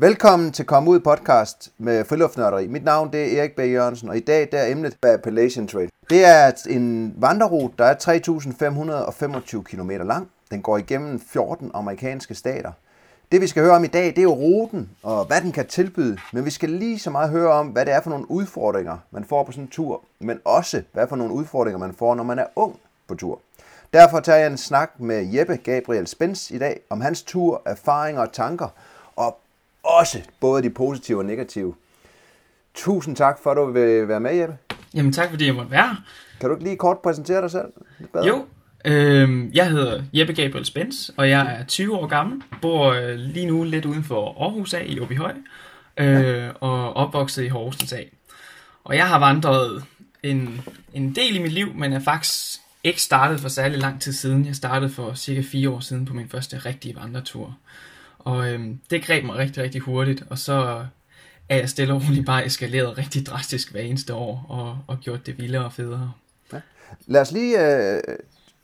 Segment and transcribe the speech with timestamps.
[0.00, 2.66] Velkommen til Kom Ud podcast med til Friluftnørderi.
[2.66, 3.58] Mit navn det er Erik B.
[3.58, 5.90] Jørgensen, og i dag der er emnet Appalachian Trail.
[6.10, 7.94] Det er en vandrerute, der er
[9.54, 10.30] 3.525 km lang.
[10.50, 12.72] Den går igennem 14 amerikanske stater.
[13.32, 15.66] Det vi skal høre om i dag, det er jo ruten og hvad den kan
[15.66, 18.96] tilbyde, men vi skal lige så meget høre om, hvad det er for nogle udfordringer,
[19.10, 22.24] man får på sådan en tur, men også hvad for nogle udfordringer, man får, når
[22.24, 22.76] man er ung
[23.08, 23.40] på tur.
[23.92, 28.22] Derfor tager jeg en snak med Jeppe Gabriel Spens i dag om hans tur, erfaringer
[28.22, 28.68] og tanker,
[29.16, 29.38] og
[29.88, 31.74] også både de positive og negative.
[32.74, 34.56] Tusind tak for, at du vil være med, Jeppe.
[34.94, 35.96] Jamen tak, fordi jeg måtte være
[36.40, 37.66] Kan du ikke lige kort præsentere dig selv?
[38.26, 38.46] Jo,
[38.84, 43.46] øh, jeg hedder Jeppe Gabriel Spens, og jeg er 20 år gammel, bor øh, lige
[43.46, 45.34] nu lidt uden for Aarhus af i Åbyhøj,
[45.96, 46.50] øh, ja.
[46.50, 48.10] og opvokset i Horsens af.
[48.84, 49.84] Og jeg har vandret
[50.22, 50.60] en,
[50.94, 54.46] en del i mit liv, men er faktisk ikke startet for særlig lang tid siden.
[54.46, 57.56] Jeg startede for cirka fire år siden på min første rigtige vandretur.
[58.18, 60.84] Og øhm, det greb mig rigtig, rigtig hurtigt, og så
[61.48, 65.26] er jeg stille og roligt bare eskaleret rigtig drastisk hver eneste år, og, og gjort
[65.26, 66.12] det vildere og federe.
[66.52, 66.60] Ja.
[67.06, 68.00] Lad os lige øh,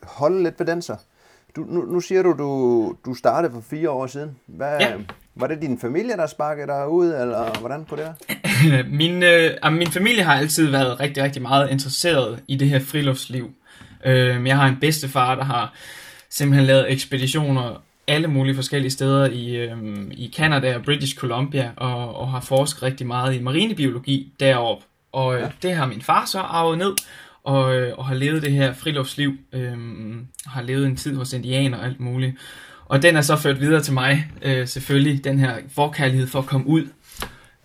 [0.02, 0.96] holde lidt ved den så.
[1.56, 4.36] Du, nu, nu siger du, du, du startede for fire år siden.
[4.46, 4.92] Hvad, ja.
[5.34, 8.14] Var det din familie, der sparkede dig ud, eller hvordan på det
[9.00, 13.50] min, øh, min familie har altid været rigtig, rigtig meget interesseret i det her friluftsliv.
[14.04, 15.74] Øh, jeg har en bedstefar, der har
[16.30, 19.76] simpelthen lavet ekspeditioner alle mulige forskellige steder i, øh,
[20.10, 24.84] i Canada og British Columbia, og, og har forsket rigtig meget i marinebiologi deroppe.
[25.12, 25.50] Og øh, ja.
[25.62, 26.94] det har min far så arvet ned,
[27.44, 29.76] og, øh, og har levet det her friluftsliv, øh,
[30.46, 32.36] har levet en tid hos indianer og alt muligt.
[32.86, 36.46] Og den er så ført videre til mig, øh, selvfølgelig, den her forkærlighed for at
[36.46, 36.88] komme ud.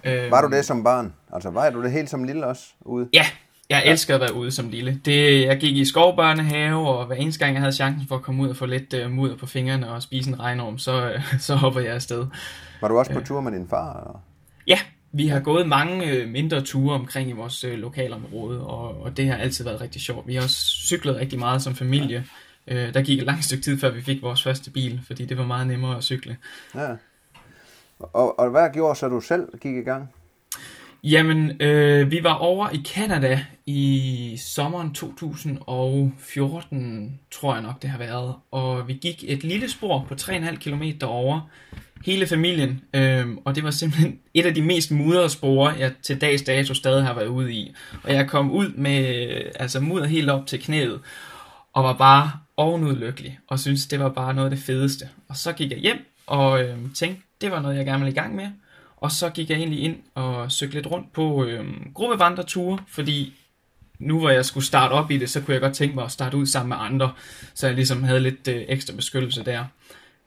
[0.04, 1.14] Øh, var du det som barn?
[1.34, 3.10] Altså var du det helt som lille også ude?
[3.14, 3.26] Ja,
[3.70, 5.02] jeg elsker at være ude som lille.
[5.06, 8.44] Det, jeg gik i skovbørnehave, og hver eneste gang jeg havde chancen for at komme
[8.44, 11.56] ud og få lidt uh, mudder på fingrene og spise en regnorm, så, uh, så
[11.56, 12.26] hopper jeg afsted.
[12.82, 14.00] Var du også på uh, tur med din far?
[14.00, 14.22] Eller?
[14.68, 14.80] Ja,
[15.12, 19.28] vi har gået mange uh, mindre ture omkring i vores uh, lokalområde, og, og det
[19.28, 20.28] har altid været rigtig sjovt.
[20.28, 22.26] Vi har også cyklet rigtig meget som familie.
[22.68, 22.88] Ja.
[22.88, 25.38] Uh, der gik et langt stykke tid, før vi fik vores første bil, fordi det
[25.38, 26.38] var meget nemmere at cykle.
[26.76, 26.96] Ja.
[28.00, 30.10] Og, og hvad gjorde så du selv gik i gang?
[31.04, 37.98] Jamen, øh, vi var over i Canada i sommeren 2014, tror jeg nok det har
[37.98, 38.36] været.
[38.52, 41.50] Og vi gik et lille spor på 3,5 km over
[42.06, 42.82] hele familien.
[42.94, 46.74] Øh, og det var simpelthen et af de mest mudrede spor, jeg til dags dato
[46.74, 47.74] stadig har været ude i.
[48.04, 51.00] Og jeg kom ud med altså mudder helt op til knæet.
[51.74, 53.40] Og var bare ovenud lykkelig.
[53.48, 55.10] Og synes det var bare noget af det fedeste.
[55.30, 58.20] Og så gik jeg hjem og øh, tænkte, det var noget, jeg gerne ville i
[58.20, 58.48] gang med.
[59.02, 63.34] Og så gik jeg egentlig ind og søgte lidt rundt på øh, gruppevandreture, fordi
[64.00, 66.12] nu hvor jeg skulle starte op i det, så kunne jeg godt tænke mig at
[66.12, 67.12] starte ud sammen med andre,
[67.54, 69.66] så jeg ligesom havde lidt øh, ekstra beskyttelse der.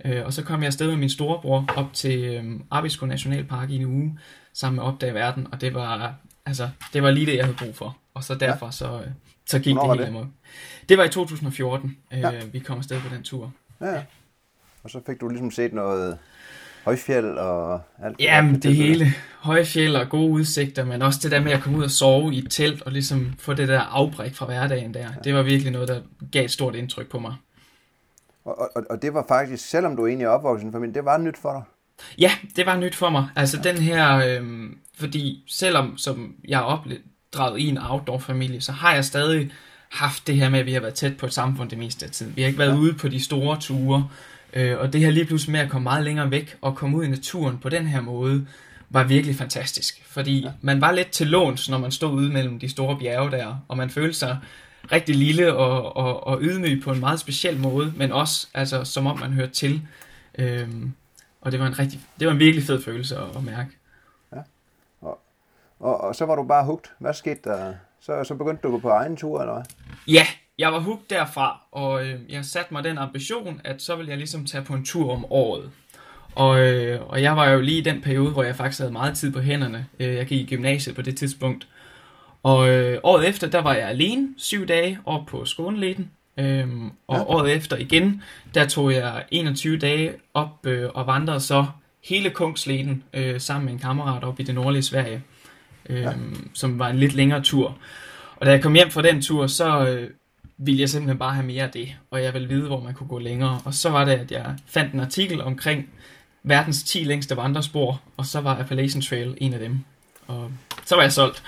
[0.05, 3.77] Øh, og så kom jeg afsted med min storebror op til øh, Abisko Nationalpark i
[3.77, 4.19] en uge,
[4.53, 6.15] sammen med Opdag Verden, og det var,
[6.47, 7.97] altså, det var lige det, jeg havde brug for.
[8.15, 8.73] Og så derfor, ja.
[8.73, 9.11] så, øh,
[9.47, 10.29] så gik Hvornår det helt amok.
[10.89, 12.45] Det var i 2014, øh, ja.
[12.53, 13.53] vi kom afsted på den tur.
[13.81, 14.03] Ja,
[14.83, 16.19] og så fik du ligesom set noget
[16.85, 19.15] højfjeld og alt Jamen, det, det hele.
[19.41, 22.39] Højfjeld og gode udsigter, men også det der med at komme ud og sove i
[22.39, 25.01] et telt og ligesom få det der afbræk fra hverdagen der.
[25.01, 25.09] Ja.
[25.25, 26.01] Det var virkelig noget, der
[26.33, 27.35] gav et stort indtryk på mig.
[28.45, 31.05] Og, og, og det var faktisk, selvom du egentlig er opvokset i en familie, det
[31.05, 31.63] var nyt for dig?
[32.19, 33.29] Ja, det var nyt for mig.
[33.37, 33.73] Altså ja.
[33.73, 39.05] den her, øhm, fordi selvom som jeg har opdraget i en outdoor-familie, så har jeg
[39.05, 39.53] stadig
[39.89, 42.13] haft det her med, at vi har været tæt på et samfund det meste af
[42.13, 42.37] tiden.
[42.37, 42.77] Vi har ikke været ja.
[42.77, 44.09] ude på de store ture, Øh,
[44.79, 47.09] og det her lige pludselig med at komme meget længere væk og komme ud i
[47.09, 48.47] naturen på den her måde,
[48.91, 50.03] var virkelig fantastisk.
[50.07, 50.53] Fordi ja.
[50.61, 53.77] man var lidt til låns, når man stod ude mellem de store bjerge der, og
[53.77, 54.39] man følte sig
[54.93, 59.07] rigtig lille og, og, og ydmyg på en meget speciel måde, men også altså, som
[59.07, 59.83] om man hørte til.
[60.39, 60.93] Øhm,
[61.41, 63.71] og det var en rigtig, det var en virkelig fed følelse at, at mærke.
[64.33, 64.41] Ja.
[65.01, 65.19] Og,
[65.81, 66.93] og, og så var du bare hugt.
[66.99, 67.75] Hvad skete der?
[68.01, 69.65] Så, så begyndte du at gå på egen tur, eller hvad?
[70.09, 70.27] Ja,
[70.59, 74.19] jeg var hooked derfra, og øh, jeg satte mig den ambition, at så ville jeg
[74.19, 75.71] ligesom tage på en tur om året.
[76.35, 79.17] Og, øh, og jeg var jo lige i den periode, hvor jeg faktisk havde meget
[79.17, 79.87] tid på hænderne.
[80.01, 81.69] Øh, jeg gik i gymnasiet på det tidspunkt.
[82.43, 86.11] Og øh, året efter, der var jeg alene syv dage op på Skåneleden.
[86.39, 87.23] Øhm, og ja.
[87.23, 88.23] året efter igen,
[88.55, 91.67] der tog jeg 21 dage op øh, og vandrede så
[92.05, 95.23] hele Kungsleden øh, sammen med en kammerat op i det nordlige Sverige,
[95.89, 96.13] øh, ja.
[96.55, 97.79] som var en lidt længere tur.
[98.37, 100.11] Og da jeg kom hjem fra den tur, så øh,
[100.59, 103.09] ville jeg simpelthen bare have mere af det, og jeg ville vide, hvor man kunne
[103.09, 103.61] gå længere.
[103.65, 105.89] Og så var det, at jeg fandt en artikel omkring
[106.43, 109.79] verdens 10 længste vandrespor, og så var Appalachian Trail en af dem.
[110.27, 110.51] Og
[110.85, 111.43] så var jeg solgt.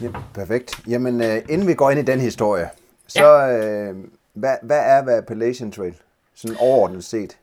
[0.00, 0.80] Ja, perfekt.
[0.88, 2.68] Jamen, uh, inden vi går ind i den historie,
[3.08, 3.90] så ja.
[3.90, 3.96] uh,
[4.34, 5.94] hvad, hvad er hvad Appalachian Trail?
[6.34, 7.36] Sådan overordnet set.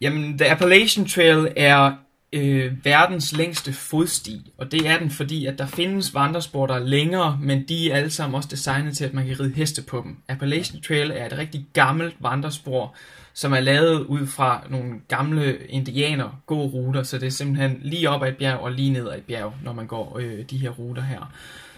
[0.00, 1.92] Jamen, The Appalachian Trail er
[2.32, 6.84] øh, verdens længste fodsti, og det er den, fordi at der findes vandrespor, der er
[6.84, 10.00] længere, men de er alle sammen også designet til, at man kan ride heste på
[10.04, 10.16] dem.
[10.28, 12.94] Appalachian Trail er et rigtig gammelt vandrespor,
[13.34, 18.22] som er lavet ud fra nogle gamle indianer gåruter, så det er simpelthen lige op
[18.22, 20.70] ad et bjerg og lige ned ad et bjerg, når man går øh, de her
[20.70, 21.32] ruter her.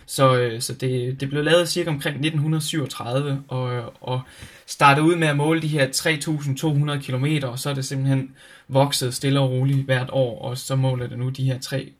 [0.06, 4.20] Så, øh, så det, det blev lavet cirka omkring 1937, og, og
[4.66, 8.30] startede ud med at måle de her 3.200 km, og så er det simpelthen
[8.68, 11.58] vokset stille og roligt hvert år, og så måler det nu de her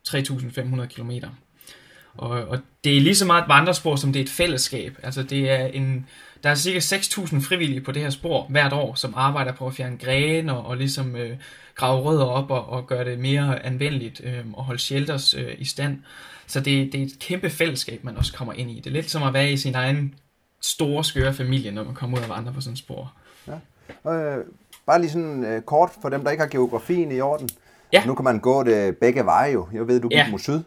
[0.08, 1.10] 3.500 km.
[2.16, 4.98] Og, og det er lige så meget et vandrespor, som det er et fællesskab.
[5.02, 6.06] Altså det er en,
[6.42, 9.74] der er cirka 6.000 frivillige på det her spor hvert år, som arbejder på at
[9.74, 11.36] fjerne grene og, og ligesom øh,
[11.74, 15.64] grave rødder op og, og gøre det mere anvendeligt øh, og holde shelters øh, i
[15.64, 15.98] stand.
[16.46, 18.75] Så det, det er et kæmpe fællesskab, man også kommer ind i.
[18.75, 20.14] Det er lidt som at være i sin egen
[20.61, 23.12] store, skøre familie, når man kommer ud og vandrer på sådan et spor.
[23.46, 24.11] Ja.
[24.12, 24.44] Øh,
[24.87, 27.49] bare lige sådan øh, kort for dem, der ikke har geografien i orden.
[27.93, 28.05] Ja.
[28.06, 29.69] Nu kan man gå det begge veje jo.
[29.73, 30.31] Jeg ved, du gik Ja.
[30.31, 30.61] mod syd.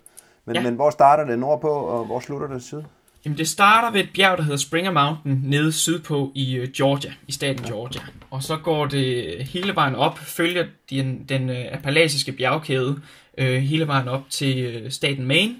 [0.45, 0.61] Men, Ja.
[0.61, 2.81] men hvor starter det nordpå, og hvor slutter det syd?
[3.25, 7.13] Jamen det starter ved et bjerg, der hedder Springer Mountain, nede sydpå i øh, Georgia,
[7.27, 8.01] i staten Georgia.
[8.31, 12.99] Og så går det hele vejen op, følger den, den øh, appalachiske bjergkæde
[13.37, 15.55] øh, hele vejen op til øh, staten Maine,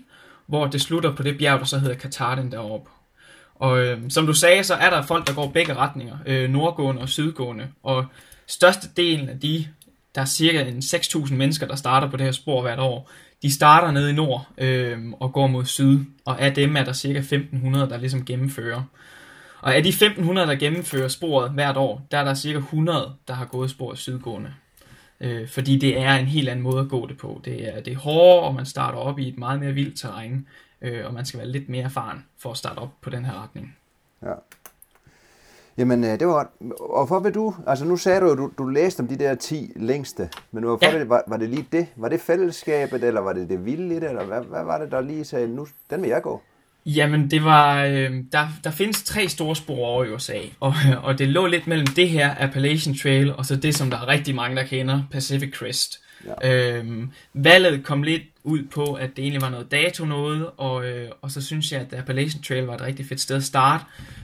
[0.47, 2.89] hvor det slutter på det bjerg, der så hedder Katarden deroppe.
[3.55, 7.01] Og øh, som du sagde, så er der folk, der går begge retninger, øh, nordgående
[7.01, 7.67] og sydgående.
[7.83, 8.05] Og
[8.47, 9.67] størstedelen af de,
[10.15, 13.11] der er cirka 6.000 mennesker, der starter på det her spor hvert år,
[13.41, 16.93] de starter nede i nord øh, og går mod syd, og af dem er der
[16.93, 18.83] cirka 1.500, der ligesom gennemfører.
[19.61, 23.33] Og af de 1.500, der gennemfører sporet hvert år, der er der cirka 100, der
[23.33, 24.53] har gået sporet sydgående.
[25.21, 27.41] Øh, fordi det er en helt anden måde at gå det på.
[27.45, 30.47] Det er, det er hårdere, og man starter op i et meget mere vildt terræn,
[30.81, 33.43] øh, og man skal være lidt mere erfaren for at starte op på den her
[33.43, 33.75] retning.
[34.23, 34.33] Ja.
[35.77, 36.51] Jamen, øh, det var.
[36.79, 39.35] Og hvorfor vil du, altså nu sagde du jo, du, du læste om de der
[39.35, 40.99] 10 længste, men hvorfor Ja.
[40.99, 41.87] det, var, var det lige det?
[41.95, 44.91] Var det fællesskabet, eller var det det vilde i det, eller hvad, hvad var det,
[44.91, 46.41] der lige sagde, nu, den vil jeg gå?
[46.95, 50.73] Jamen, det var, øh, der, der findes tre store spor over i USA, og,
[51.03, 54.07] og det lå lidt mellem det her Appalachian Trail, og så det, som der er
[54.07, 55.99] rigtig mange, der kender, Pacific Crest.
[56.43, 56.77] Ja.
[56.77, 61.09] Øhm, valget kom lidt ud på, at det egentlig var noget dato noget, og, øh,
[61.21, 63.83] og så synes jeg, at Appalachian Trail var et rigtig fedt sted at starte,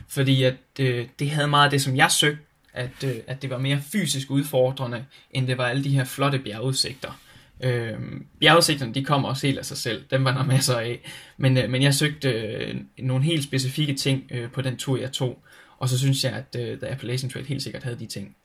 [0.10, 2.44] fordi at øh, det havde meget af det, som jeg søgte,
[2.74, 6.40] at, øh, at det var mere fysisk udfordrende, end det var alle de her flotte
[6.40, 7.20] bjergudsigter.
[7.64, 10.04] Øhm, bjergudsigterne, de kommer også helt af sig selv.
[10.12, 11.00] Dem var der masser af.
[11.38, 15.12] Men, øh, men jeg søgte øh, nogle helt specifikke ting øh, på den tur, jeg
[15.12, 15.40] tog.
[15.80, 18.36] Og så synes jeg, at øh, The Appalachian Trail helt sikkert havde de ting.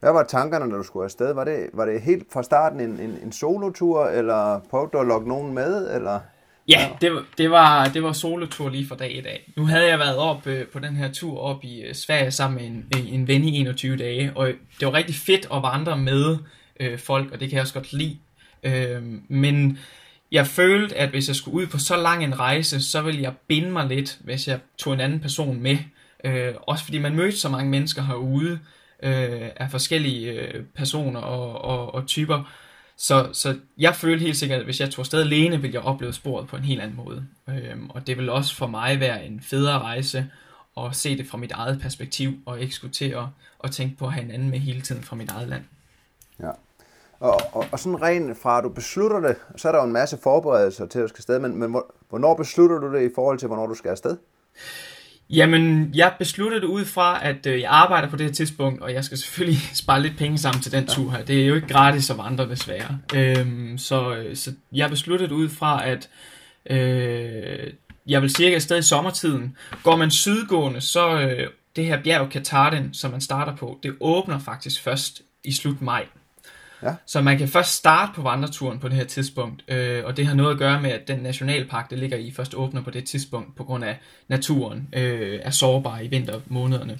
[0.00, 1.34] Hvad var tankerne, når du skulle afsted?
[1.34, 5.06] Var det, var det helt fra starten en, en, en solotur, eller prøvede du at
[5.06, 6.20] lokke nogen med, eller?
[6.68, 9.52] Ja, det, var- det var, det var solotur lige fra dag i dag.
[9.56, 12.56] Nu havde jeg været op øh, på den her tur op i øh, Sverige sammen
[12.60, 12.66] med
[13.00, 14.46] en, en ven i 21 dage, og
[14.80, 16.36] det var rigtig fedt at vandre med
[16.80, 18.18] øh, folk, og det kan jeg også godt lide.
[18.62, 19.78] Øh, men
[20.32, 23.34] jeg følte, at hvis jeg skulle ud på så lang en rejse, så ville jeg
[23.48, 25.78] binde mig lidt, hvis jeg tog en anden person med.
[26.24, 28.58] Øh, også fordi man mødte så mange mennesker herude
[29.02, 32.52] øh, af forskellige øh, personer og, og, og typer.
[32.96, 36.12] Så, så jeg følte helt sikkert, at hvis jeg tog afsted alene, ville jeg opleve
[36.12, 37.26] sporet på en helt anden måde.
[37.48, 40.30] Øhm, og det vil også for mig være en federe rejse
[40.86, 43.24] at se det fra mit eget perspektiv, og ikke skulle til at,
[43.64, 45.64] at tænke på at have en anden med hele tiden fra mit eget land.
[46.40, 46.50] Ja.
[47.20, 49.92] Og, og, og sådan rent fra, at du beslutter det, så er der jo en
[49.92, 53.14] masse forberedelser til, at du skal afsted, men, men hvor- hvornår beslutter du det i
[53.14, 54.16] forhold til, hvornår du skal afsted?
[55.30, 58.92] Jamen, jeg besluttede det ud fra, at øh, jeg arbejder på det her tidspunkt, og
[58.94, 61.24] jeg skal selvfølgelig spare lidt penge sammen til den tur her.
[61.24, 62.98] Det er jo ikke gratis at vandre, desværre.
[63.14, 66.08] Øhm, så, øh, så jeg besluttede det ud fra, at
[66.70, 67.72] øh,
[68.06, 69.56] jeg vil cirka afsted i sommertiden.
[69.82, 74.38] Går man sydgående, så øh, det her bjerg Katahdin, som man starter på, det åbner
[74.38, 76.06] faktisk først i slut maj.
[76.82, 76.94] Ja.
[77.06, 80.34] Så man kan først starte på vandreturen på det her tidspunkt, øh, og det har
[80.34, 83.56] noget at gøre med, at den nationalpark, det ligger i, først åbner på det tidspunkt,
[83.56, 86.98] på grund af naturen øh, er sårbar i vintermånederne.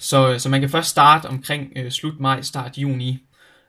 [0.00, 3.22] Så, så man kan først starte omkring øh, slut maj, start juni,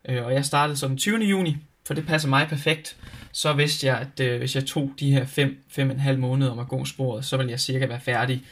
[0.09, 1.17] øh, og jeg startede så den 20.
[1.17, 2.95] juni, for det passer mig perfekt.
[3.31, 6.51] Så vidste jeg, at øh, hvis jeg tog de her 5 fem, en halv måneder
[6.51, 8.43] om at gå sporet, så ville jeg cirka være færdig,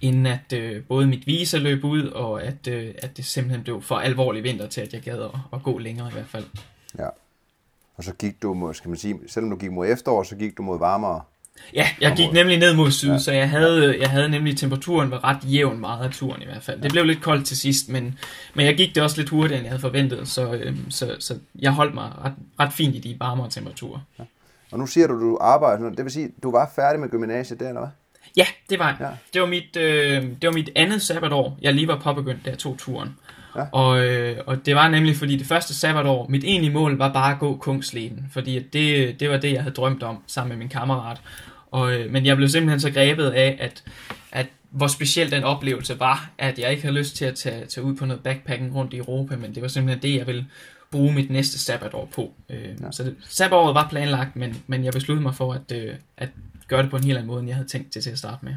[0.00, 3.82] inden at øh, både mit visa løb ud, og at, øh, at det simpelthen blev
[3.82, 6.44] for alvorlig vinter til, at jeg gad at, at gå længere i hvert fald.
[6.98, 7.08] Ja.
[7.96, 10.56] Og så gik du mod, skal man sige, selvom du gik mod efterår, så gik
[10.56, 11.20] du mod varmere.
[11.74, 13.12] Ja, jeg gik nemlig ned mod syd, Ja.
[13.12, 13.18] ja.
[13.18, 16.62] så jeg havde, jeg havde nemlig temperaturen var ret jævn meget af turen i hvert
[16.62, 16.82] fald.
[16.82, 18.18] Det blev lidt koldt til sidst, men,
[18.54, 21.38] men jeg gik det også lidt hurtigere, end jeg havde forventet, så, øhm, så, så
[21.58, 24.00] jeg holdt mig ret, ret fint i de varmere temperaturer.
[24.72, 27.68] Og nu siger du, du arbejder, det vil sige, du var færdig med gymnasiet der,
[27.68, 27.90] eller hvad?
[28.36, 28.96] Ja, det var.
[29.00, 29.08] Ja.
[29.34, 32.58] Det, var mit, øh, det var mit andet sabbatår, jeg lige var påbegyndt, da jeg
[32.58, 33.16] tog turen.
[33.56, 33.64] Ja.
[33.72, 37.32] Og, øh, og det var nemlig fordi det første sabbatår, mit egentlige mål var bare
[37.32, 40.68] at gå Kungsleden, fordi det, det var det, jeg havde drømt om sammen med min
[40.68, 41.20] kammerat.
[41.70, 43.84] Og, øh, men jeg blev simpelthen så grebet af, at,
[44.32, 47.84] at hvor speciel den oplevelse var, at jeg ikke havde lyst til at tage, tage
[47.84, 50.46] ud på noget backpacking rundt i Europa, men det var simpelthen det, jeg ville
[50.90, 52.32] bruge mit næste sabbatår på.
[52.50, 52.90] Øh, ja.
[52.90, 56.28] Så det, sabbatåret var planlagt, men, men jeg besluttede mig for at, øh, at
[56.70, 58.44] gøre det på en helt anden måde, end jeg havde tænkt det til at starte
[58.44, 58.54] med.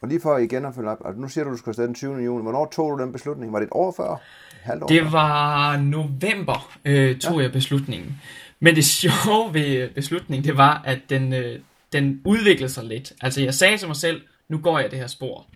[0.00, 1.94] Og lige for igen at følge op, altså nu siger du, du skulle afsted den
[1.94, 2.14] 20.
[2.14, 2.42] juni.
[2.42, 3.52] Hvornår tog du den beslutning?
[3.52, 4.20] Var det et år før?
[4.62, 7.42] Halvt år det var november, øh, tog ja.
[7.42, 8.20] jeg beslutningen.
[8.60, 11.60] Men det sjove ved beslutningen, det var, at den, øh,
[11.92, 13.12] den udviklede sig lidt.
[13.20, 15.46] Altså jeg sagde til mig selv, nu går jeg det her spor.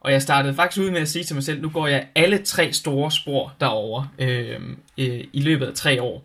[0.00, 2.38] Og jeg startede faktisk ud med at sige til mig selv, nu går jeg alle
[2.38, 4.60] tre store spor derover øh,
[4.98, 6.24] øh, i løbet af tre år.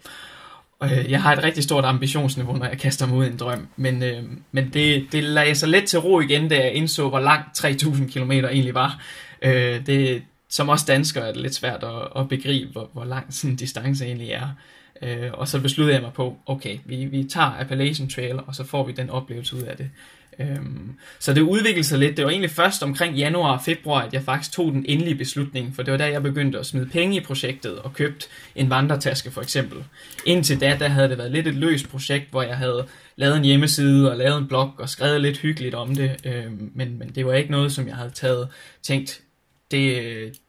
[0.84, 3.68] Øh, jeg har et rigtig stort ambitionsniveau, når jeg kaster mig ud i en drøm,
[3.76, 7.20] men, øh, men det, det lagde sig lidt til ro igen, da jeg indså, hvor
[7.20, 9.02] langt 3000 km egentlig var.
[9.42, 13.34] Øh, det, som også dansker er det lidt svært at, at begribe, hvor, hvor lang
[13.34, 14.48] sådan en distance egentlig er.
[15.02, 18.64] Øh, og så besluttede jeg mig på, okay, vi, vi tager Appalachian Trail, og så
[18.64, 19.90] får vi den oplevelse ud af det.
[20.40, 22.18] Øhm, så det udviklede sig lidt.
[22.18, 25.76] Det var egentlig først omkring januar og februar, at jeg faktisk tog den endelige beslutning,
[25.76, 29.32] for det var der, jeg begyndte at smide penge i projektet og købte en vandretaske
[29.32, 29.84] for eksempel.
[30.26, 33.44] Indtil da, der havde det været lidt et løst projekt, hvor jeg havde lavet en
[33.44, 37.26] hjemmeside og lavet en blog og skrevet lidt hyggeligt om det, øhm, men, men det
[37.26, 38.48] var ikke noget, som jeg havde taget
[38.84, 39.22] tænkt,
[39.72, 40.40] det,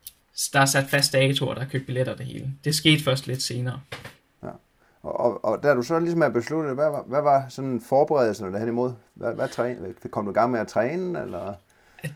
[0.53, 2.51] der er sat fast dato, og der købte købt billetter det hele.
[2.65, 3.81] Det skete først lidt senere.
[5.07, 8.93] Og, og, da du så ligesom er besluttet, hvad hvad var sådan forberedelsen derhen imod?
[9.15, 9.79] Hvad, hvad træne?
[10.11, 11.55] Kom du i gang med at træne, eller?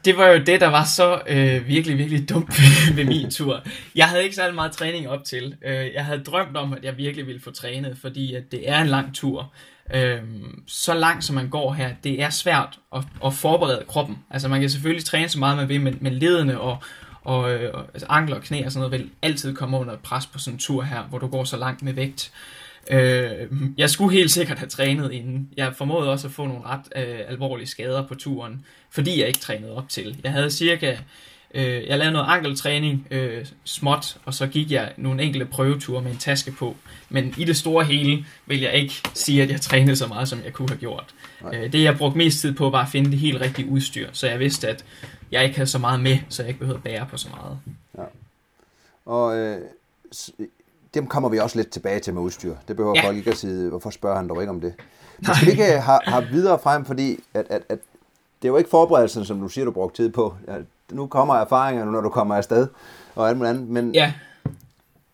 [0.05, 2.61] Det var jo det, der var så øh, virkelig, virkelig dumt
[2.97, 3.61] ved min tur.
[3.95, 5.57] Jeg havde ikke særlig meget træning op til.
[5.65, 8.81] Øh, jeg havde drømt om, at jeg virkelig ville få trænet, fordi at det er
[8.81, 9.53] en lang tur.
[9.95, 10.19] Øh,
[10.67, 14.19] så langt som man går her, det er svært at, at forberede kroppen.
[14.31, 16.77] Altså man kan selvfølgelig træne så meget man vil, men, men ledene og,
[17.25, 20.27] og, øh, og altså ankler og knæ og sådan noget vil altid komme under pres
[20.27, 22.33] på sådan en tur her, hvor du går så langt med vægt.
[22.35, 22.60] Øh,
[23.79, 25.49] jeg skulle helt sikkert have trænet inden.
[25.57, 29.41] Jeg formåede også at få nogle ret øh, alvorlige skader på turen, fordi jeg ikke
[29.41, 30.21] trænede op til.
[30.25, 30.97] Jeg havde cirka,
[31.55, 36.11] øh, jeg lavede noget ankeltræning øh, småt, og så gik jeg nogle enkelte prøveture med
[36.11, 36.77] en taske på.
[37.09, 40.41] Men i det store hele vil jeg ikke sige, at jeg trænede så meget, som
[40.45, 41.15] jeg kunne have gjort.
[41.53, 44.27] Øh, det jeg brugte mest tid på var at finde det helt rigtige udstyr, så
[44.29, 44.85] jeg vidste, at
[45.31, 47.59] jeg ikke havde så meget med, så jeg ikke behøvede at bære på så meget.
[47.99, 48.05] Ja.
[49.07, 49.61] Og øh,
[50.95, 52.55] dem kommer vi også lidt tilbage til med udstyr.
[52.69, 53.07] Det behøver ja.
[53.07, 54.75] folk ikke at sige, hvorfor spørger han dog ikke om det.
[55.19, 57.79] Men skal vi ikke have, have videre frem, fordi at, at, at
[58.43, 60.35] det er jo ikke forberedelsen, som du siger, du brugte tid på.
[60.49, 60.55] Ja,
[60.91, 62.67] nu kommer erfaringerne, når du kommer afsted
[63.15, 63.69] og alt muligt andet.
[63.69, 64.13] Men, ja.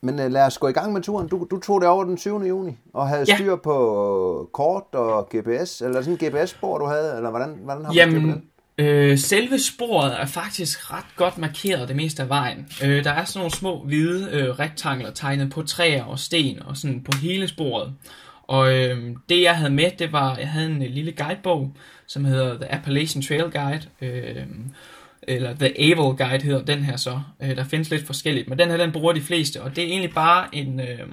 [0.00, 1.28] men uh, lad os gå i gang med turen.
[1.28, 2.42] Du, du tog det over den 7.
[2.42, 3.56] juni og havde styr ja.
[3.56, 7.98] på kort og GPS, eller sådan en GPS-spor, du havde, eller hvordan, hvordan har du
[7.98, 8.44] Jamen, det på den?
[8.78, 12.68] Øh, selve sporet er faktisk ret godt markeret det meste af vejen.
[12.84, 16.76] Øh, der er sådan nogle små hvide øh, rektangler tegnet på træer og sten og
[16.76, 17.92] sådan på hele sporet.
[18.42, 21.72] Og øh, det jeg havde med, det var, jeg havde en øh, lille guidebog,
[22.06, 23.82] som hedder The Appalachian Trail Guide.
[24.00, 24.46] Øh,
[25.22, 27.20] eller The Able Guide hedder den her så.
[27.42, 29.62] Øh, der findes lidt forskelligt, men den her den bruger de fleste.
[29.62, 31.08] Og det er egentlig bare en, øh,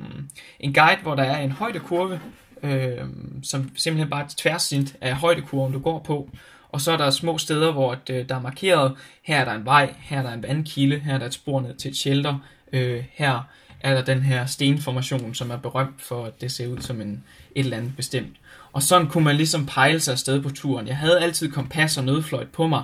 [0.60, 2.20] en guide, hvor der er en højdekurve,
[2.64, 2.98] øh,
[3.44, 6.30] som simpelthen bare er tværsnit af højdekurven, du går på.
[6.74, 9.54] Og så er der små steder, hvor det, øh, der er markeret, her er der
[9.54, 11.98] en vej, her er der en vandkilde, her er der et spor ned til et
[11.98, 12.38] shelter,
[12.74, 13.50] øh, her
[13.82, 17.24] er der den her stenformation, som er berømt for, at det ser ud som en,
[17.56, 18.36] et eller andet bestemt.
[18.72, 20.88] Og sådan kunne man ligesom pejle sig afsted på turen.
[20.88, 22.84] Jeg havde altid kompas og nødfløjt på mig,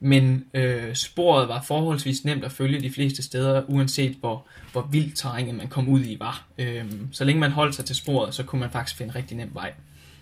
[0.00, 5.16] men øh, sporet var forholdsvis nemt at følge de fleste steder, uanset hvor, hvor vildt
[5.16, 6.46] terrænet man kom ud i var.
[6.58, 9.50] Øh, så længe man holdt sig til sporet, så kunne man faktisk finde rigtig nem
[9.54, 9.72] vej.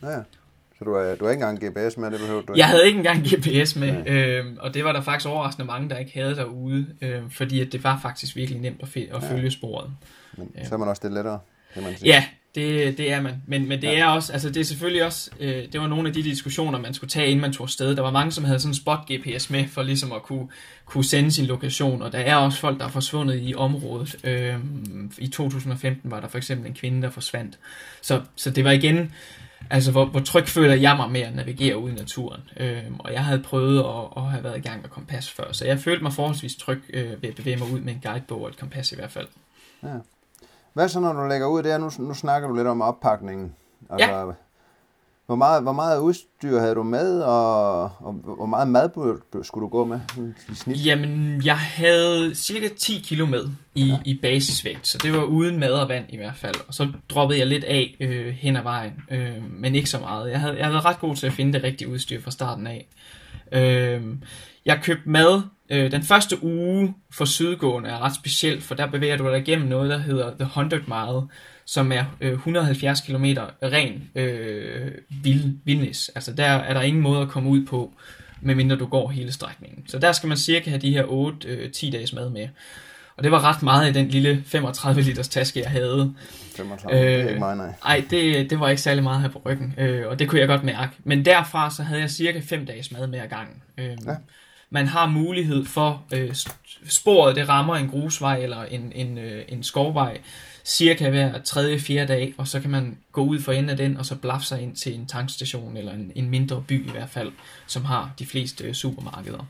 [0.02, 0.18] Ja.
[0.78, 2.58] Så du har, du har ikke engang GPS med, det behøver du ikke?
[2.58, 4.38] Jeg havde ikke engang GPS med, ja.
[4.38, 7.72] øhm, og det var der faktisk overraskende mange, der ikke havde derude, øhm, fordi at
[7.72, 9.50] det var faktisk virkelig nemt at, at følge ja.
[9.50, 9.90] sporet.
[10.36, 11.38] Men så er man også det lettere,
[11.74, 12.08] kan man sige.
[12.08, 13.42] Ja, det, det er man.
[13.46, 13.98] Men, men det ja.
[13.98, 16.94] er også, altså det er selvfølgelig også, øh, det var nogle af de diskussioner, man
[16.94, 17.96] skulle tage, inden man tog afsted.
[17.96, 20.48] Der var mange, som havde sådan en spot-GPS med, for ligesom at kunne,
[20.84, 24.16] kunne sende sin lokation, og der er også folk, der er forsvundet i området.
[24.24, 24.54] Øh,
[25.18, 27.58] I 2015 var der for eksempel en kvinde, der forsvandt.
[28.02, 29.12] Så, så det var igen,
[29.70, 32.40] Altså, hvor, hvor tryg føler jeg mig med at navigere ud i naturen.
[32.56, 35.64] Øhm, og jeg havde prøvet at, at have været i gang med kompas før, så
[35.64, 38.48] jeg følte mig forholdsvis tryg øh, ved at bevæge mig ud med en guidebog og
[38.48, 39.26] et kompas i hvert fald.
[39.82, 39.94] Ja.
[40.72, 41.78] Hvad så, når du lægger ud der?
[41.78, 43.54] Nu, nu snakker du lidt om oppakningen.
[43.90, 44.24] Altså, ja.
[45.28, 48.90] Hvor meget, hvor meget udstyr havde du med, og, og hvor meget mad
[49.42, 50.00] skulle du gå med
[50.50, 50.86] i snit?
[50.86, 53.44] Jamen, jeg havde cirka 10 kilo med
[53.74, 53.98] i, ja.
[54.04, 56.54] i basisvægt, så det var uden mad og vand i hvert fald.
[56.68, 60.30] Og så droppede jeg lidt af øh, hen ad vejen, øh, men ikke så meget.
[60.30, 62.88] Jeg havde, jeg havde ret god til at finde det rigtige udstyr fra starten af.
[63.52, 64.02] Øh,
[64.64, 69.16] jeg købte mad Øh, den første uge for sydgående er ret speciel, for der bevæger
[69.16, 71.28] du dig igennem noget, der hedder The 100 Mile,
[71.68, 73.24] som er øh, 170 km
[73.62, 76.10] ren øh, vild, vildnis.
[76.14, 77.92] Altså der er der ingen måde at komme ud på,
[78.40, 79.88] medmindre du går hele strækningen.
[79.88, 82.48] Så der skal man cirka have de her 8-10 øh, dages mad med.
[83.16, 86.14] Og det var ret meget i den lille 35 liters taske, jeg havde.
[86.56, 87.72] 35, øh, det er ikke meget, nej.
[87.84, 90.48] Ej, det, det var ikke særlig meget her på ryggen, øh, og det kunne jeg
[90.48, 90.92] godt mærke.
[91.04, 93.62] Men derfra så havde jeg cirka 5 dages mad med ad gangen.
[93.78, 94.14] Øh, ja.
[94.70, 96.34] Man har mulighed for, øh,
[96.88, 100.18] sporet det rammer en grusvej eller en, en, øh, en skovvej,
[100.68, 103.96] cirka hver tredje, fjerde dag, og så kan man gå ud for enden af den,
[103.96, 107.10] og så blaffe sig ind til en tankstation, eller en, en mindre by i hvert
[107.10, 107.32] fald,
[107.66, 109.46] som har de fleste øh, supermarkeder.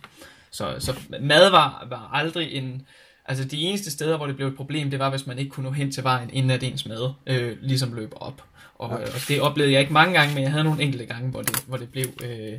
[0.51, 2.87] Så, så mad var, var aldrig en...
[3.25, 5.65] Altså de eneste steder, hvor det blev et problem, det var, hvis man ikke kunne
[5.65, 8.43] nå hen til vejen, inden at ens mad øh, ligesom løb op.
[8.75, 9.05] Og, ja.
[9.05, 11.65] og det oplevede jeg ikke mange gange, men jeg havde nogle enkelte gange, hvor det,
[11.67, 12.53] hvor det blev øh,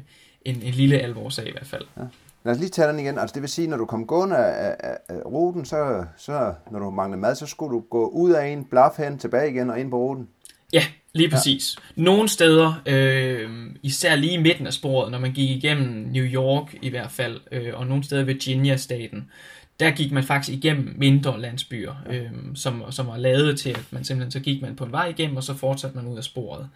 [0.46, 1.86] en, en lille alvorsag i hvert fald.
[1.98, 2.01] Ja.
[2.43, 3.17] Lad os lige tage den igen.
[3.17, 6.79] Altså det vil sige, når du kom gående af, af, af ruten, så, så når
[6.79, 9.79] du manglede mad, så skulle du gå ud af en, blaf hen, tilbage igen og
[9.79, 10.27] ind på ruten.
[10.74, 11.77] Ja, lige præcis.
[11.98, 12.01] Ja.
[12.01, 13.50] Nogle steder, øh,
[13.84, 17.39] især lige i midten af sporet, når man gik igennem New York i hvert fald,
[17.51, 19.31] øh, og nogle steder Virginia-staten,
[19.79, 22.15] der gik man faktisk igennem mindre landsbyer, ja.
[22.15, 25.08] øh, som, som var lavet til, at man simpelthen så gik man på en vej
[25.08, 26.69] igennem, og så fortsatte man ud af sporet.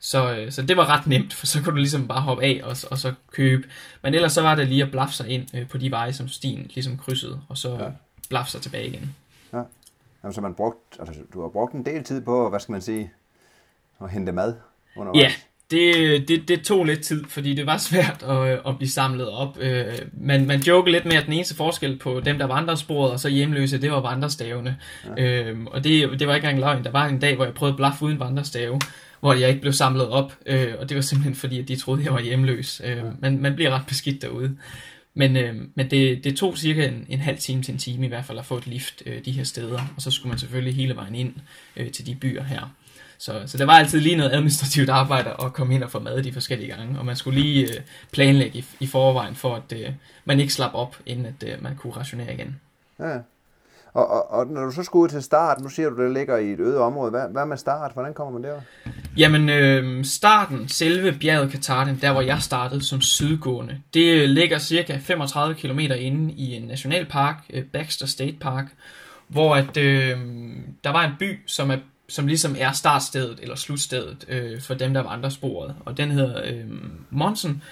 [0.00, 2.60] Så, øh, så det var ret nemt, for så kunne du ligesom bare hoppe af
[2.64, 3.68] og, og så købe.
[4.02, 6.28] Men ellers så var det lige at blaffe sig ind øh, på de veje, som
[6.28, 7.88] stien ligesom krydsede, og så ja.
[8.28, 9.14] blaffe sig tilbage igen.
[9.52, 9.62] Ja.
[10.22, 12.82] Jamen, så man brugt, altså, du har brugt en del tid på, hvad skal man
[12.82, 13.10] sige,
[14.02, 14.54] at hente mad
[14.96, 15.22] undervejs.
[15.22, 15.32] Ja,
[15.70, 19.58] det, det, det tog lidt tid, fordi det var svært at, at blive samlet op.
[19.60, 23.12] Øh, man, man joker lidt med, at den eneste forskel på dem, der vandrede sporet
[23.12, 24.76] og så hjemløse, det var vandrestavene.
[25.16, 25.22] Ja.
[25.22, 26.84] Øhm, og det, det var ikke engang løgn.
[26.84, 28.80] Der var en dag, hvor jeg prøvede at blaffe uden vandrestave,
[29.20, 30.38] hvor jeg ikke blev samlet op.
[30.46, 32.82] Øh, og det var simpelthen fordi, at de troede, at jeg var hjemløs.
[32.84, 34.56] Øh, man, man bliver ret beskidt derude.
[35.14, 38.08] Men, øh, men det, det tog cirka en, en halv time til en time i
[38.08, 39.80] hvert fald at få et lift øh, de her steder.
[39.96, 41.34] Og så skulle man selvfølgelig hele vejen ind
[41.76, 42.74] øh, til de byer her.
[43.18, 46.22] Så, så der var altid lige noget administrativt arbejde at komme ind og få mad
[46.22, 47.80] de forskellige gange, og man skulle lige øh,
[48.12, 49.92] planlægge i, i forvejen for, at øh,
[50.24, 52.60] man ikke slap op, inden at øh, man kunne rationere igen.
[52.98, 53.18] Ja.
[53.96, 56.36] Og, og, og når du så skal ud til start, nu siger du, det ligger
[56.36, 57.10] i et øde område.
[57.10, 57.92] Hvad, hvad med start?
[57.92, 58.60] Hvordan kommer man der?
[59.16, 64.98] Jamen, øh, starten, selve bjerget Katarden, der hvor jeg startede som sydgående, det ligger cirka
[65.00, 68.66] 35 km inde i en nationalpark, øh, Baxter State Park,
[69.28, 70.18] hvor at, øh,
[70.84, 71.76] der var en by, som er
[72.08, 75.74] som ligesom er startstedet eller slutstedet øh, for dem, der vandrer sporet.
[75.84, 76.64] Og den hedder øh,
[77.10, 77.62] Monson.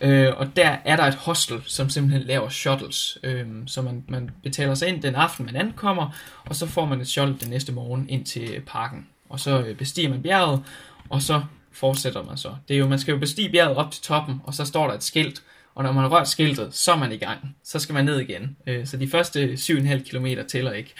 [0.00, 3.18] Øh, og der er der et hostel, som simpelthen laver shuttles.
[3.22, 7.00] Øh, så man, man betaler sig ind den aften, man ankommer, og så får man
[7.00, 9.06] et shuttle den næste morgen ind til parken.
[9.28, 10.64] Og så øh, bestiger man bjerget,
[11.08, 12.54] og så fortsætter man så.
[12.68, 14.94] Det er jo, man skal jo bestige bjerget op til toppen, og så står der
[14.94, 15.42] et skilt,
[15.74, 17.56] og når man har rørt skiltet, så er man i gang.
[17.64, 18.56] Så skal man ned igen.
[18.66, 20.94] Øh, så de første 7,5 km tæller ikke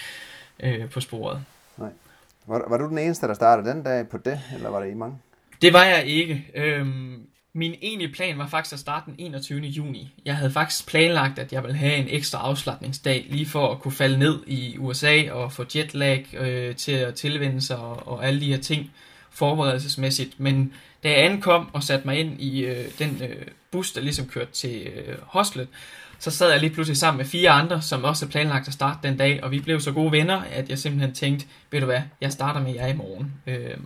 [0.61, 1.45] øh, på sporet.
[1.77, 1.91] Nej.
[2.47, 4.95] Var, var du den eneste, der startede den dag på det, eller var det i
[4.95, 5.19] mange?
[5.63, 6.47] Det var jeg ikke.
[6.55, 7.27] Øhm,
[7.59, 9.61] min egentlige plan var faktisk at starte den 21.
[9.61, 10.13] juni.
[10.25, 13.93] Jeg havde faktisk planlagt, at jeg ville have en ekstra afslappningsdag, lige for at kunne
[13.93, 18.41] falde ned i USA og få jetlag øh, til at tilvende sig og, og alle
[18.41, 18.91] de her ting
[19.31, 20.41] forberedelsesmæssigt.
[20.41, 24.27] Men da jeg ankom og satte mig ind i øh, den øh, bus, der ligesom
[24.27, 25.69] kørte til øh, hostlet,
[26.19, 29.09] så sad jeg lige pludselig sammen med fire andre, som også havde planlagt at starte
[29.09, 32.01] den dag, og vi blev så gode venner, at jeg simpelthen tænkte, ved du hvad,
[32.21, 33.33] jeg starter med jer i morgen.
[33.47, 33.77] Øh,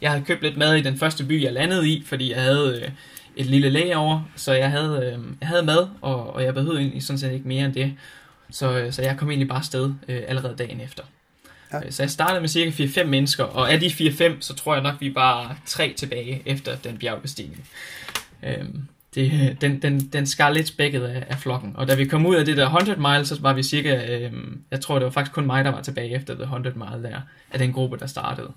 [0.00, 2.82] jeg havde købt lidt mad i den første by, jeg landede i, fordi jeg havde
[2.84, 2.90] øh,
[3.36, 7.02] et lille lager, så jeg havde, øh, jeg havde mad, og, og jeg behøvede egentlig
[7.02, 7.94] sådan set ikke mere end det.
[8.50, 11.02] Så, øh, så jeg kom egentlig bare afsted øh, allerede dagen efter.
[11.72, 11.86] Ja.
[11.86, 14.82] Øh, så jeg startede med cirka 4-5 mennesker, og af de 4-5, så tror jeg
[14.82, 17.68] nok, vi var tre tilbage efter den bjergbestigning.
[18.42, 18.64] Øh,
[19.14, 21.72] det, den, den, den skar lidt spækket af, af flokken.
[21.76, 24.32] Og da vi kom ud af det der 100 mile, så var vi cirka, øh,
[24.70, 27.20] jeg tror det var faktisk kun mig, der var tilbage efter det 100 mile der,
[27.50, 28.52] af den gruppe, der startede.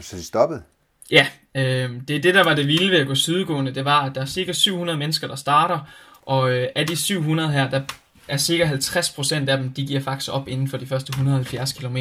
[0.00, 0.62] Så de stoppede?
[1.10, 4.04] Ja, øh, det er det, der var det vilde ved at gå sydgående, det var,
[4.04, 5.78] at der er cirka 700 mennesker, der starter,
[6.22, 7.80] og øh, af de 700 her, der
[8.28, 11.96] er cirka 50% af dem, de giver faktisk op inden for de første 170 km.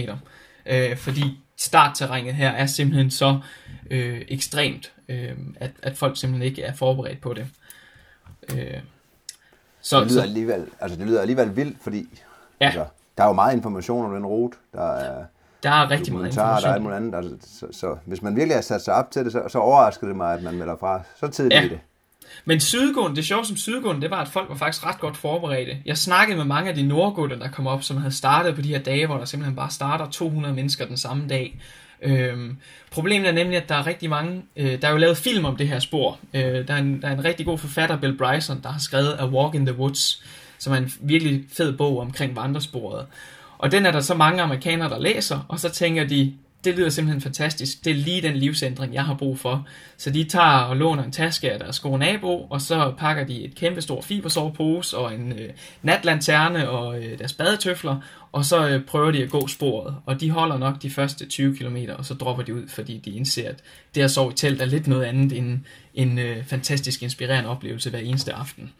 [0.66, 3.40] Øh, fordi startterrænet her er simpelthen så
[3.92, 7.48] øh, ekstremt, øh, at, at folk simpelthen ikke er forberedt på det.
[8.54, 8.80] Øh,
[9.82, 12.10] så, det, lyder alligevel, altså det lyder alligevel vildt, fordi
[12.62, 12.66] ja.
[12.66, 12.86] altså,
[13.18, 14.58] der er jo meget information om den rute.
[14.74, 15.26] Der er,
[15.68, 16.64] der er rigtig meget information.
[16.64, 17.16] Der er alt andet.
[17.16, 20.08] Altså, så, så, hvis man virkelig har sat sig op til det, så, så overrasker
[20.08, 21.66] det mig, at man melder fra så tidligt ja.
[21.66, 21.80] i det.
[22.46, 25.78] Men Sydgården, det sjove som Sydgården, det var, at folk var faktisk ret godt forberedte.
[25.86, 28.68] Jeg snakkede med mange af de nordgårder, der kom op, som havde startet på de
[28.68, 31.60] her dage, hvor der simpelthen bare starter 200 mennesker den samme dag.
[32.02, 32.58] Øhm,
[32.92, 35.56] problemet er nemlig, at der er rigtig mange, øh, der er jo lavet film om
[35.56, 36.20] det her spor.
[36.34, 39.16] Øh, der, er en, der er en rigtig god forfatter, Bill Bryson, der har skrevet
[39.20, 40.24] A Walk in the Woods,
[40.58, 43.06] som er en virkelig fed bog omkring vandresporet.
[43.58, 46.90] Og den er der så mange amerikanere, der læser, og så tænker de, det lyder
[46.90, 47.86] simpelthen fantastisk.
[47.86, 49.68] Det er lige den livsændring, jeg har brug for.
[49.98, 53.46] Så de tager og låner en taske af deres gode nabo, og så pakker de
[53.46, 55.50] et kæmpe stor fibersovepose og en øh,
[55.82, 57.98] natlanterne og øh, deres badetøfler,
[58.32, 59.96] og så øh, prøver de at gå sporet.
[60.06, 63.12] Og de holder nok de første 20 km, og så dropper de ud, fordi de
[63.12, 63.60] indser, at
[63.96, 65.60] det at sove i telt er lidt noget andet end
[65.94, 68.72] en øh, fantastisk inspirerende oplevelse hver eneste aften.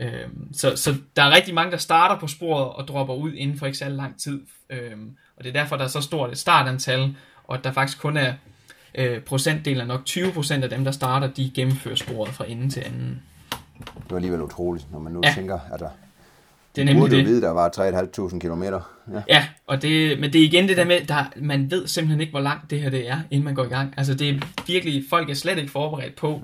[0.00, 3.58] Øhm, så, så der er rigtig mange, der starter på sporet og dropper ud inden
[3.58, 4.40] for ikke så lang tid.
[4.70, 8.00] Øhm, og det er derfor, der er så stort et startantal, og at der faktisk
[8.00, 8.34] kun er
[8.94, 12.80] øh, procentdelen af nok 20% af dem, der starter, de gennemfører sporet fra ende til
[12.80, 13.22] anden.
[13.78, 15.32] Det var alligevel utroligt, når man nu ja.
[15.34, 15.88] tænker, at der
[16.76, 17.26] det er nemlig burde det.
[17.26, 17.68] vide, der var
[18.30, 18.62] 3.500 km.
[18.62, 19.22] Ja.
[19.28, 22.30] Ja, og det, men det er igen det der med, der, man ved simpelthen ikke,
[22.30, 23.94] hvor langt det her det er, inden man går i gang.
[23.96, 26.42] Altså det er virkelig, folk er slet ikke forberedt på,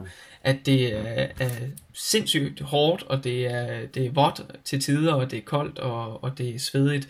[0.49, 1.51] at det er, er
[1.93, 6.25] sindssygt hårdt, og det er, det er vådt til tider, og det er koldt, og,
[6.25, 7.09] og det er svedigt.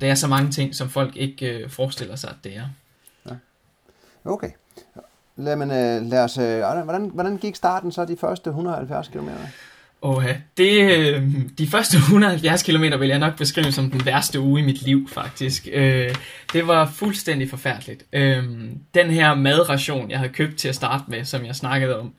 [0.00, 2.66] Det er så mange ting, som folk ikke øh, forestiller sig, at det er.
[4.24, 4.50] Okay.
[5.36, 9.28] Lad, men, øh, lad os, øh, hvordan, hvordan gik starten så de første 170 km?
[10.00, 10.24] Og
[10.56, 11.22] det, øh,
[11.58, 15.08] de første 170 km vil jeg nok beskrive som den værste uge i mit liv,
[15.08, 15.68] faktisk.
[15.72, 16.14] Øh,
[16.52, 18.04] det var fuldstændig forfærdeligt.
[18.12, 18.44] Øh,
[18.94, 22.14] den her madration, jeg havde købt til at starte med, som jeg snakkede om,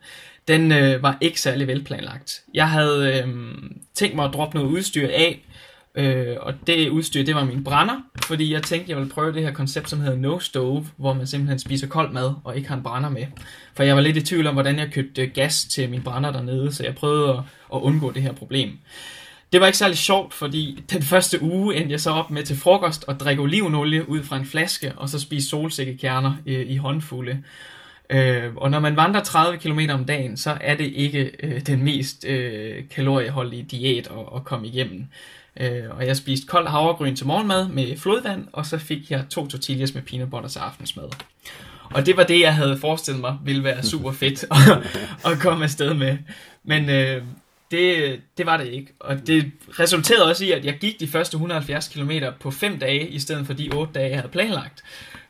[0.48, 2.42] den øh, var ikke særlig velplanlagt.
[2.54, 3.54] Jeg havde øh,
[3.94, 5.46] tænkt mig at droppe noget udstyr af,
[5.96, 9.44] Øh, og det udstyr, det var min brænder, fordi jeg tænkte, jeg ville prøve det
[9.44, 12.76] her koncept, som hedder No Stove, hvor man simpelthen spiser kold mad og ikke har
[12.76, 13.26] en brænder med.
[13.74, 16.32] For jeg var lidt i tvivl om, hvordan jeg købte øh, gas til min brænder
[16.32, 17.40] dernede, så jeg prøvede at,
[17.74, 18.78] at undgå det her problem.
[19.54, 22.58] Det var ikke særlig sjovt, fordi den første uge endte jeg så op med til
[22.58, 27.44] frokost og drikke olivenolie ud fra en flaske, og så spise solsikkekerner øh, i håndfulde.
[28.12, 31.84] Øh, og når man vandrer 30 km om dagen, så er det ikke øh, den
[31.84, 35.06] mest øh, kalorieholdige diæt at, at komme igennem.
[35.60, 39.48] Øh, og jeg spiste kold havregryn til morgenmad med flodvand, og så fik jeg to
[39.48, 41.10] tortillas med peanut butter til aftensmad.
[41.84, 45.64] Og det var det, jeg havde forestillet mig ville være super fedt at, at komme
[45.64, 46.18] afsted med.
[46.64, 47.24] Men øh,
[47.72, 48.94] det, det var det ikke.
[49.00, 53.08] Og det resulterede også i, at jeg gik de første 170 km på 5 dage,
[53.08, 54.84] i stedet for de 8 dage, jeg havde planlagt.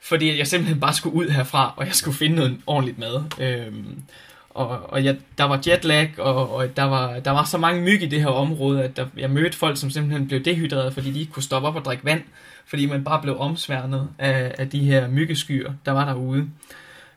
[0.04, 3.24] Fordi jeg simpelthen bare skulle ud herfra, og jeg skulle finde noget ordentligt mad.
[3.40, 4.02] Øhm,
[4.50, 8.02] og, og jeg, der var jetlag, og, og der, var, der var så mange myg
[8.02, 11.20] i det her område, at der, jeg mødte folk, som simpelthen blev dehydreret, fordi de
[11.20, 12.22] ikke kunne stoppe op og drikke vand,
[12.66, 16.48] fordi man bare blev omsværnet af, af de her myggeskyer, der var derude.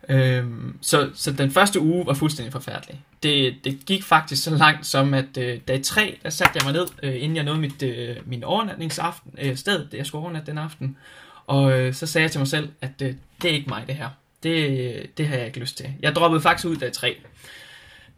[0.08, 3.00] Øhm, så, så den første uge var fuldstændig forfærdelig.
[3.22, 6.72] Det, det gik faktisk så langt som, at øh, dag 3, der satte jeg mig
[6.72, 10.50] ned, øh, inden jeg nåede mit, øh, min overnatningsaften, øh, sted, det jeg skulle overnatte
[10.50, 10.96] den aften,
[11.46, 13.94] og øh, så sagde jeg til mig selv, at øh, det er ikke mig det
[13.94, 14.08] her
[14.44, 15.86] det, øh, det har jeg ikke lyst til.
[16.00, 17.16] Jeg droppede faktisk ud af tre.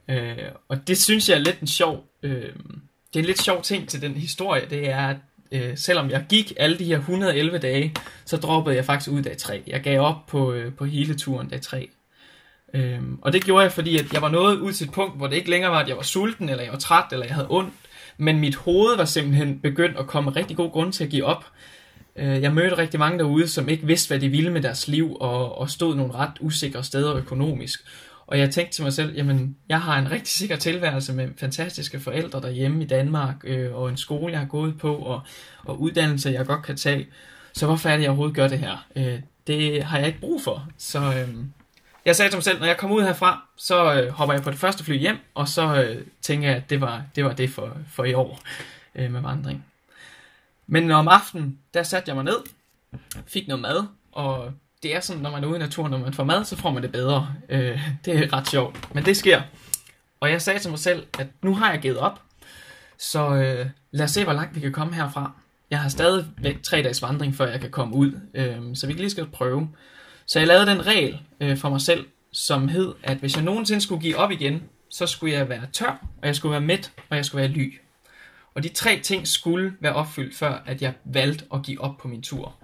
[0.09, 0.37] Øh,
[0.69, 2.53] og det synes jeg er lidt en sjov, øh,
[3.13, 5.17] det er en lidt sjov ting til den historie, det er, at
[5.53, 9.37] øh, selvom jeg gik alle de her 111 dage, så droppede jeg faktisk ud dag
[9.37, 9.63] 3.
[9.67, 11.89] Jeg gav op på, øh, på hele turen dag 3.
[12.75, 15.27] Øhm, og det gjorde jeg, fordi at jeg var nået ud til et punkt, hvor
[15.27, 17.51] det ikke længere var, at jeg var sulten, eller jeg var træt, eller jeg havde
[17.51, 17.75] ondt,
[18.17, 21.45] men mit hoved var simpelthen begyndt at komme rigtig god grund til at give op.
[22.19, 25.17] Øh, jeg mødte rigtig mange derude, som ikke vidste, hvad de ville med deres liv,
[25.21, 27.81] og, og stod nogle ret usikre steder økonomisk.
[28.27, 32.01] Og jeg tænkte til mig selv, jamen, jeg har en rigtig sikker tilværelse med fantastiske
[32.01, 35.21] forældre derhjemme i Danmark, øh, og en skole, jeg har gået på, og,
[35.65, 37.07] og uddannelse, jeg godt kan tage.
[37.53, 38.87] Så hvorfor er det, jeg overhovedet gør det her?
[38.97, 40.69] Øh, det har jeg ikke brug for.
[40.79, 41.35] Så øh,
[42.05, 44.51] jeg sagde til mig selv, når jeg kommer ud herfra, så øh, hopper jeg på
[44.51, 47.51] det første fly hjem, og så øh, tænker jeg, at det var det, var det
[47.51, 48.41] for, for i år
[48.95, 49.65] øh, med vandring.
[50.67, 52.37] Men om aftenen, der satte jeg mig ned,
[53.27, 54.53] fik noget mad, og
[54.83, 56.71] det er sådan, når man er ude i naturen, når man får mad, så får
[56.71, 57.35] man det bedre.
[57.49, 59.43] Øh, det er ret sjovt, men det sker.
[60.21, 62.23] Og jeg sagde til mig selv, at nu har jeg givet op,
[62.99, 65.33] så øh, lad os se, hvor langt vi kan komme herfra.
[65.71, 69.01] Jeg har stadigvæk tre dages vandring, før jeg kan komme ud, øh, så vi kan
[69.01, 69.69] lige skal prøve.
[70.27, 73.81] Så jeg lavede den regel øh, for mig selv, som hed, at hvis jeg nogensinde
[73.81, 77.17] skulle give op igen, så skulle jeg være tør, og jeg skulle være mæt, og
[77.17, 77.75] jeg skulle være ly.
[78.57, 82.09] Og de tre ting skulle være opfyldt, før at jeg valgte at give op på
[82.09, 82.55] min tur.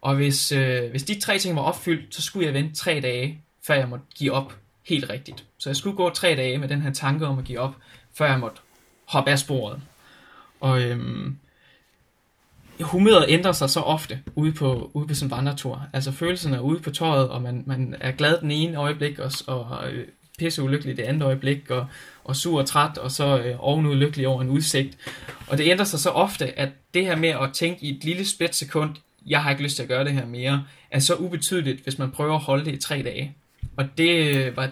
[0.00, 3.40] Og hvis, øh, hvis de tre ting var opfyldt, så skulle jeg vente tre dage,
[3.66, 4.56] før jeg måtte give op
[4.88, 5.44] helt rigtigt.
[5.58, 7.74] Så jeg skulle gå tre dage med den her tanke om at give op,
[8.14, 8.60] før jeg måtte
[9.08, 9.80] hoppe af sporet.
[10.60, 11.38] Og øhm,
[12.80, 15.86] humøret ændrer sig så ofte ude på, ude på sådan en vandretur.
[15.92, 19.32] Altså følelserne er ude på tøjet, og man, man er glad den ene øjeblik, og,
[19.46, 21.86] og øh, øh, pisse ulykkelig det andet øjeblik, og,
[22.24, 24.98] og sur og træt, og så øh, ovenud lykkelig over en udsigt.
[25.46, 28.26] Og det ændrer sig så ofte, at det her med at tænke i et lille
[28.26, 28.94] splitsekund,
[29.26, 32.10] jeg har ikke lyst til at gøre det her mere, er så ubetydeligt, hvis man
[32.10, 33.36] prøver at holde det i tre dage.
[33.76, 34.70] Og det øh, var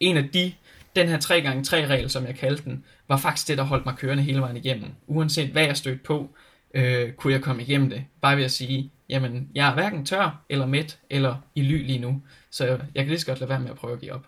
[0.00, 0.52] en af de
[0.96, 4.40] den her 3x3-regel, som jeg kaldte den, var faktisk det, der holdt mig kørende hele
[4.40, 4.90] vejen igennem.
[5.06, 6.30] Uanset hvad jeg stødte på,
[6.74, 8.04] øh, kunne jeg komme igennem det.
[8.20, 11.98] Bare ved at sige, jamen, jeg er hverken tør, eller mæt, eller i ly lige
[11.98, 12.22] nu.
[12.50, 14.26] Så jeg, jeg kan lige så godt lade være med at prøve at give op.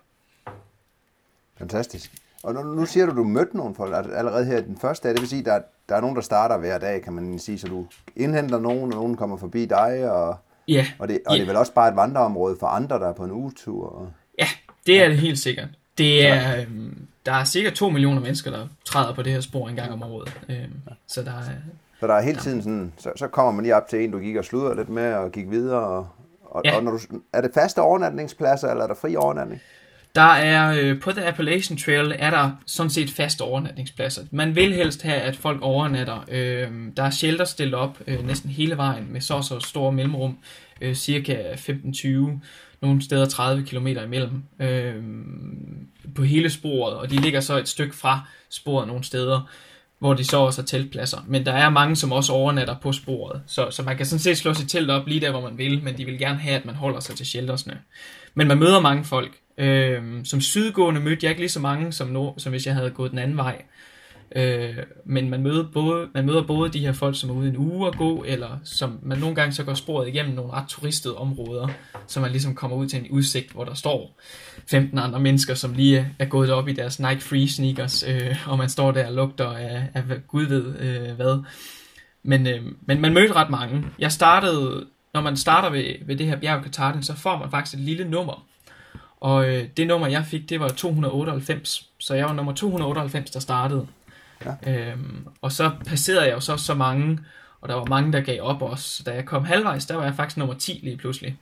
[1.61, 2.11] Fantastisk.
[2.43, 5.13] Og nu, nu siger du, du mødte nogle folk allerede her den første dag.
[5.13, 7.59] Det vil sige, der, der er nogen, der starter hver dag, kan man sige.
[7.59, 10.11] Så du indhenter nogen, og nogen kommer forbi dig.
[10.11, 11.37] Og, Ja, og, det, og ja.
[11.37, 13.87] det er vel også bare et vandreområde for andre, der er på en ugetur.
[13.89, 14.47] Og, Ja,
[14.87, 15.67] det er det helt sikkert.
[15.97, 19.67] Det er, øhm, der er cirka 2 millioner mennesker, der træder på det her spor
[19.69, 20.37] en gang om året.
[20.49, 20.71] Øhm,
[21.07, 21.41] så der er,
[21.99, 24.19] så der er hele tiden sådan, så, så kommer man lige op til en, du
[24.19, 25.79] gik og sludrer lidt med, og gik videre.
[25.83, 26.07] Og,
[26.45, 26.75] og, Ja.
[26.77, 26.99] og når du,
[27.33, 29.61] er det faste overnatningspladser, eller er der fri overnatning?
[30.15, 34.21] Der er øh, på The Appalachian Trail er der sådan set faste overnatningspladser.
[34.31, 36.25] Man vil helst have, at folk overnatter.
[36.31, 39.91] Øh, der er shelter stillet op øh, næsten hele vejen med så og så store
[39.91, 40.37] mellemrum.
[40.81, 42.07] Øh, cirka 15-20,
[42.81, 44.95] nogle steder 30 km imellem øh,
[46.15, 46.95] på hele sporet.
[46.95, 49.49] Og de ligger så et stykke fra sporet nogle steder.
[49.99, 51.17] hvor de så også har teltpladser.
[51.27, 53.41] Men der er mange, som også overnatter på sporet.
[53.47, 55.83] Så, så man kan sådan set slå sit telt op lige der, hvor man vil,
[55.83, 57.79] men de vil gerne have, at man holder sig til sheltersne.
[58.33, 59.40] Men man møder mange folk.
[59.57, 62.89] Øh, som sydgående mødte jeg ikke lige så mange, som, nord, som hvis jeg havde
[62.89, 63.61] gået den anden vej.
[64.35, 67.57] Øh, men man møder, både, man møder både de her folk, som er ude en
[67.57, 71.17] uge at gå, eller som man nogle gange så går sporet igennem nogle ret turistede
[71.17, 71.67] områder,
[72.07, 74.19] så man ligesom kommer ud til en udsigt, hvor der står
[74.69, 78.57] 15 andre mennesker, som lige er, gået op i deres Nike Free sneakers, øh, og
[78.57, 81.43] man står der og lugter af, af Gud ved øh, hvad.
[82.23, 83.85] Men, øh, men man mødte ret mange.
[83.99, 87.77] Jeg startede, når man starter ved, ved det her bjerg Katarden, så får man faktisk
[87.77, 88.45] et lille nummer.
[89.21, 91.89] Og øh, det nummer, jeg fik, det var 298.
[91.97, 93.87] Så jeg var nummer 298, der startede.
[94.45, 94.91] Ja.
[94.91, 97.19] Øhm, og så passerede jeg jo så så mange,
[97.61, 99.03] og der var mange, der gav op også.
[99.03, 101.37] Da jeg kom halvvejs, der var jeg faktisk nummer 10 lige pludselig.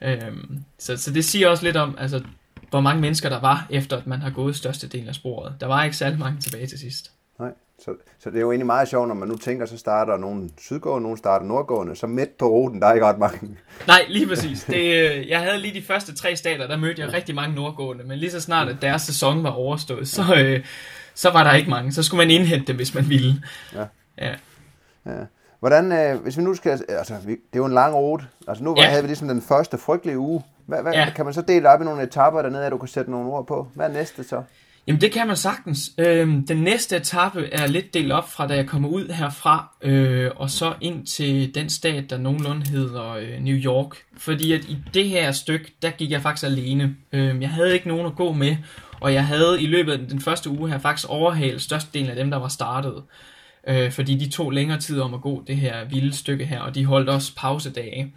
[0.00, 2.22] Øhm, så, så det siger også lidt om, altså,
[2.70, 5.54] hvor mange mennesker der var, efter at man har gået størstedelen af sporet.
[5.60, 7.12] Der var ikke særlig mange tilbage til sidst.
[7.38, 7.50] Nej.
[7.84, 10.50] Så, så det er jo egentlig meget sjovt, når man nu tænker, så starter nogen
[10.60, 13.58] sydgående, nogen starter nordgående, så midt på ruten, der er ikke ret mange.
[13.86, 14.64] Nej, lige præcis.
[14.64, 18.04] Det, øh, jeg havde lige de første tre stater, der mødte jeg rigtig mange nordgående,
[18.04, 20.64] men lige så snart, at deres sæson var overstået, så, øh,
[21.14, 21.92] så var der ikke mange.
[21.92, 23.42] Så skulle man indhente dem, hvis man ville.
[23.74, 23.84] Ja.
[24.18, 24.34] Ja.
[25.06, 25.24] Ja.
[25.60, 28.64] Hvordan, øh, hvis vi nu skal, altså vi, det er jo en lang rute, altså
[28.64, 28.86] nu Ja.
[28.88, 30.42] havde vi ligesom den første frygtelige uge.
[30.66, 31.12] Hvad, hvad, ja.
[31.16, 33.46] Kan man så dele op i nogle etapper dernede, at du kan sætte nogle ord
[33.46, 33.68] på?
[33.74, 34.42] Hvad er næste så?
[34.88, 35.90] Jamen det kan man sagtens.
[35.98, 40.30] Øhm, den næste etape er lidt delt op fra, da jeg kommer ud herfra, øh,
[40.36, 43.96] og så ind til den stat, der nogenlunde hedder øh, New York.
[44.16, 46.96] Fordi at i det her stykke, der gik jeg faktisk alene.
[47.12, 48.56] Øhm, jeg havde ikke nogen at gå med,
[49.00, 52.30] og jeg havde i løbet af den første uge her faktisk overhalet størstedelen af dem,
[52.30, 53.02] der var startet.
[53.68, 56.74] Øh, fordi de tog længere tid om at gå det her vilde stykke her, og
[56.74, 58.14] de holdt også pausedage.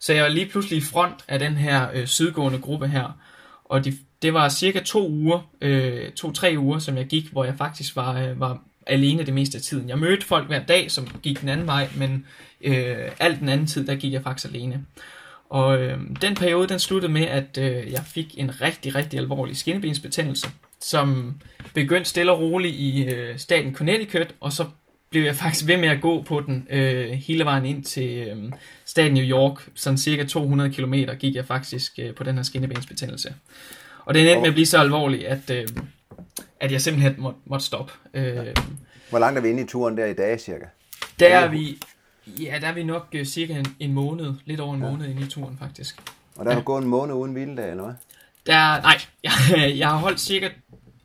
[0.00, 3.18] Så jeg var lige pludselig i front af den her øh, sydgående gruppe her,
[3.64, 3.92] og de,
[4.24, 8.20] det var cirka to uger, øh, to-tre uger, som jeg gik, hvor jeg faktisk var,
[8.22, 9.88] øh, var alene det meste af tiden.
[9.88, 12.26] Jeg mødte folk hver dag, som gik den anden vej, men
[12.60, 14.84] øh, alt den anden tid, der gik jeg faktisk alene.
[15.50, 19.56] Og øh, den periode, den sluttede med, at øh, jeg fik en rigtig, rigtig alvorlig
[19.56, 20.48] skinnebensbetændelse,
[20.80, 21.34] som
[21.74, 24.64] begyndte stille og roligt i øh, staten Connecticut, og så
[25.10, 28.52] blev jeg faktisk ved med at gå på den øh, hele vejen ind til øh,
[28.84, 29.68] staten New York.
[29.74, 33.34] Sådan cirka 200 km gik jeg faktisk øh, på den her skinnebensbetændelse.
[34.04, 35.68] Og det endte med at blive så alvorligt, at, øh,
[36.60, 37.92] at jeg simpelthen må, måtte stoppe.
[38.14, 38.46] Øh,
[39.10, 40.64] Hvor langt er vi inde i turen der i dag cirka?
[41.20, 41.78] der er vi,
[42.26, 44.90] ja, der er vi nok øh, cirka en, en måned, lidt over en ja.
[44.90, 45.96] måned inde i turen faktisk.
[46.36, 47.94] Og der er du gået en måned uden hviledag, eller hvad?
[48.46, 49.32] Der, nej, jeg,
[49.78, 50.48] jeg har holdt cirka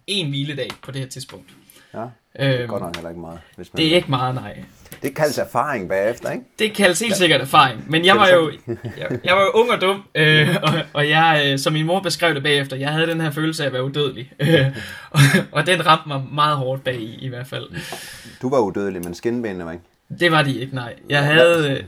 [0.08, 1.50] en hviledag på det her tidspunkt.
[1.94, 3.40] Ja, det er Øhm, godt nok heller ikke meget.
[3.56, 3.78] Hvis man...
[3.78, 4.64] det er ikke meget, nej.
[5.04, 6.43] Det kaldes erfaring bagefter, ikke?
[6.60, 8.52] Det kaldes helt sikkert erfaring, men jeg var jo,
[8.97, 11.99] jeg, jeg var jo ung og dum, øh, og, og jeg, øh, som min mor
[11.99, 14.65] beskrev det bagefter, jeg havde den her følelse af at være udødelig, øh,
[15.12, 15.19] og,
[15.52, 17.69] og den ramte mig meget hårdt bag i, i hvert fald.
[18.41, 19.84] Du var udødelig, men skinbenene var ikke.
[20.19, 20.95] Det var de ikke, nej.
[21.10, 21.84] Jeg havde, øh,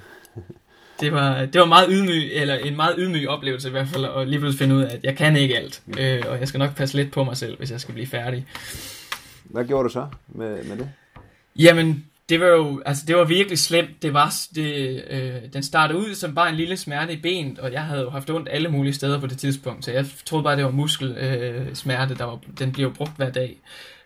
[1.00, 4.28] det var, det var meget ydmyg, eller en meget ydmyg oplevelse i hvert fald, at
[4.28, 6.76] lige pludselig finde ud af, at jeg kan ikke alt, øh, og jeg skal nok
[6.76, 8.46] passe lidt på mig selv, hvis jeg skal blive færdig.
[9.44, 10.90] Hvad gjorde du så med, med det?
[11.56, 14.02] Jamen, det var jo, altså det var virkelig slemt.
[14.02, 17.72] Det var, det, øh, den startede ud som bare en lille smerte i benet, og
[17.74, 20.56] jeg havde jo haft ondt alle mulige steder på det tidspunkt, så jeg troede bare,
[20.56, 23.58] det var muskelsmerte, øh, smerte, der var, den blev brugt hver dag.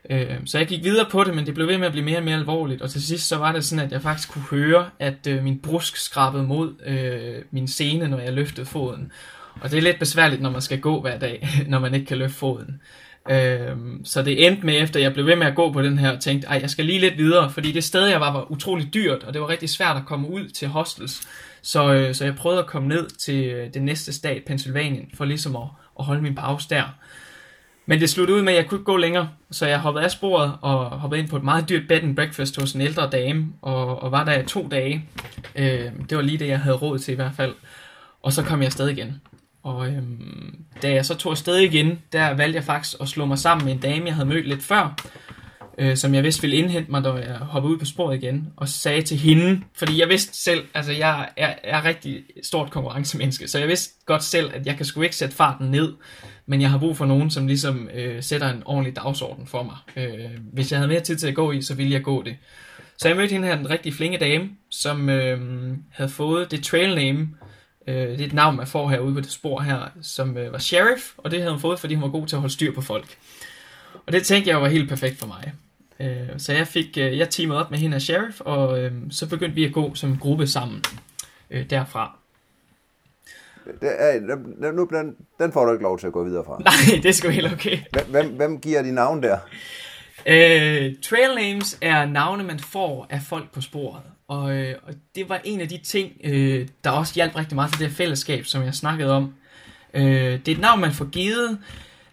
[0.10, 2.18] Øh, så jeg gik videre på det, men det blev ved med at blive mere
[2.18, 4.90] og mere alvorligt, og til sidst så var det sådan, at jeg faktisk kunne høre,
[5.00, 9.12] at øh, min brusk skrabede mod øh, min sene, når jeg løftede foden.
[9.62, 12.18] Og det er lidt besværligt, når man skal gå hver dag, når man ikke kan
[12.18, 12.82] løfte foden.
[13.30, 16.12] Øhm, så det endte med, efter jeg blev ved med at gå på den her,
[16.12, 18.94] og tænkte, ej, jeg skal lige lidt videre, fordi det sted, jeg var, var utrolig
[18.94, 21.22] dyrt, og det var rigtig svært at komme ud til hostels.
[21.62, 25.26] Så, øh, så jeg prøvede at komme ned til øh, det næste stat, Pennsylvanien, for
[25.26, 25.68] ligesom at,
[26.00, 26.84] at holde min pause der.
[27.86, 30.12] Men det sluttede ud med, at jeg kunne ikke gå længere, så jeg hoppede af
[30.12, 33.48] sporet og hoppede ind på et meget dyrt bed and breakfast hos en ældre dame,
[33.62, 35.06] og, og var der i to dage.
[35.56, 37.54] Øh, det var lige det, jeg havde råd til i hvert fald.
[38.22, 39.22] Og så kom jeg afsted igen.
[39.66, 43.38] Og øhm, da jeg så tog afsted igen, der valgte jeg faktisk at slå mig
[43.40, 44.96] sammen med en dame, jeg havde mødt lidt før,
[45.78, 48.70] øh, som jeg vidste ville indhente mig, da jeg hoppede ud på sporet igen, og
[48.70, 53.60] sagde til hende, fordi jeg vidste selv, altså jeg er, er rigtig stort konkurrencemenneske, så
[53.60, 55.94] jeg vidste godt selv, at jeg kan sgu ikke sætte farten ned,
[56.46, 59.78] men jeg har brug for nogen, som ligesom øh, sætter en ordentlig dagsorden for mig.
[59.96, 62.36] Øh, hvis jeg havde mere tid til at gå i, så ville jeg gå det.
[62.98, 65.40] Så jeg mødte hende her, den rigtig flinke dame, som øh,
[65.92, 67.30] havde fået det trail name,
[67.88, 70.58] øh, det er et navn, man får herude på det spor her, som øh, var
[70.58, 72.82] sheriff, og det havde hun fået, fordi hun var god til at holde styr på
[72.82, 73.18] folk.
[74.06, 75.54] Og det tænkte jeg var helt perfekt for mig.
[76.00, 79.30] Øh, så jeg fik, øh, jeg teamede op med hende af sheriff, og øh, så
[79.30, 80.84] begyndte vi at gå som gruppe sammen
[81.52, 82.18] øh, derfra.
[83.66, 86.62] Det er, nu, den, den får du ikke lov til at gå videre fra.
[86.66, 87.78] Nej, det er sgu helt okay.
[88.10, 89.38] Hvem, hvem giver de navn der?
[90.26, 94.02] Øh, trail names er navne, man får af folk på sporet.
[94.28, 97.72] Og, øh, og det var en af de ting, øh, der også hjalp rigtig meget
[97.72, 99.34] til det her fællesskab, som jeg snakkede om.
[99.94, 101.58] Øh, det er et navn, man får givet,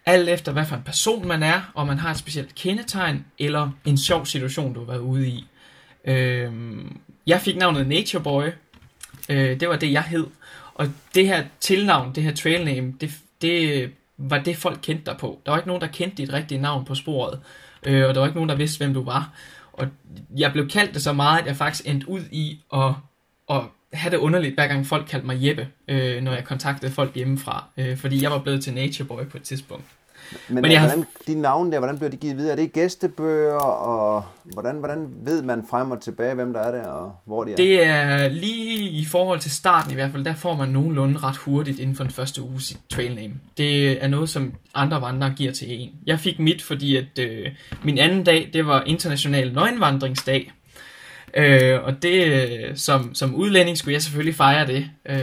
[0.07, 3.70] alt efter hvad for en person man er, og man har et specielt kendetegn, eller
[3.85, 5.46] en sjov situation, du har været ude i.
[6.05, 6.53] Øh,
[7.27, 8.44] jeg fik navnet Nature Boy.
[9.29, 10.27] Øh, det var det, jeg hed.
[10.75, 13.11] Og det her tilnavn, det her trail name, det,
[13.42, 15.40] det var det, folk kendte dig på.
[15.46, 17.40] Der var ikke nogen, der kendte dit rigtige navn på sporet.
[17.87, 19.33] Øh, og der var ikke nogen, der vidste, hvem du var.
[19.73, 19.89] Og
[20.37, 22.95] jeg blev kaldt det så meget, at jeg faktisk endte ud i at,
[23.51, 27.15] at have det underligt, hver gang folk kaldte mig Jeppe, øh, når jeg kontaktede folk
[27.15, 27.65] hjemmefra.
[27.77, 29.85] Øh, fordi jeg var blevet til Nature Boy på et tidspunkt.
[30.49, 32.53] Men, Men jeg hvordan, de navne der, hvordan bliver de givet videre?
[32.53, 36.87] Er det gæstebøger, og hvordan, hvordan ved man frem og tilbage, hvem der er der,
[36.87, 37.57] og hvor de er?
[37.57, 41.37] Det er lige i forhold til starten i hvert fald, der får man nogenlunde ret
[41.37, 43.35] hurtigt inden for den første uge sit trail name.
[43.57, 45.90] Det er noget, som andre vandrere giver til en.
[46.07, 47.49] Jeg fik mit, fordi at øh,
[47.83, 50.53] min anden dag, det var international nøgenvandringsdag.
[51.37, 54.90] Øh, og det, som, som udlænding skulle jeg selvfølgelig fejre det.
[55.09, 55.18] Øh,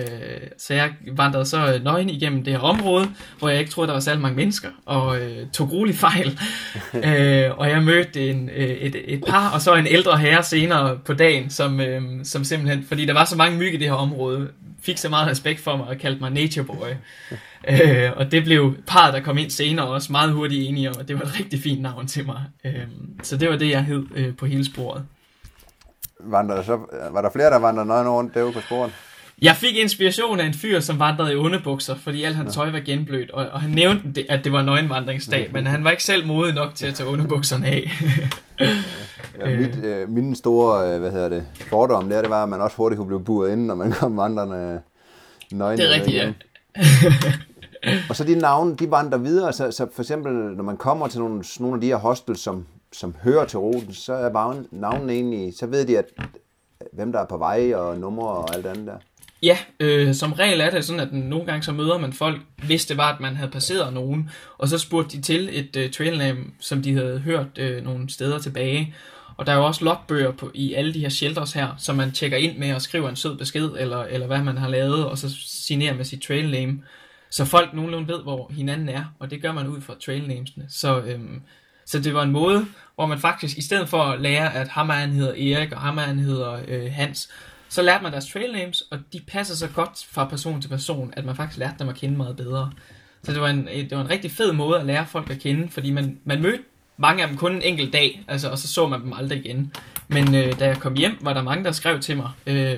[0.57, 3.99] så jeg vandrede så nøgen igennem det her område, hvor jeg ikke troede, der var
[3.99, 6.39] særlig mange mennesker, og øh, tog rolig fejl.
[7.07, 10.97] øh, og jeg mødte en, øh, et, et par, og så en ældre herre senere
[11.05, 13.93] på dagen, som, øh, som simpelthen, fordi der var så mange myg i det her
[13.93, 14.47] område,
[14.81, 16.89] fik så meget respekt for mig og kaldte mig Nature Boy.
[17.71, 21.07] øh, og det blev parret, der kom ind senere, også meget hurtigt enige om, at
[21.07, 22.43] det var et rigtig fint navn til mig.
[22.65, 22.73] Øh,
[23.23, 25.03] så det var det, jeg hed øh, på hele sporet
[26.19, 26.79] vandrede så,
[27.11, 28.91] var der flere, der vandrede nøgen rundt derude på sporen?
[29.41, 32.79] Jeg fik inspiration af en fyr, som vandrede i underbukser, fordi alt hans tøj var
[32.79, 36.53] genblødt, og, og han nævnte, at det var nøgenvandringsdag, men han var ikke selv modig
[36.53, 37.91] nok til at tage underbukserne af.
[39.39, 42.61] ja, mit, øh, min store, øh, hvad hedder det, fordom der, det var, at man
[42.61, 44.81] også hurtigt kunne blive buret ind, når man kom vandrende
[45.51, 45.77] nøgen.
[45.77, 46.33] Det er rigtigt, ja.
[48.09, 51.19] og så de navne, de vandrer videre, så, så for eksempel, når man kommer til
[51.19, 55.53] nogle, nogle af de her hostels, som som hører til ruten, så er navnene egentlig,
[55.57, 56.27] så ved de, at øh,
[56.93, 58.97] hvem der er på vej, og numre og alt andet der.
[59.43, 62.85] Ja, øh, som regel er det sådan, at nogle gange så møder man folk, hvis
[62.85, 66.39] det var, at man havde passeret nogen, og så spurgte de til et øh, trailname,
[66.59, 68.95] som de havde hørt øh, nogle steder tilbage.
[69.37, 72.11] Og der er jo også logbøger på, i alle de her shelters her, som man
[72.11, 75.17] tjekker ind med og skriver en sød besked, eller, eller hvad man har lavet, og
[75.17, 76.83] så signerer med sit trailname.
[77.29, 80.65] Så folk nogenlunde ved, hvor hinanden er, og det gør man ud fra trailnamesene.
[80.69, 81.41] Så øhm,
[81.89, 84.89] så det var en måde, hvor man faktisk, i stedet for at lære, at ham
[84.89, 87.29] han hedder Erik, og ham han hedder øh, Hans,
[87.69, 91.13] så lærte man deres trail names, og de passer så godt fra person til person,
[91.17, 92.71] at man faktisk lærte dem at kende meget bedre.
[93.23, 95.69] Så det var en, det var en rigtig fed måde at lære folk at kende,
[95.69, 96.63] fordi man, man mødte
[96.97, 99.73] mange af dem kun en enkelt dag, altså, og så så man dem aldrig igen.
[100.07, 102.77] Men øh, da jeg kom hjem, var der mange, der skrev til mig, øh,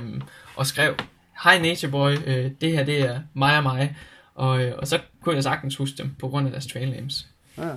[0.55, 0.95] og skrev,
[1.43, 3.95] Hej Nature Boy, øh, det her det er mig og mig,
[4.35, 7.27] og, øh, og så kunne jeg sagtens huske dem på grund af deres trail names.
[7.57, 7.69] Ja.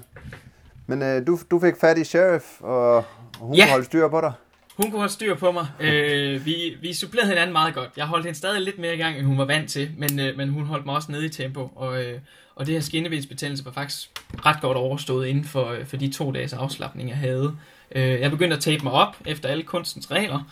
[0.87, 3.05] Men øh, du, du fik fat i sheriff, og
[3.39, 3.65] hun ja.
[3.65, 4.33] kunne holde styr på dig?
[4.77, 5.67] Hun kunne holde styr på mig.
[5.81, 7.91] Øh, vi, vi supplerede hinanden meget godt.
[7.97, 10.37] Jeg holdt hende stadig lidt mere i gang, end hun var vant til, men, øh,
[10.37, 11.71] men hun holdt mig også nede i tempo.
[11.77, 12.21] Og, øh,
[12.55, 14.11] og det her skinnebensbetændelse var faktisk
[14.47, 17.57] ret godt overstået inden for, øh, for de to dages afslappning, jeg havde.
[17.95, 20.51] Øh, jeg begyndte at tape mig op efter alle kunstens regler,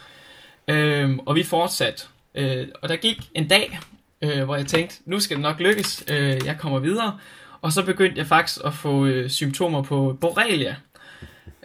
[0.68, 2.02] øh, og vi fortsatte.
[2.34, 3.78] Øh, og der gik en dag,
[4.22, 7.18] øh, hvor jeg tænkte, nu skal det nok lykkes, øh, jeg kommer videre.
[7.63, 10.77] Og så begyndte jeg faktisk at få øh, symptomer på borrelia.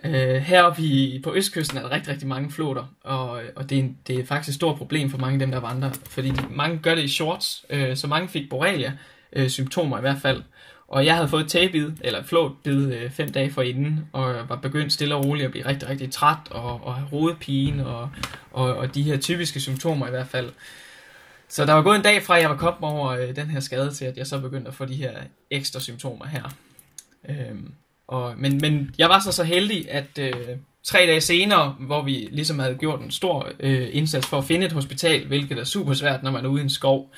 [0.04, 3.84] Øh, heroppe i, på østkysten er der rigtig, rigtig mange floder, og, og det, er,
[4.08, 6.78] det er faktisk et stort problem for mange af dem, der vandrer, fordi de, mange
[6.78, 8.93] gør det i shorts, øh, så mange fik borrelia,
[9.34, 10.43] øh, symptomer i hvert fald.
[10.88, 15.16] Og jeg havde fået tagebid, eller flåtbid, øh, fem dage forinden, og var begyndt stille
[15.16, 18.10] og roligt at blive rigtig, rigtig træt, og, og have hovedpine, og,
[18.52, 20.50] og, og de her typiske symptomer i hvert fald.
[21.50, 23.60] Så der var gået en dag fra, at jeg var kommet over øh, den her
[23.60, 25.12] skade, til at jeg så begyndte at få de her
[25.52, 26.54] ekstra symptomer her.
[27.30, 27.74] Øhm,
[28.08, 30.34] og, men, men jeg var så så heldig, at øh,
[30.84, 34.66] tre dage senere, hvor vi ligesom havde gjort en stor øh, indsats for at finde
[34.66, 37.12] et hospital, hvilket er super svært, når man er ude i en skov,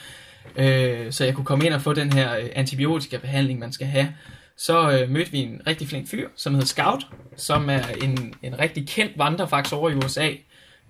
[0.56, 4.14] øh, så jeg kunne komme ind og få den her øh, antibiotika-behandling, man skal have,
[4.58, 8.60] så øh, mødte vi en rigtig flink fyr, som hedder Scout, som er en, en
[8.60, 10.30] rigtig kendt vandrer faktisk over i USA,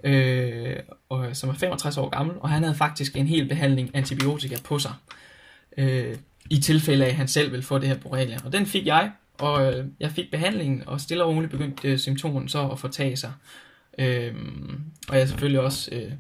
[0.04, 0.76] øh,
[1.10, 4.80] og, som er 65 år gammel, og han havde faktisk en hel behandling antibiotika på
[4.80, 4.94] sig,
[5.78, 6.16] øh,
[6.50, 8.38] i tilfælde af, at han selv ville få det her borrelia.
[8.46, 11.98] Og den fik jeg, og øh, jeg fik behandlingen, og stille og roligt begyndte øh,
[11.98, 13.34] symptomerne så at fortage sig.
[13.98, 14.36] Øh,
[15.08, 16.12] og jeg har selvfølgelig også øh,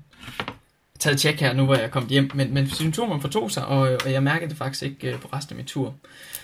[0.99, 3.79] taget tjek her nu, hvor jeg er kommet hjem, men, men symptomerne fortog sig, og,
[4.05, 5.95] og jeg mærkede det faktisk ikke øh, på resten af min tur.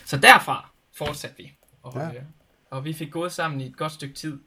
[0.05, 1.51] Så derfra fortsatte vi,
[1.83, 2.07] og, ja.
[2.07, 2.21] øh,
[2.69, 4.39] og vi fik gået sammen i et godt stykke tid,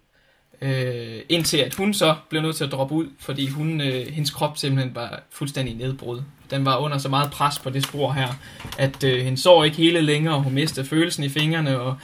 [0.63, 4.31] øh, indtil at hun så blev nødt til at droppe ud, fordi hun, øh, hendes
[4.31, 6.23] krop simpelthen var fuldstændig nedbrud.
[6.51, 8.29] Den var under så meget pres på det spor her,
[8.79, 11.97] at øh, hende så ikke hele længere, og hun mistede følelsen i fingrene, og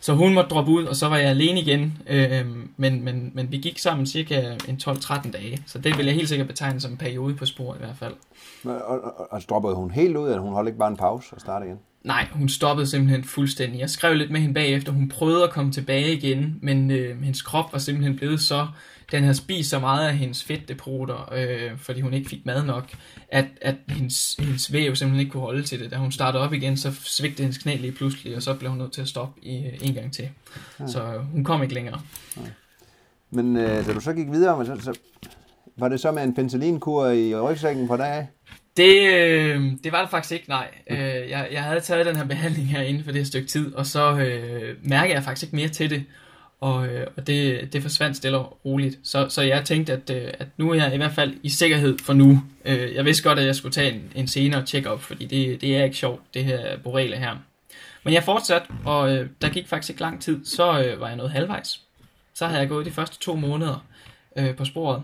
[0.00, 1.98] så hun måtte droppe ud, og så var jeg alene igen.
[2.06, 2.46] Øh,
[2.76, 6.28] men, men, men vi gik sammen cirka en 12-13 dage, så det vil jeg helt
[6.28, 8.14] sikkert betegne som en periode på sporet i hvert fald.
[8.64, 11.40] Og, og, og droppede hun helt ud, eller hun holdt ikke bare en pause og
[11.40, 11.78] startede igen?
[12.04, 13.80] Nej, hun stoppede simpelthen fuldstændig.
[13.80, 14.92] Jeg skrev lidt med hende bagefter.
[14.92, 18.66] Hun prøvede at komme tilbage igen, men øh, hendes krop var simpelthen blevet så...
[19.12, 22.84] Den havde spist så meget af hendes fedtdepoter, øh, fordi hun ikke fik mad nok,
[23.28, 25.90] at, at hendes, hendes væv simpelthen ikke kunne holde til det.
[25.90, 28.78] Da hun startede op igen, så svigtede hendes knæ lige pludselig, og så blev hun
[28.78, 30.28] nødt til at stoppe i, øh, en gang til.
[30.80, 30.86] Ja.
[30.86, 32.00] Så øh, hun kom ikke længere.
[32.36, 32.42] Ja.
[33.30, 34.98] Men øh, da du så gik videre, så, så,
[35.76, 38.28] var det så med en penicillinkur i rygsækken på dag?
[38.76, 40.68] Det, øh, det var det faktisk ikke, nej.
[40.90, 43.74] Øh, jeg, jeg havde taget den her behandling her inden for det her stykke tid,
[43.74, 46.04] og så øh, mærker jeg faktisk ikke mere til det.
[46.60, 48.98] Og, øh, og det, det forsvandt stille og roligt.
[49.02, 51.98] Så, så jeg tænkte, at, øh, at nu er jeg i hvert fald i sikkerhed
[51.98, 52.42] for nu.
[52.64, 55.76] Øh, jeg vidste godt, at jeg skulle tage en, en senere check-up, fordi det, det
[55.76, 57.36] er ikke sjovt, det her borrele her.
[58.04, 61.16] Men jeg fortsatte, og øh, der gik faktisk ikke lang tid, så øh, var jeg
[61.16, 61.80] nået halvvejs.
[62.34, 63.86] Så havde jeg gået de første to måneder
[64.36, 65.02] øh, på sporet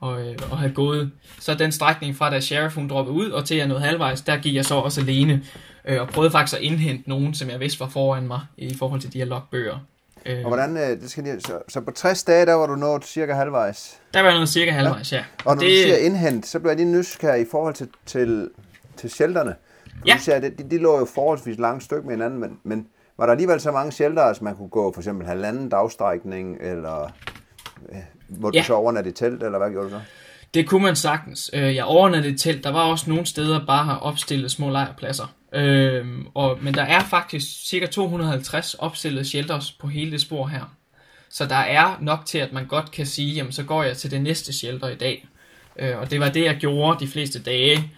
[0.00, 3.44] og, øh, og have gået så den strækning fra da Sheriff hun droppede ud og
[3.44, 5.42] til jeg nåede halvvejs, der gik jeg så også alene
[5.84, 9.00] øh, og prøvede faktisk at indhente nogen, som jeg vidste var foran mig i forhold
[9.00, 9.78] til de her logbøger.
[10.26, 12.76] Øh, og hvordan, øh, det skal lige, så, så på 60 dage, der var du
[12.76, 14.00] nået cirka halvvejs?
[14.14, 15.16] Der var jeg nået cirka halvvejs, ja.
[15.16, 15.24] ja.
[15.38, 17.88] Og, og når det, du siger indhent, så bliver jeg lige nysgerrig i forhold til,
[18.06, 18.50] til,
[18.96, 19.54] til shelterne.
[20.06, 20.14] Ja.
[20.14, 22.86] Du siger, de, de lå jo forholdsvis langt stykke med hinanden, men, men
[23.18, 27.12] var der alligevel så mange shelter, at man kunne gå for eksempel halvanden dagstrækning, eller
[28.28, 28.60] hvor ja.
[28.60, 30.00] du så overnatte i telt, eller hvad gjorde du så?
[30.54, 31.50] Det kunne man sagtens.
[31.52, 32.64] Øh, jeg overnattede i telt.
[32.64, 35.34] Der var også nogle steder, bare har opstillet små lejrpladser.
[35.52, 40.76] Øhm, og, men der er faktisk cirka 250 opstillede shelters på hele det spor her.
[41.30, 44.10] Så der er nok til, at man godt kan sige, jamen så går jeg til
[44.10, 45.28] det næste shelter i dag.
[45.78, 47.90] Øh, og det var det, jeg gjorde de fleste dage.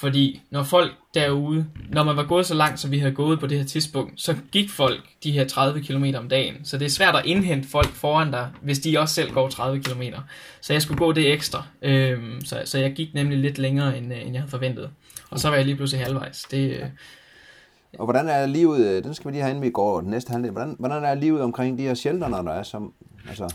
[0.00, 3.46] Fordi når folk derude, når man var gået så langt, som vi havde gået på
[3.46, 6.64] det her tidspunkt, så gik folk de her 30 km om dagen.
[6.64, 9.82] Så det er svært at indhente folk foran dig, hvis de også selv går 30
[9.82, 10.02] km.
[10.60, 11.66] Så jeg skulle gå det ekstra.
[11.82, 14.90] Øhm, så, så jeg gik nemlig lidt længere, end, øh, end jeg havde forventet.
[15.30, 16.46] Og så var jeg lige pludselig halvvejs.
[16.50, 16.86] Det, øh,
[17.98, 20.30] og hvordan er livet, øh, den skal vi lige have, inden vi går den næste
[20.30, 22.92] halvdel, hvordan, hvordan er livet omkring de her shelterne, når der er som,
[23.28, 23.54] altså,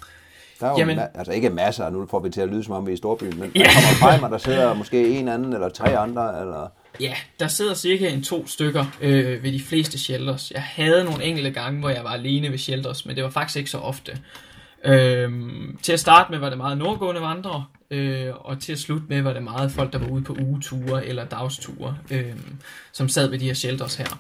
[0.60, 2.74] der er jo Jamen, ma- altså ikke masser, nu får vi til at lyde som
[2.74, 3.60] om vi er i storbyen, men ja.
[3.60, 6.68] der kommer frem, og der sidder måske en anden eller tre andre, eller...
[7.00, 10.52] Ja, der sidder cirka en to stykker øh, ved de fleste shelters.
[10.52, 13.58] Jeg havde nogle enkelte gange, hvor jeg var alene ved shelters, men det var faktisk
[13.58, 14.18] ikke så ofte.
[14.84, 19.06] Øhm, til at starte med var det meget nordgående vandrere, øh, og til at slutte
[19.10, 22.34] med var det meget folk, der var ude på ugeture eller dagsture, øh,
[22.92, 24.20] som sad ved de her shelters her.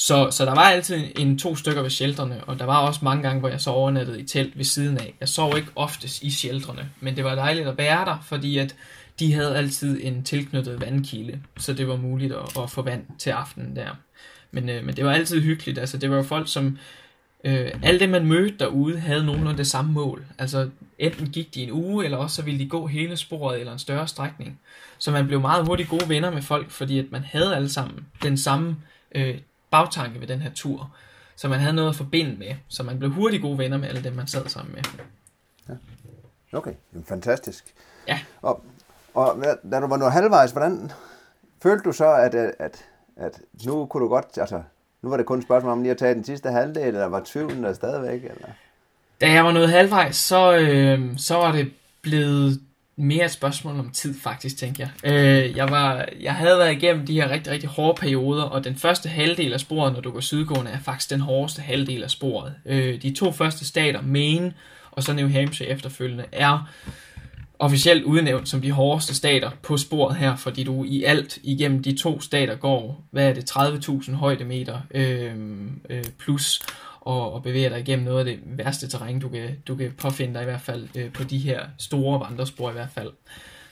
[0.00, 3.22] Så, så der var altid en to stykker ved shelterne, og der var også mange
[3.22, 5.14] gange, hvor jeg så overnattede i telt ved siden af.
[5.20, 8.76] Jeg sov ikke oftest i shelterne, men det var dejligt at være der, fordi at
[9.18, 13.30] de havde altid en tilknyttet vandkilde, så det var muligt at, at få vand til
[13.30, 13.88] aftenen der.
[14.50, 16.78] Men, øh, men det var altid hyggeligt, altså det var jo folk, som
[17.44, 20.24] øh, alt det, man mødte derude, havde nogenlunde det samme mål.
[20.38, 23.72] Altså enten gik de en uge, eller også så ville de gå hele sporet eller
[23.72, 24.60] en større strækning.
[24.98, 28.06] Så man blev meget hurtigt gode venner med folk, fordi at man havde alle sammen
[28.22, 28.76] den samme
[29.14, 29.38] øh,
[29.70, 30.90] bagtanke ved den her tur.
[31.36, 34.04] Så man havde noget at forbinde med, så man blev hurtigt gode venner med alle
[34.04, 34.82] dem, man sad sammen med.
[35.68, 35.74] Ja.
[36.58, 36.72] Okay,
[37.04, 37.74] fantastisk.
[38.08, 38.20] Ja.
[38.42, 38.64] Og,
[39.14, 40.90] og da du var nået halvvejs, hvordan
[41.62, 42.84] følte du så, at, at,
[43.16, 44.62] at nu kunne du godt, altså
[45.02, 47.22] nu var det kun et spørgsmål om lige at tage den sidste halvdel, eller var
[47.24, 48.24] tvivlen der stadigvæk?
[48.24, 48.48] Eller?
[49.20, 52.60] Da jeg var nået halvvejs, så, øh, så var det blevet
[52.98, 55.12] mere et spørgsmål om tid, faktisk, tænker jeg.
[55.12, 58.76] Øh, jeg, var, jeg havde været igennem de her rigtig, rigtig hårde perioder, og den
[58.76, 62.54] første halvdel af sporet, når du går sydgående, er faktisk den hårdeste halvdel af sporet.
[62.66, 64.52] Øh, de to første stater, Maine
[64.90, 66.68] og så New Hampshire efterfølgende, er
[67.58, 71.96] officielt udnævnt som de hårdeste stater på sporet her, fordi du i alt igennem de
[71.96, 75.32] to stater går, hvad er det, 30.000 højdemeter øh,
[75.90, 76.62] øh, plus,
[77.08, 80.34] og, og bevæge dig igennem noget af det værste terræn, du kan, du kan påfinde
[80.34, 83.12] dig i hvert fald øh, på de her store vandrespor i hvert fald.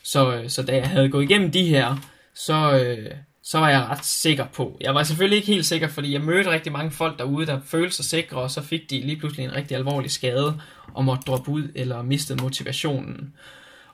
[0.02, 1.96] Så, øh, så da jeg havde gået igennem de her,
[2.34, 3.10] så, øh,
[3.42, 4.78] så var jeg ret sikker på.
[4.80, 7.96] Jeg var selvfølgelig ikke helt sikker, fordi jeg mødte rigtig mange folk derude, der følte
[7.96, 10.60] sig sikre, og så fik de lige pludselig en rigtig alvorlig skade,
[10.94, 13.32] og måtte droppe ud eller mistede motivationen.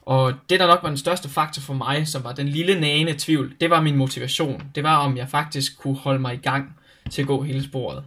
[0.01, 3.15] Og det, der nok var den største faktor for mig, som var den lille nagende
[3.17, 4.63] tvivl, det var min motivation.
[4.75, 6.75] Det var, om jeg faktisk kunne holde mig i gang
[7.09, 8.03] til at gå hele sporet.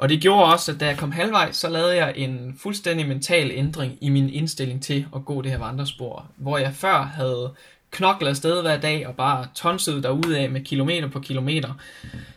[0.00, 3.50] Og det gjorde også, at da jeg kom halvvejs, så lavede jeg en fuldstændig mental
[3.54, 6.26] ændring i min indstilling til at gå det her vandrespor.
[6.36, 7.54] Hvor jeg før havde
[7.90, 11.74] knoklet afsted hver dag og bare tonset af med kilometer på kilometer,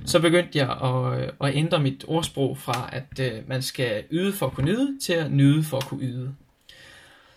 [0.05, 4.34] så begyndte jeg at, øh, at ændre mit ordsprog fra, at øh, man skal yde
[4.34, 6.34] for at kunne nyde, til at nyde for at kunne yde.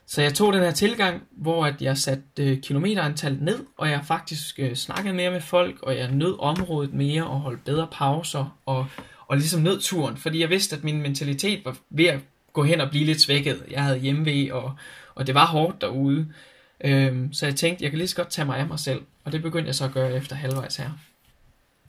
[0.07, 4.01] Så jeg tog den her tilgang, hvor at jeg satte øh, kilometerantallet ned, og jeg
[4.05, 8.59] faktisk øh, snakkede mere med folk, og jeg nød området mere og holdt bedre pauser,
[8.67, 8.87] og,
[9.29, 12.21] og ligesom nød turen, fordi jeg vidste, at min mentalitet var ved at
[12.53, 13.65] gå hen og blive lidt svækket.
[13.71, 14.75] Jeg havde hjemmevæg, og,
[15.15, 16.33] og det var hårdt derude.
[16.81, 19.33] Øhm, så jeg tænkte, jeg kan lige så godt tage mig af mig selv, og
[19.33, 20.91] det begyndte jeg så at gøre efter halvvejs her.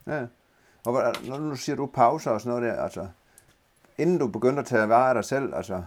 [0.07, 0.25] Ja,
[0.85, 3.07] og når du siger du pauser og sådan noget der, altså,
[3.97, 5.83] inden du begyndte at tage vare af dig selv, altså,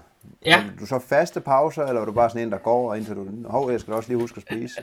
[0.46, 0.58] Ja.
[0.58, 3.26] Er du så faste pauser, eller er du bare sådan en, der går, indtil du...
[3.48, 4.74] Hov, jeg skal også lige huske at spise.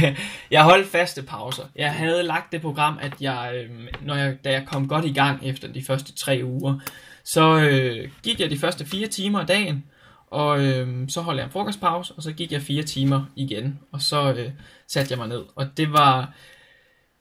[0.50, 1.62] jeg holdt faste pauser.
[1.76, 3.70] Jeg havde lagt det program, at jeg, øh,
[4.02, 6.78] når jeg, da jeg kom godt i gang efter de første tre uger,
[7.24, 9.84] så øh, gik jeg de første fire timer af dagen,
[10.30, 14.02] og øh, så holdt jeg en frokostpause, og så gik jeg fire timer igen, og
[14.02, 14.50] så øh,
[14.88, 15.42] satte jeg mig ned.
[15.56, 16.32] Og det var,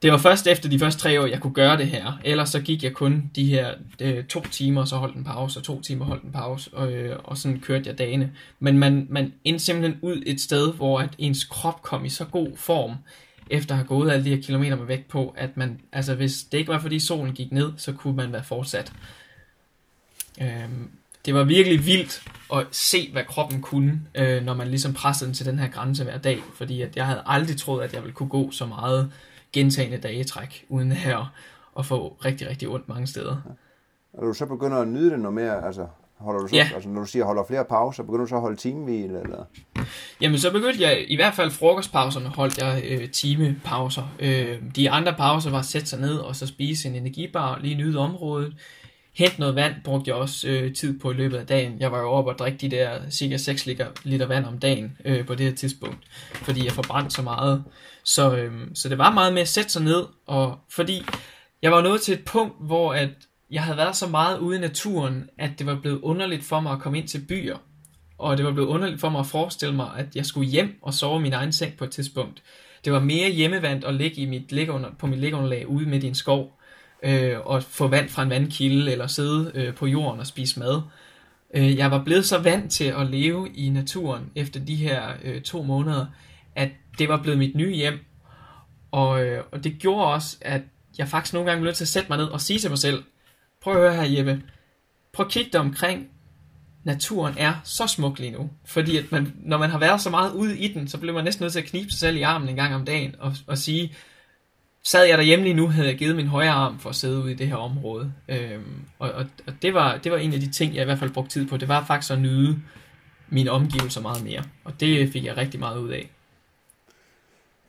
[0.01, 2.19] det var først efter de første tre år, jeg kunne gøre det her.
[2.25, 5.63] Ellers så gik jeg kun de her øh, to timer, så holdt en pause, og
[5.63, 8.31] to timer holdt en pause, og, øh, og sådan kørte jeg dagene.
[8.59, 12.25] Men man, man endte simpelthen ud et sted, hvor at ens krop kom i så
[12.25, 12.95] god form,
[13.49, 16.43] efter at have gået alle de her kilometer med vægt på, at man, altså hvis
[16.43, 18.93] det ikke var fordi solen gik ned, så kunne man være fortsat.
[20.41, 20.89] Øhm,
[21.25, 22.23] det var virkelig vildt
[22.53, 26.03] at se, hvad kroppen kunne, øh, når man ligesom pressede den til den her grænse
[26.03, 29.11] hver dag, fordi at jeg havde aldrig troet, at jeg ville kunne gå så meget
[29.53, 31.33] gentagende dage træk, uden her
[31.79, 33.41] at få rigtig, rigtig ondt mange steder.
[33.45, 33.51] Ja.
[34.13, 35.87] Og du så begynder at nyde det noget mere, altså
[36.21, 36.69] holder du så, ja.
[36.75, 39.45] altså når du siger holder flere pauser, begynder du så at holde timehvil, eller?
[40.21, 44.13] Jamen så begyndte jeg, i hvert fald frokostpauserne holdt jeg øh, timepauser.
[44.19, 47.75] Øh, de andre pauser var at sætte sig ned og så spise en energibar, lige
[47.75, 48.53] nyde området.
[49.17, 51.79] Hente noget vand brugte jeg også øh, tid på i løbet af dagen.
[51.79, 54.97] Jeg var jo oppe og drikke de der cirka 6 liter, liter vand om dagen
[55.05, 55.97] øh, på det her tidspunkt,
[56.33, 57.63] fordi jeg forbrændte så meget.
[58.03, 61.05] Så, øhm, så det var meget med at sætte sig ned, og fordi
[61.61, 63.09] jeg var nået til et punkt, hvor at
[63.51, 66.71] jeg havde været så meget ude i naturen, at det var blevet underligt for mig
[66.71, 67.57] at komme ind til byer.
[68.17, 70.93] Og det var blevet underligt for mig at forestille mig, at jeg skulle hjem og
[70.93, 72.43] sove i min egen seng på et tidspunkt.
[72.85, 76.07] Det var mere hjemmevandt at ligge i mit ligunder, på mit liggeunderlag ude midt i
[76.07, 76.59] en skov,
[77.03, 80.81] øh, og få vand fra en vandkilde, eller sidde øh, på jorden og spise mad.
[81.53, 85.41] Øh, jeg var blevet så vant til at leve i naturen efter de her øh,
[85.41, 86.05] to måneder,
[86.55, 87.99] at det var blevet mit nye hjem.
[88.91, 90.61] Og, øh, og det gjorde også, at
[90.97, 92.79] jeg faktisk nogle gange blev nødt til at sætte mig ned og sige til mig
[92.79, 93.03] selv,
[93.61, 94.43] prøv at høre her Jeppe,
[95.13, 96.07] prøv at kigge dig omkring,
[96.83, 98.49] naturen er så smuk lige nu.
[98.65, 101.23] Fordi at man, når man har været så meget ude i den, så bliver man
[101.23, 103.57] næsten nødt til at knibe sig selv i armen en gang om dagen og, og
[103.57, 103.93] sige,
[104.83, 107.31] sad jeg derhjemme lige nu, havde jeg givet min højre arm for at sidde ude
[107.31, 108.13] i det her område.
[108.27, 110.99] Øhm, og og, og det, var, det var en af de ting, jeg i hvert
[110.99, 111.57] fald brugte tid på.
[111.57, 112.59] Det var faktisk at nyde
[113.29, 114.43] mine omgivelser meget mere.
[114.63, 116.09] Og det fik jeg rigtig meget ud af.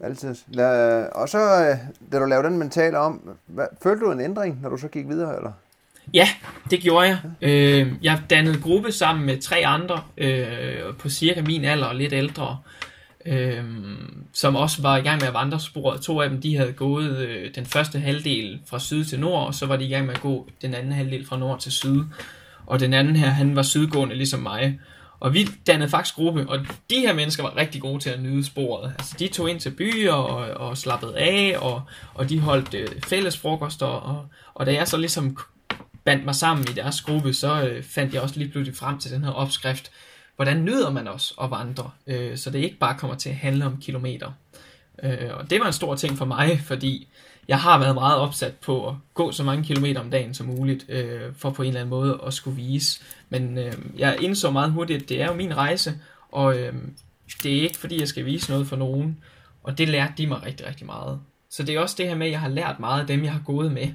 [0.02, 0.34] Altid.
[0.48, 1.76] La, og så, øh,
[2.12, 5.08] da du lavede den mentale om, hvad, følte du en ændring, når du så gik
[5.08, 5.52] videre, eller?
[6.14, 6.28] Ja,
[6.70, 7.18] det gjorde jeg.
[7.42, 12.12] Øh, jeg dannede gruppe sammen med tre andre øh, på cirka min alder og lidt
[12.12, 12.58] ældre
[13.26, 13.64] øh,
[14.32, 16.00] som også var i gang med at vandre sporet.
[16.00, 19.54] To af dem, de havde gået øh, den første halvdel fra syd til nord, og
[19.54, 22.00] så var de i gang med at gå den anden halvdel fra nord til syd.
[22.66, 24.80] Og den anden her, han var sydgående ligesom mig.
[25.22, 26.58] Og vi dannede faktisk gruppe, og
[26.90, 28.94] de her mennesker var rigtig gode til at nyde sporet.
[28.98, 31.82] Altså, de tog ind til byer og, og slappede af, og,
[32.14, 35.36] og de holdt øh, fælles frokoster, og, og da jeg så ligesom
[36.04, 39.10] bandt mig sammen i deres gruppe, så øh, fandt jeg også lige pludselig frem til
[39.10, 39.90] den her opskrift,
[40.36, 43.66] hvordan nyder man også at vandre, øh, så det ikke bare kommer til at handle
[43.66, 44.32] om kilometer.
[45.02, 47.08] Øh, og det var en stor ting for mig, fordi
[47.48, 50.86] jeg har været meget opsat på at gå så mange kilometer om dagen som muligt,
[50.88, 53.00] øh, for på en eller anden måde at skulle vise.
[53.28, 55.94] Men øh, jeg indså meget hurtigt, at det er jo min rejse,
[56.32, 56.74] og øh,
[57.42, 59.18] det er ikke fordi, jeg skal vise noget for nogen.
[59.62, 61.20] Og det lærte de mig rigtig, rigtig meget.
[61.50, 63.32] Så det er også det her med, at jeg har lært meget af dem, jeg
[63.32, 63.88] har gået med.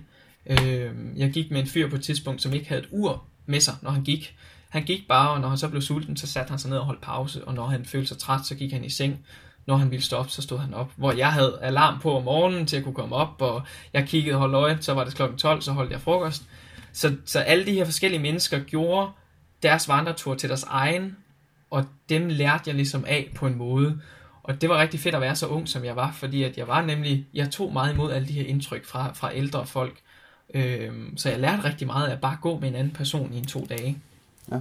[0.46, 3.60] Øh, jeg gik med en fyr på et tidspunkt, som ikke havde et ur med
[3.60, 4.36] sig, når han gik.
[4.70, 6.86] Han gik bare, og når han så blev sulten, så satte han sig ned og
[6.86, 9.26] holdt pause, og når han følte sig træt, så gik han i seng.
[9.68, 10.92] Når han ville stoppe, så stod han op.
[10.96, 13.62] Hvor jeg havde alarm på om morgenen til at kunne komme op, og
[13.94, 16.44] jeg kiggede og holdt øje, så var det klokken 12, så holdt jeg frokost.
[16.92, 19.10] Så, så alle de her forskellige mennesker gjorde
[19.64, 21.18] deres vandretur til deres egen,
[21.70, 24.02] og dem lærte jeg ligesom af på en måde.
[24.44, 26.68] Og det var rigtig fedt at være så ung, som jeg var, fordi at jeg
[26.68, 30.00] var nemlig, jeg tog meget imod alle de her indtryk fra, fra ældre folk.
[30.54, 33.38] Øhm, så jeg lærte rigtig meget af at bare gå med en anden person i
[33.38, 33.98] en to dage.
[34.52, 34.60] Ja.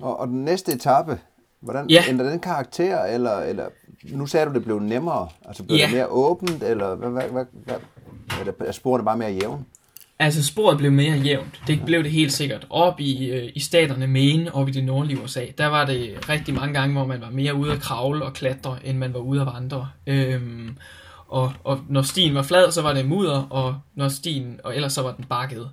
[0.00, 1.20] Og, og den næste etape,
[1.64, 2.04] hvordan ja.
[2.08, 3.66] ændrer den karakter, eller, eller
[4.02, 5.84] nu sagde du, det blev nemmere, altså blev ja.
[5.84, 7.76] det mere åbent, eller hvad, hvad, hvad, hvad,
[8.40, 9.66] eller er sporene bare mere jævn?
[10.18, 11.60] Altså sporet blev mere jævnt.
[11.66, 12.66] Det blev det helt sikkert.
[12.70, 16.54] Op i, øh, i staterne Maine, op i det nordlige USA, der var det rigtig
[16.54, 19.40] mange gange, hvor man var mere ude at kravle og klatre, end man var ude
[19.40, 19.88] at vandre.
[20.06, 20.76] Øhm,
[21.28, 24.92] og, og når stien var flad, så var det mudder, og når stien, og ellers
[24.92, 25.70] så var den bakket.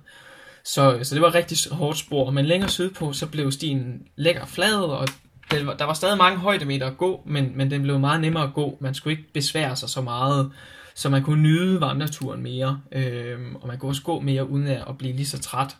[0.64, 4.74] Så, så det var rigtig hårdt spor, men længere sydpå, så blev stien lækker flad,
[4.74, 5.08] og
[5.52, 8.78] der var stadig mange højdemeter at gå, men, men den blev meget nemmere at gå.
[8.80, 10.50] Man skulle ikke besvære sig så meget
[10.94, 14.98] så man kunne nyde vandreturen mere, øh, og man kunne også gå mere uden at
[14.98, 15.76] blive lige så træt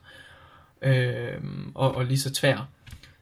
[0.83, 1.35] øh,
[1.75, 2.69] og, og lige så tvær.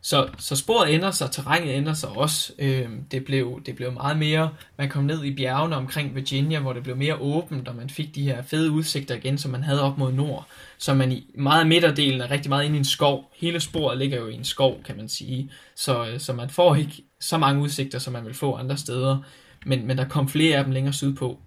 [0.02, 2.52] Så, så sporet ændrer sig, terrænet ændrer sig også.
[2.58, 6.72] Øh, det, blev, det blev meget mere, man kom ned i bjergene omkring Virginia, hvor
[6.72, 9.82] det blev mere åbent, og man fik de her fede udsigter igen, som man havde
[9.82, 10.46] op mod nord.
[10.78, 13.32] Så man i meget midterdelen er rigtig meget inde i en skov.
[13.36, 15.50] Hele sporet ligger jo i en skov, kan man sige.
[15.76, 19.18] Så, øh, så man får ikke så mange udsigter, som man vil få andre steder.
[19.66, 21.38] Men, men der kom flere af dem længere sydpå.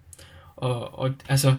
[0.56, 1.54] Og, og altså,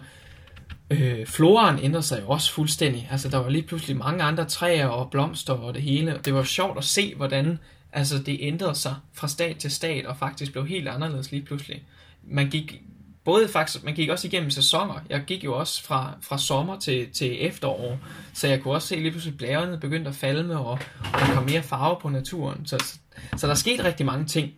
[0.90, 3.08] øh, floren ændrede sig jo også fuldstændig.
[3.10, 6.20] Altså, der var lige pludselig mange andre træer og blomster og det hele.
[6.24, 7.58] Det var sjovt at se, hvordan
[7.92, 11.82] altså, det ændrede sig fra stat til stat, og faktisk blev helt anderledes lige pludselig.
[12.22, 12.82] Man gik
[13.24, 14.94] både faktisk, man gik også igennem sæsoner.
[15.08, 17.98] Jeg gik jo også fra, fra sommer til, til efterår,
[18.34, 20.78] så jeg kunne også se lige pludselig blærene begyndte at falme, og,
[21.14, 22.66] og der kom mere farve på naturen.
[22.66, 22.98] Så, så,
[23.36, 24.52] så der skete rigtig mange ting,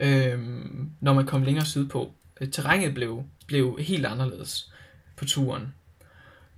[0.00, 0.38] øh,
[1.00, 2.12] når man kom længere sydpå.
[2.40, 4.70] Øh, terrænet blev, blev helt anderledes
[5.18, 5.74] på turen.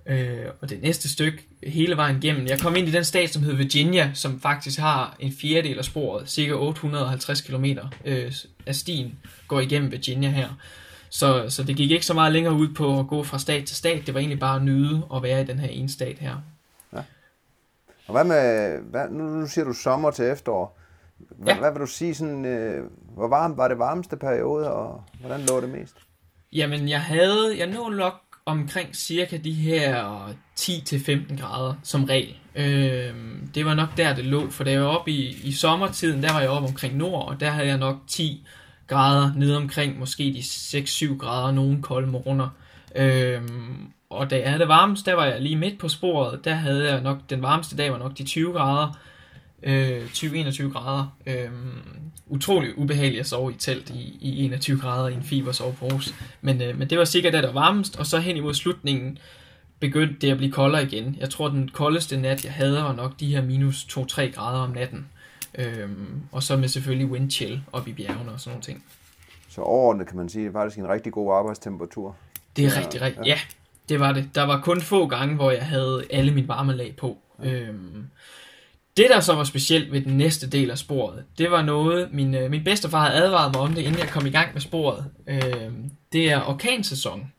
[0.05, 2.47] Øh, og det næste stykke hele vejen igennem.
[2.47, 5.85] Jeg kom ind i den stat, som hedder Virginia, som faktisk har en fjerdedel af
[5.85, 7.65] sporet, cirka 850 km
[8.05, 8.31] øh,
[8.65, 10.49] af stien, går igennem Virginia her.
[11.09, 13.75] Så, så det gik ikke så meget længere ud på at gå fra stat til
[13.75, 14.05] stat.
[14.05, 16.35] Det var egentlig bare at nyde at være i den her ene stat her.
[16.93, 17.01] Ja.
[18.07, 20.79] Og hvad med, hvad, nu, nu siger du sommer til efterår.
[21.17, 21.59] Hvad, ja.
[21.59, 22.85] hvad vil du sige, sådan, øh,
[23.15, 25.97] hvor varmt var det varmeste periode, og hvordan lå det mest?
[26.53, 30.27] Jamen, jeg havde, jeg nåede nok omkring cirka de her
[30.59, 32.35] 10-15 grader som regel.
[32.55, 33.13] Øh,
[33.55, 36.33] det var nok der, det lå, for da jeg var oppe i, i sommertiden, der
[36.33, 38.47] var jeg oppe omkring nord, og der havde jeg nok 10
[38.87, 42.49] grader nede omkring, måske de 6-7 grader, nogle kolde morgener.
[42.95, 43.41] Øh,
[44.09, 46.91] og da jeg havde det varmest, der var jeg lige midt på sporet, der havde
[46.91, 48.97] jeg nok, den varmeste dag var nok de 20 grader,
[49.63, 51.17] øh, 20-21 grader.
[51.25, 51.49] Øh,
[52.27, 56.13] utrolig ubehageligt at sove i telt i, i 21 grader i en fibersovepose.
[56.41, 59.17] Men, øh, men det var sikkert, da det var varmest, og så hen imod slutningen
[59.79, 61.17] begyndte det at blive koldere igen.
[61.19, 64.69] Jeg tror, den koldeste nat, jeg havde, var nok de her minus 2-3 grader om
[64.69, 65.07] natten.
[65.55, 68.83] Øhm, og så med selvfølgelig wind chill op i bjergene og sådan nogle ting.
[69.49, 72.15] Så overordnet kan man sige, det er faktisk en rigtig god arbejdstemperatur.
[72.55, 73.29] Det er ja, rigtig, rigtig, ja.
[73.29, 73.39] ja,
[73.89, 74.29] det var det.
[74.35, 77.17] Der var kun få gange, hvor jeg havde alle mine varmelag på.
[77.43, 77.51] Ja.
[77.51, 78.07] Øhm,
[78.97, 82.35] det, der så var specielt ved den næste del af sporet, det var noget, min,
[82.35, 85.05] øh, min bedstefar havde advaret mig om det, inden jeg kom i gang med sporet.
[85.27, 85.71] Øh,
[86.13, 87.31] det er orkansæson.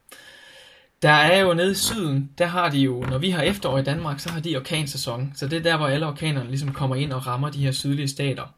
[1.03, 3.83] Der er jo nede i syden, der har de jo, når vi har efterår i
[3.83, 5.33] Danmark, så har de orkansæson.
[5.37, 8.09] Så det er der, hvor alle orkanerne ligesom kommer ind og rammer de her sydlige
[8.09, 8.55] stater.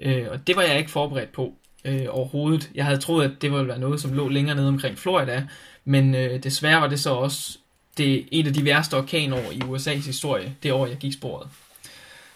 [0.00, 2.70] Øh, og det var jeg ikke forberedt på øh, overhovedet.
[2.74, 5.46] Jeg havde troet, at det ville være noget, som lå længere nede omkring Florida,
[5.84, 7.58] men øh, desværre var det så også
[7.98, 11.48] det, et af de værste orkanår i USA's historie, det år, jeg gik sporet.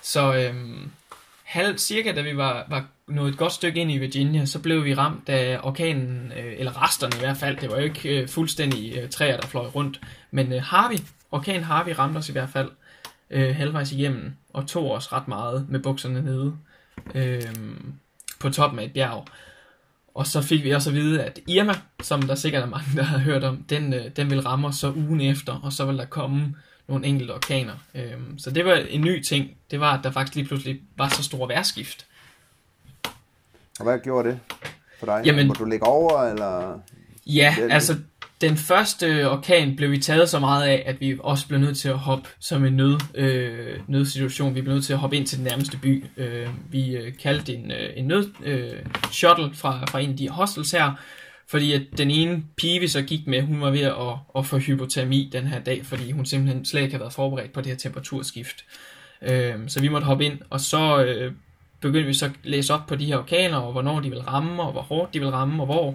[0.02, 0.90] Så øhm,
[1.42, 4.84] halv, cirka da vi var, var nået et godt stykke ind i Virginia, så blev
[4.84, 7.56] vi ramt af orkanen, øh, eller resterne i hvert fald.
[7.56, 10.00] Det var jo ikke øh, fuldstændig øh, træer, der fløj rundt.
[10.30, 10.98] Men øh, Harvey,
[11.30, 12.70] orkan Harvey ramte os i hvert fald
[13.30, 16.56] øh, halvvejs igennem, og tog os ret meget med bukserne nede
[17.14, 17.54] øh,
[18.40, 19.26] på toppen af et bjerg.
[20.14, 23.02] Og så fik vi også at vide, at Irma, som der sikkert er mange, der
[23.02, 25.98] har hørt om, den, øh, den vil ramme os så ugen efter, og så vil
[25.98, 26.54] der komme
[26.92, 27.74] nogle enkelte orkaner.
[27.94, 29.50] Øhm, så det var en ny ting.
[29.70, 32.06] Det var, at der faktisk lige pludselig var så stor værskift.
[33.78, 34.40] Og hvad gjorde det
[34.98, 35.22] for dig?
[35.24, 36.78] Jamen, Må du ligge over, eller?
[37.26, 37.96] Ja, det, altså
[38.40, 41.88] den første orkan blev vi taget så meget af, at vi også blev nødt til
[41.88, 44.54] at hoppe som en nød, øh, nødsituation.
[44.54, 46.04] Vi blev nødt til at hoppe ind til den nærmeste by.
[46.16, 48.72] Øh, vi øh, kaldte en, øh, en nød øh,
[49.10, 50.92] shuttle fra, fra en af de hostels her,
[51.52, 54.58] fordi at den ene pige, vi så gik med, hun var ved at, at få
[54.58, 57.76] hypotermi den her dag, fordi hun simpelthen slet ikke havde været forberedt på det her
[57.76, 58.64] temperaturskift.
[59.22, 61.32] Øh, så vi måtte hoppe ind, og så øh,
[61.80, 64.62] begyndte vi så at læse op på de her orkaner, og hvornår de vil ramme,
[64.62, 65.94] og hvor hårdt de vil ramme, og hvor.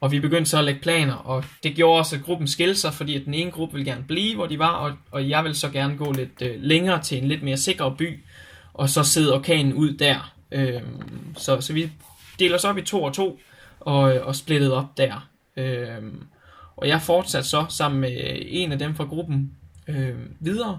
[0.00, 2.94] og vi begyndte så at lægge planer, og det gjorde også, at gruppen skilte sig,
[2.94, 5.56] fordi at den ene gruppe ville gerne blive, hvor de var, og, og jeg ville
[5.56, 8.18] så gerne gå lidt øh, længere til en lidt mere sikker by,
[8.74, 10.34] og så sidde orkanen ud der.
[10.52, 10.82] Øh,
[11.36, 11.90] så, så vi
[12.38, 13.40] deler os op i to og to,
[13.80, 15.28] og, og splittet op der.
[15.56, 16.02] Øh,
[16.76, 19.50] og jeg fortsatte så sammen med en af dem fra gruppen
[19.88, 20.78] øh, videre,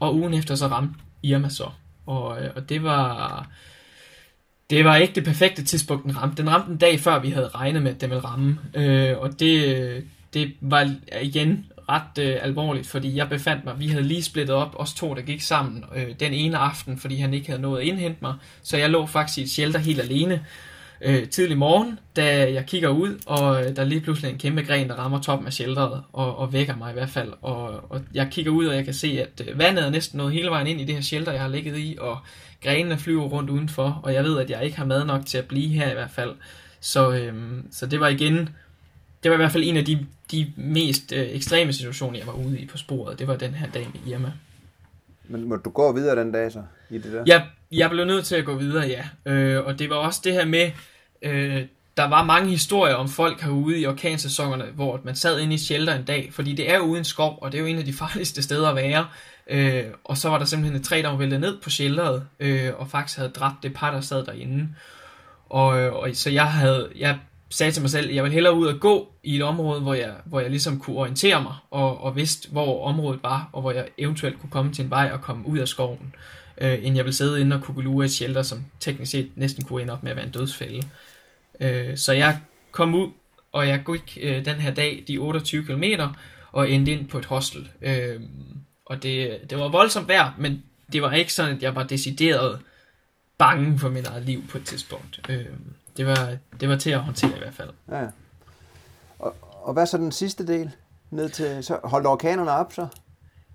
[0.00, 1.70] og ugen efter så ramte Irma så.
[2.06, 3.46] Og, øh, og det var...
[4.70, 6.42] Det var ikke det perfekte tidspunkt, den ramte.
[6.42, 8.58] Den ramte en dag før, vi havde regnet med, at den ville ramme.
[8.74, 10.90] Øh, og det, det var
[11.22, 15.14] igen ret øh, alvorligt, fordi jeg befandt mig, vi havde lige splittet op, os to,
[15.14, 18.34] der gik sammen øh, den ene aften, fordi han ikke havde nået at indhente mig.
[18.62, 20.44] Så jeg lå faktisk i et shelter helt alene
[21.00, 24.88] øh, tidlig morgen, da jeg kigger ud, og der er lige pludselig en kæmpe gren,
[24.88, 27.32] der rammer toppen af shelteret, og, og vækker mig i hvert fald.
[27.42, 30.32] Og, og jeg kigger ud, og jeg kan se, at øh, vandet er næsten nået
[30.32, 32.18] hele vejen ind i det her shelter, jeg har ligget i, og
[32.62, 35.48] grenene flyver rundt udenfor, og jeg ved, at jeg ikke har mad nok til at
[35.48, 36.34] blive her i hvert fald.
[36.80, 37.34] Så, øh,
[37.70, 38.48] så det var igen,
[39.22, 42.32] det var i hvert fald en af de, de mest øh, ekstreme situationer, jeg var
[42.32, 43.18] ude i på sporet.
[43.18, 44.32] Det var den her dag med Irma.
[45.28, 47.22] Men må du gå videre den dag så, i det der?
[47.26, 49.32] Jeg, jeg blev nødt til at gå videre, ja.
[49.32, 50.70] Øh, og det var også det her med,
[51.22, 51.62] øh,
[51.96, 55.94] der var mange historier om folk herude i orkansæsonerne, hvor man sad inde i shelter
[55.94, 57.92] en dag, fordi det er jo uden skov, og det er jo en af de
[58.02, 59.06] farligste steder at være.
[59.50, 62.70] Øh, og så var der simpelthen et træ, der var væltet ned på shelteret, øh,
[62.76, 64.68] og faktisk havde dræbt det par, der sad derinde.
[65.48, 67.18] Og, øh, og så jeg havde, jeg
[67.50, 69.94] sagde til mig selv, at jeg vil hellere ud og gå i et område, hvor
[69.94, 73.72] jeg, hvor jeg ligesom kunne orientere mig, og, og vidste, hvor området var, og hvor
[73.72, 76.14] jeg eventuelt kunne komme til en vej og komme ud af skoven,
[76.58, 79.64] øh, end jeg ville sidde inde og kunne i et shelter, som teknisk set næsten
[79.64, 80.82] kunne ende op med at være en dødsfælde.
[81.60, 82.40] Øh, så jeg
[82.70, 83.10] kom ud,
[83.52, 85.84] og jeg gik øh, den her dag de 28 km,
[86.52, 87.70] og endte ind på et hostel.
[87.82, 88.20] Øh,
[88.84, 92.60] og det, det var voldsomt vejr, men det var ikke sådan, at jeg var decideret
[93.38, 95.20] bange for mit eget liv på et tidspunkt.
[95.28, 95.46] Øh,
[95.96, 97.70] det, var, det var til at håndtere i hvert fald.
[97.90, 98.06] Ja.
[99.18, 100.70] Og, og hvad så den sidste del?
[101.10, 102.86] Ned til, så holdt orkanerne op så?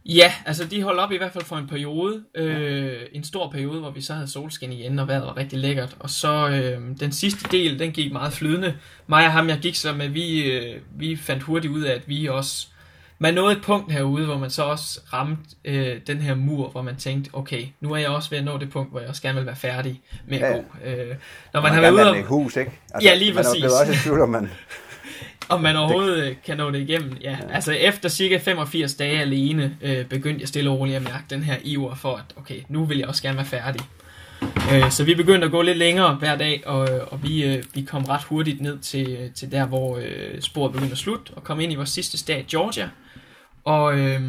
[0.05, 3.79] Ja, altså de holdt op i hvert fald for en periode, øh, en stor periode,
[3.79, 5.95] hvor vi så havde solskin igen, og vejret var rigtig lækkert.
[5.99, 8.75] Og så øh, den sidste del, den gik meget flydende.
[9.07, 12.09] Mig og ham, jeg gik så med, vi, øh, vi fandt hurtigt ud af, at
[12.09, 12.67] vi også...
[13.19, 16.81] Man nåede et punkt herude, hvor man så også ramte øh, den her mur, hvor
[16.81, 19.21] man tænkte, okay, nu er jeg også ved at nå det punkt, hvor jeg også
[19.21, 20.55] gerne vil være færdig med at ja.
[20.55, 20.63] gå.
[20.85, 21.15] Øh,
[21.53, 22.23] når man, man har været ude og...
[22.23, 22.71] hus, ikke?
[22.93, 23.61] Altså, ja, lige man præcis.
[23.61, 24.49] Man er også i tvivl, om man
[25.49, 26.43] om man overhovedet det...
[26.45, 27.31] kan nå det igennem, ja.
[27.31, 27.37] ja.
[27.53, 31.43] Altså efter cirka 85 dage alene, øh, begyndte jeg stille og roligt at mærke den
[31.43, 33.81] her iver for, at okay, nu vil jeg også gerne være færdig.
[34.73, 37.81] Øh, så vi begyndte at gå lidt længere hver dag, og, og vi, øh, vi
[37.81, 41.59] kom ret hurtigt ned til, til der, hvor øh, sporet begyndte at slutte, og kom
[41.59, 42.89] ind i vores sidste stat, Georgia.
[43.63, 44.21] Og øh,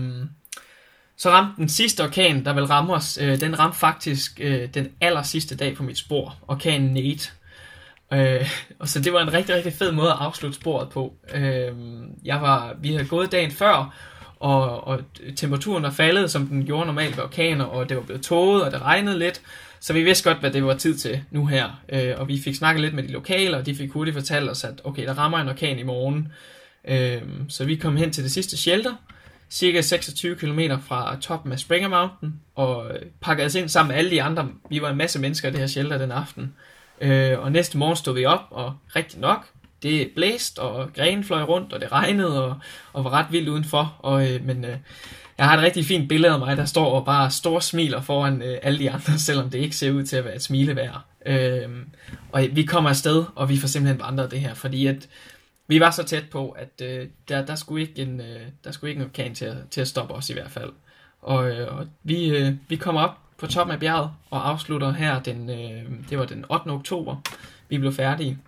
[1.17, 4.89] så ramte den sidste orkan, der vil ramme os, øh, den ramte faktisk øh, den
[5.01, 7.31] aller sidste dag på mit spor, orkanen Nate.
[8.13, 8.49] Øh,
[8.79, 11.15] og så det var en rigtig, rigtig fed måde at afslutte sporet på.
[11.35, 11.73] Øh,
[12.25, 13.95] jeg var, vi havde gået dagen før,
[14.41, 15.01] og, og
[15.37, 18.73] temperaturen var faldet, som den gjorde normalt ved orkaner, og det var blevet tåget, og
[18.73, 19.41] det regnede lidt.
[19.81, 21.81] Så vi vidste godt, hvad det var tid til nu her.
[21.89, 24.65] Øh, og vi fik snakket lidt med de lokale, og de fik hurtigt fortalt os,
[24.65, 26.33] at okay, der rammer en orkan i morgen.
[26.89, 28.95] Øh, så vi kom hen til det sidste shelter,
[29.51, 32.91] cirka 26 km fra toppen af Springer Mountain, og
[33.21, 34.49] pakkede os ind sammen med alle de andre.
[34.71, 36.55] Vi var en masse mennesker i det her shelter den aften.
[37.01, 39.47] Øh, og næste morgen stod vi op, og rigtig nok,
[39.83, 42.57] det blæste, og grenen fløj rundt, og det regnede, og,
[42.93, 43.97] og var ret vildt udenfor.
[43.99, 44.77] Og, øh, men øh,
[45.39, 48.43] jeg har et rigtig fint billede af mig, der står og bare store smiler foran
[48.43, 51.05] øh, alle de andre, selvom det ikke ser ud til at være et smilevejr.
[51.27, 51.69] Øh,
[52.33, 55.09] og vi kommer afsted, og vi får simpelthen vandret det her, fordi at
[55.69, 58.91] vi var så tæt på, at øh, der, der, skulle ikke en, øh, der skulle
[58.91, 60.73] ikke en orkan til at, til at stoppe os i hvert fald.
[61.23, 65.23] Og, øh, og vi, øh, vi kommer op på toppen af bjerget og afslutter her
[65.23, 66.69] den, øh, det var den 8.
[66.69, 67.17] oktober,
[67.69, 68.39] vi blev færdige.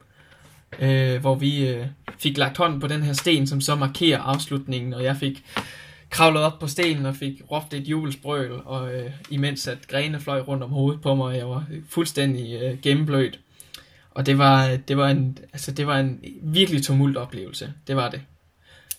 [0.79, 1.87] Øh, hvor vi øh,
[2.19, 5.45] fik lagt hånden på den her sten, som så markerer afslutningen, og jeg fik
[6.11, 10.41] kravlet op på stenen og fik råbt et jubelsbrøl, og øh, imens at grene fløj
[10.41, 13.41] rundt om hovedet på mig, og jeg var fuldstændig øh, gennemblødt.
[14.11, 17.73] Og det var, det var en, altså det var en virkelig tumult oplevelse.
[17.87, 18.21] Det var det.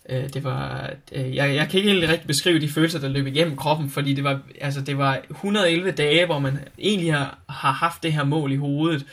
[0.09, 3.27] Øh, det var, øh, jeg, jeg kan ikke helt rigtig beskrive de følelser, der løb
[3.27, 7.71] igennem kroppen, fordi det var, altså det var 111 dage, hvor man egentlig har, har
[7.71, 9.05] haft det her mål i hovedet,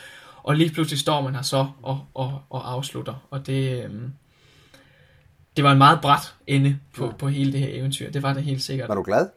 [0.43, 3.27] og lige pludselig står man her så og, og, og afslutter.
[3.31, 3.89] Og det, øh,
[5.57, 7.11] det var en meget bræt ende på, ja.
[7.11, 8.11] på hele det her eventyr.
[8.11, 8.89] Det var det helt sikkert.
[8.89, 9.29] Var du glad?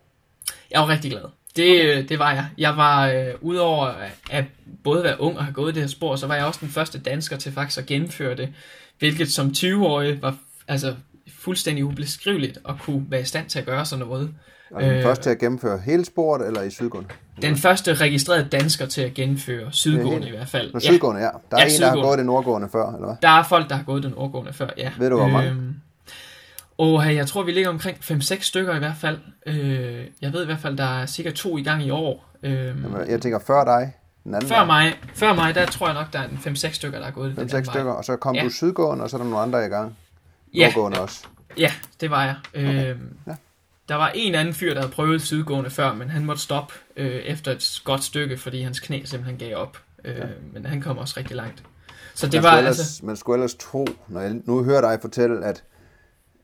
[0.70, 1.24] Jeg var rigtig glad.
[1.56, 2.46] Det, øh, det var jeg.
[2.58, 3.94] Jeg var, øh, udover
[4.30, 4.44] at
[4.84, 6.98] både være ung og have gået det her spor, så var jeg også den første
[6.98, 8.52] dansker til faktisk at gennemføre det.
[8.98, 10.36] Hvilket som 20-årig var
[10.68, 10.94] altså
[11.40, 14.34] fuldstændig ubeskriveligt at kunne være i stand til at gøre sådan noget.
[14.70, 17.08] Og den øh, første til at gennemføre hele sporet, eller i sydgående?
[17.42, 20.72] Den første registrerede dansker til at gennemføre sydgående i hvert fald.
[20.72, 21.28] Nå, sydgående, ja.
[21.50, 21.96] Der er ja, en, sydgående.
[21.96, 23.16] der har gået den nordgående før, eller hvad?
[23.22, 24.92] Der er folk, der har gået den nordgående før, ja.
[24.98, 25.50] Ved du, hvor mange?
[25.50, 25.74] Øhm,
[26.78, 29.18] og jeg tror, vi ligger omkring 5-6 stykker i hvert fald.
[29.46, 32.30] Øh, jeg ved i hvert fald, der er cirka to i gang i år.
[32.42, 33.92] Øh, Jamen, jeg tænker før dig.
[34.24, 37.06] Den anden før, mig, før mig, der tror jeg nok, der er 5-6 stykker, der
[37.06, 38.44] er gået 5-6 stykker, og så kom ja.
[38.44, 39.96] du sydgående, og så er der nogle andre i gang.
[40.54, 41.02] Nordgående ja.
[41.02, 41.26] også.
[41.58, 42.36] Ja, det var jeg.
[42.54, 42.90] Okay.
[42.90, 43.34] Øh, ja.
[43.88, 47.06] Der var en anden fyr, der havde prøvet sydgående før, men han måtte stoppe øh,
[47.06, 49.78] efter et godt stykke, fordi hans knæ simpelthen gav op.
[50.04, 50.26] Øh, ja.
[50.52, 51.62] Men han kom også rigtig langt.
[52.14, 53.06] Så det man var ellers, altså...
[53.06, 55.64] Man skulle ellers tro, når jeg nu hører dig fortælle, at,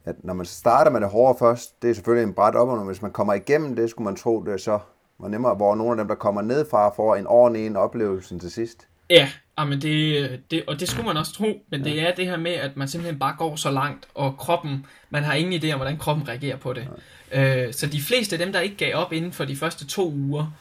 [0.05, 2.85] at når man starter med det hårde først, det er selvfølgelig en bræt op, og
[2.85, 4.79] hvis man kommer igennem det, skulle man tro, det så
[5.19, 8.39] var nemmere, hvor nogle af dem, der kommer ned fra, får en ordentlig en oplevelse
[8.39, 8.89] til sidst.
[9.11, 9.31] Ja,
[9.65, 11.91] men det, det, og det skulle man også tro, men ja.
[11.91, 15.25] det er det her med, at man simpelthen bare går så langt, og kroppen, man
[15.25, 16.89] har ingen idé om, hvordan kroppen reagerer på det.
[17.33, 20.13] Øh, så de fleste af dem, der ikke gav op inden for de første to
[20.13, 20.53] uger,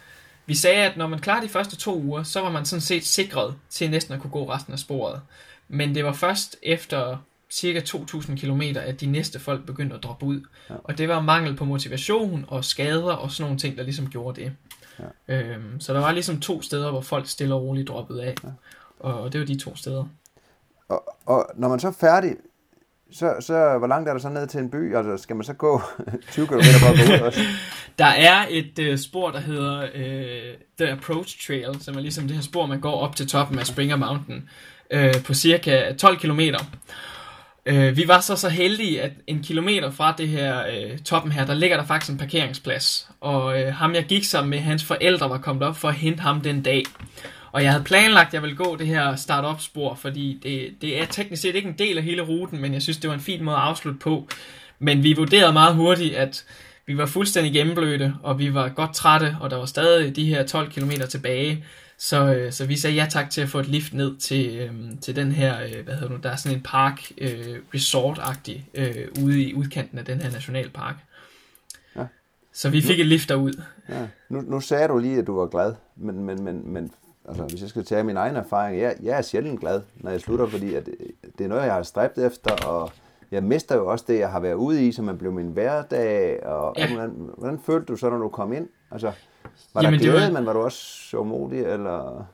[0.45, 3.05] vi sagde, at når man klarer de første to uger, så var man sådan set
[3.05, 5.21] sikret til næsten at kunne gå resten af sporet.
[5.67, 7.17] Men det var først efter
[7.49, 10.41] cirka 2.000 km, at de næste folk begyndte at droppe ud.
[10.69, 10.75] Ja.
[10.83, 14.41] Og det var mangel på motivation og skader og sådan nogle ting, der ligesom gjorde
[14.41, 14.51] det.
[15.27, 15.35] Ja.
[15.35, 18.35] Øhm, så der var ligesom to steder, hvor folk stille og roligt droppede af.
[18.43, 18.49] Ja.
[18.99, 20.05] Og, og det var de to steder.
[20.89, 22.35] Og, og når man så er færdig,
[23.11, 24.95] så, så hvor langt er der så ned til en by?
[24.95, 25.81] Altså, skal man så gå
[26.31, 27.39] 20 km for at gå ud også?
[27.99, 32.35] Der er et øh, spor, der hedder øh, The Approach Trail, som er ligesom det
[32.35, 34.49] her spor, man går op til toppen af Springer Mountain
[34.91, 36.39] øh, på cirka 12 km.
[37.65, 41.45] Øh, vi var så så heldige, at en kilometer fra det her øh, toppen her,
[41.45, 43.09] der ligger der faktisk en parkeringsplads.
[43.21, 46.21] Og øh, ham jeg gik sammen med, hans forældre var kommet op for at hente
[46.21, 46.83] ham den dag.
[47.55, 51.01] Og jeg havde planlagt, at jeg ville gå det her start-up spor, fordi det, det
[51.01, 53.21] er teknisk set ikke en del af hele ruten, men jeg synes, det var en
[53.21, 54.27] fin måde at afslutte på.
[54.79, 56.45] Men vi vurderede meget hurtigt, at
[56.85, 60.45] vi var fuldstændig gennemblødte, og vi var godt trætte, og der var stadig de her
[60.45, 61.65] 12 km tilbage.
[61.97, 64.71] Så, øh, så vi sagde ja tak til at få et lift ned til, øh,
[65.01, 69.23] til den her, øh, hvad hedder nu, der er sådan en park, øh, resort-agtig, øh,
[69.23, 70.95] ude i udkanten af den her nationalpark.
[71.95, 72.05] Ja.
[72.53, 73.61] Så vi fik nu, et lift derud.
[73.89, 74.07] Ja.
[74.29, 76.91] Nu, nu sagde du lige, at du var glad, men, men, men, men
[77.28, 80.21] altså, hvis jeg skal tage min egen erfaring, jeg, jeg er sjældent glad, når jeg
[80.21, 80.86] slutter, fordi at
[81.38, 82.91] det er noget, jeg har stræbt efter, og
[83.32, 86.45] jeg mister jo også det, jeg har været ude i, som man blev min hverdag,
[86.45, 86.88] og ja.
[86.88, 88.67] hvordan, hvordan følte du så, når du kom ind?
[88.91, 89.11] Altså,
[89.73, 90.39] var Jamen, der glæde, var...
[90.39, 90.78] men var du også
[91.09, 92.26] så modig, eller...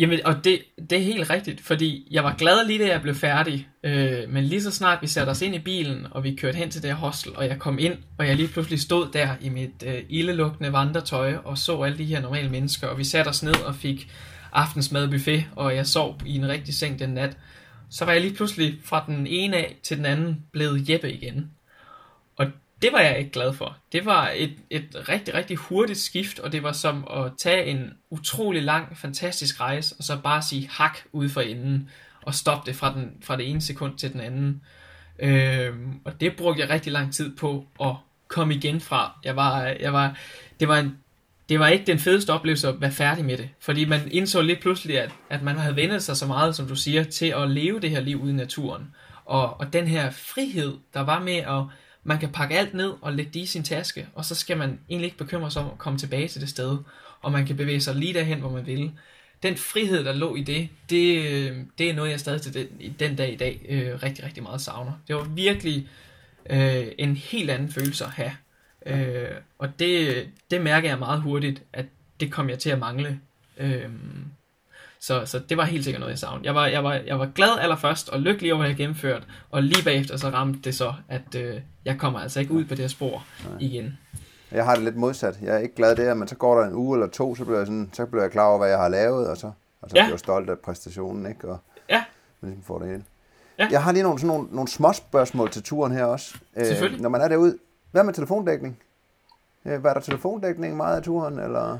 [0.00, 3.14] Jamen, og det, det er helt rigtigt, fordi jeg var glad lige da jeg blev
[3.14, 6.58] færdig, øh, men lige så snart vi satte os ind i bilen, og vi kørte
[6.58, 9.28] hen til det her hostel, og jeg kom ind, og jeg lige pludselig stod der
[9.40, 13.28] i mit øh, ildelukkende vandretøj, og så alle de her normale mennesker, og vi satte
[13.28, 14.10] os ned og fik
[14.52, 17.36] aftensmad buffet, og jeg sov i en rigtig seng den nat,
[17.90, 21.50] så var jeg lige pludselig fra den ene af til den anden blevet Jeppe igen.
[22.82, 23.76] Det var jeg ikke glad for.
[23.92, 27.92] Det var et, et rigtig, rigtig hurtigt skift, og det var som at tage en
[28.10, 31.90] utrolig lang, fantastisk rejse, og så bare sige hak ud for enden,
[32.22, 34.62] og stoppe det fra, den, fra det ene sekund til den anden.
[35.18, 37.94] Øhm, og det brugte jeg rigtig lang tid på at
[38.28, 39.12] komme igen fra.
[39.24, 40.16] Jeg var, jeg var,
[40.60, 40.98] det, var en,
[41.48, 44.60] det var ikke den fedeste oplevelse at være færdig med det, fordi man indså lidt
[44.60, 47.80] pludselig, at, at man havde vendet sig så meget, som du siger, til at leve
[47.80, 48.94] det her liv ude i naturen.
[49.24, 51.64] Og, og den her frihed, der var med at
[52.04, 54.78] man kan pakke alt ned og lægge det i sin taske, og så skal man
[54.88, 56.78] egentlig ikke bekymre sig om at komme tilbage til det sted,
[57.20, 58.92] og man kan bevæge sig lige derhen, hvor man vil.
[59.42, 62.94] Den frihed, der lå i det, det, øh, det er noget, jeg stadig til den,
[62.98, 64.92] den dag i dag øh, rigtig, rigtig meget savner.
[65.08, 65.88] Det var virkelig
[66.50, 68.32] øh, en helt anden følelse at have.
[68.86, 71.86] Øh, og det, det mærker jeg meget hurtigt, at
[72.20, 73.20] det kom jeg til at mangle.
[73.56, 73.88] Øh,
[75.00, 76.46] så, så det var helt sikkert noget, jeg savnede.
[76.46, 79.62] Jeg var, jeg, var, jeg var glad allerførst og lykkelig over, at jeg gennemført, og
[79.62, 82.78] lige bagefter så ramte det så, at øh, jeg kommer altså ikke ud på det
[82.78, 83.56] her spor Nej.
[83.60, 83.98] igen.
[84.50, 85.38] Jeg har det lidt modsat.
[85.42, 87.58] Jeg er ikke glad der, men så går der en uge eller to, så bliver
[87.58, 89.46] jeg, sådan, så bliver jeg klar over, hvad jeg har lavet, og så,
[89.82, 90.02] og så ja.
[90.02, 91.48] bliver jeg stolt af præstationen, ikke?
[91.48, 92.04] Og ja.
[92.42, 93.04] ligesom får det hele.
[93.58, 93.68] Ja.
[93.70, 96.38] Jeg har lige nogle, sådan nogle, nogle små spørgsmål til turen her også.
[96.56, 97.58] Øh, når man er derude,
[97.90, 98.78] hvad med telefondækning?
[99.64, 101.78] Øh, var der telefondækning meget af turen, eller?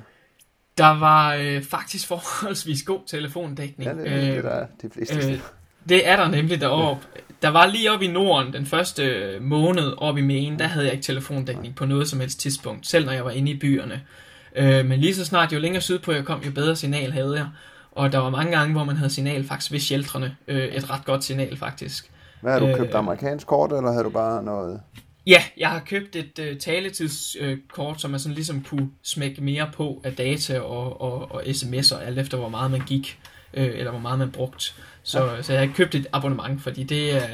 [0.81, 3.91] Der var øh, faktisk forholdsvis god telefondækning.
[3.91, 5.41] Ja, det, er, det der er de fleste øh,
[5.89, 7.07] Det er der nemlig deroppe.
[7.43, 10.93] Der var lige oppe i Norden, den første måned oppe i Maine, der havde jeg
[10.93, 14.03] ikke telefondækning på noget som helst tidspunkt, selv når jeg var inde i byerne.
[14.57, 17.49] Øh, men lige så snart, jo længere sydpå jeg kom, jo bedre signal havde jeg.
[17.93, 20.37] Og der var mange gange, hvor man havde signal faktisk ved sheltrene.
[20.49, 22.11] Øh, et ret godt signal faktisk.
[22.41, 22.91] Hvad har du købt?
[22.91, 24.81] Øh, amerikansk kort, eller havde du bare noget...
[25.27, 29.71] Ja, jeg har købt et uh, taletidskort, uh, som man sådan ligesom kunne smække mere
[29.75, 33.21] på af data og, og, og sms'er, alt efter hvor meget man gik,
[33.57, 34.75] uh, eller hvor meget man brugt.
[35.03, 35.43] Så, ja.
[35.43, 37.29] så jeg har købt et abonnement, fordi det er,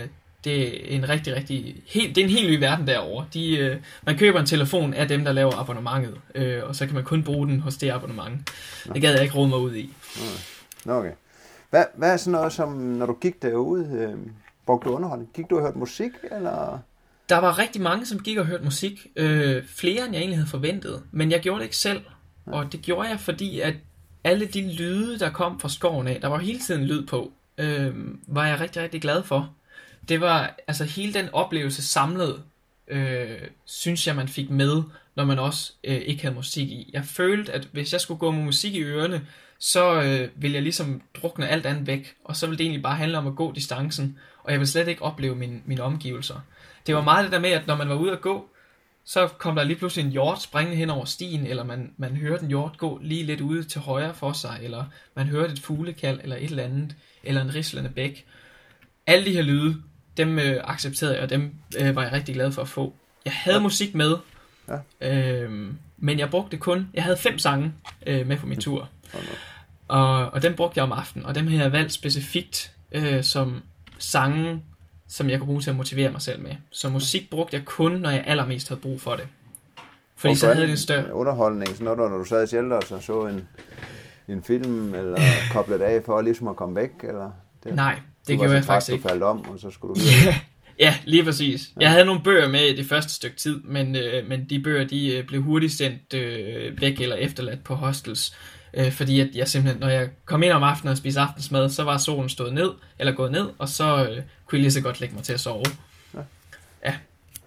[0.45, 3.27] det er en rigtig, rigtig, helt, det er en helt ny verden derovre.
[3.35, 3.77] De, øh,
[4.07, 7.23] man køber en telefon af dem, der laver abonnementet, øh, og så kan man kun
[7.23, 8.53] bruge den hos det abonnement.
[8.87, 8.93] Nå.
[8.95, 9.93] Det gad jeg ikke råde mig ud i.
[10.85, 11.13] Nå, okay.
[11.71, 14.19] Hvad, hvad er sådan noget, som når du gik derude, øh,
[14.67, 15.31] brugte du underholdning?
[15.35, 16.79] Gik du og hørte musik, eller...
[17.29, 19.07] Der var rigtig mange, som gik og hørte musik.
[19.17, 21.03] Øh, flere, end jeg egentlig havde forventet.
[21.11, 22.01] Men jeg gjorde det ikke selv.
[22.47, 23.75] Og det gjorde jeg, fordi at
[24.25, 27.95] alle de lyde, der kom fra skoven af, der var hele tiden lyd på, øh,
[28.27, 29.55] var jeg rigtig, rigtig glad for.
[30.09, 32.43] Det var, altså hele den oplevelse samlet,
[32.89, 34.83] øh, synes jeg, man fik med,
[35.15, 36.91] når man også øh, ikke havde musik i.
[36.93, 39.27] Jeg følte, at hvis jeg skulle gå med musik i ørerne,
[39.59, 42.97] så øh, ville jeg ligesom drukne alt andet væk, og så ville det egentlig bare
[42.97, 46.41] handle om at gå distancen, og jeg ville slet ikke opleve min, mine omgivelser.
[46.87, 48.51] Det var meget det der med, at når man var ude at gå,
[49.05, 52.43] så kom der lige pludselig en hjort springende hen over stien, eller man, man hørte
[52.43, 54.85] en hjort gå lige lidt ude til højre for sig, eller
[55.15, 58.27] man hørte et fuglekald, eller et eller andet, eller en rislende bæk.
[59.07, 59.77] Alle de her lyde,
[60.17, 62.95] dem øh, accepterede jeg, og dem øh, var jeg rigtig glad for at få.
[63.25, 63.63] Jeg havde ja.
[63.63, 64.17] musik med,
[65.01, 65.11] ja.
[65.11, 67.73] øh, men jeg brugte kun, jeg havde fem sange
[68.07, 68.89] øh, med på min tur.
[69.89, 73.63] Og, og dem brugte jeg om aftenen, og dem har jeg valgt specifikt øh, som
[73.99, 74.63] sange,
[75.09, 76.51] som jeg kunne bruge til at motivere mig selv med.
[76.71, 79.29] Så musik brugte jeg kun, når jeg allermest havde brug for det.
[80.17, 81.15] Fordi så havde det større...
[81.15, 83.49] Underholdning, sådan noget, når du sad i shelter og så en,
[84.29, 85.19] en film, eller
[85.53, 87.31] koblet af for ligesom at komme væk, eller?
[87.65, 89.03] Det, Nej, det gjorde jeg faktisk ikke.
[89.03, 90.01] Du faldt om, og så skulle du
[90.79, 91.71] Ja, lige præcis.
[91.81, 94.85] Jeg havde nogle bøger med i det første stykke tid, men, øh, men de bøger
[94.85, 98.37] de øh, blev hurtigt sendt øh, væk eller efterladt på hostels.
[98.75, 101.85] Øh, fordi at jeg simpelthen, når jeg kom ind om aftenen og spiste aftensmad, så
[101.85, 105.01] var solen stået ned, eller gået ned, og så øh, kunne jeg lige så godt
[105.01, 105.65] lægge mig til at sove.
[106.15, 106.21] Ja.
[106.85, 106.95] ja.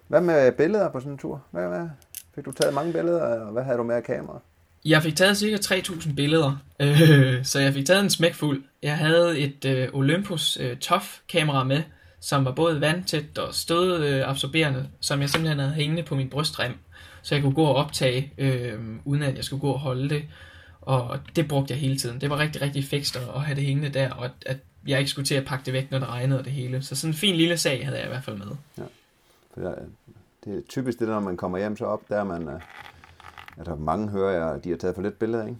[0.08, 1.42] Hvad med billeder på sådan en tur?
[1.50, 1.88] Hvad, hvad?
[2.34, 4.40] Fik du taget mange billeder, og hvad havde du med af kamera?
[4.84, 8.62] Jeg fik taget cirka 3.000 billeder, øh, så jeg fik taget en smækfuld.
[8.82, 11.82] Jeg havde et øh, Olympus øh, Tough kamera med,
[12.20, 16.72] som var både vandtæt og stødabsorberende, øh, som jeg simpelthen havde hængende på min brystrem,
[17.22, 20.22] så jeg kunne gå og optage, øh, uden at jeg skulle gå og holde det.
[20.80, 22.20] Og det brugte jeg hele tiden.
[22.20, 25.26] Det var rigtig, rigtig fikst at have det hængende der, og at, jeg ikke skulle
[25.26, 26.82] til at pakke det væk, når det regnede og det hele.
[26.82, 28.46] Så sådan en fin lille sag havde jeg i hvert fald med.
[28.78, 28.82] Ja.
[29.54, 29.74] For
[30.44, 32.60] det er typisk det, når man kommer hjem så op, der man, øh,
[33.56, 35.58] at der mange hører, jeg, at de har taget for lidt billeder, ikke?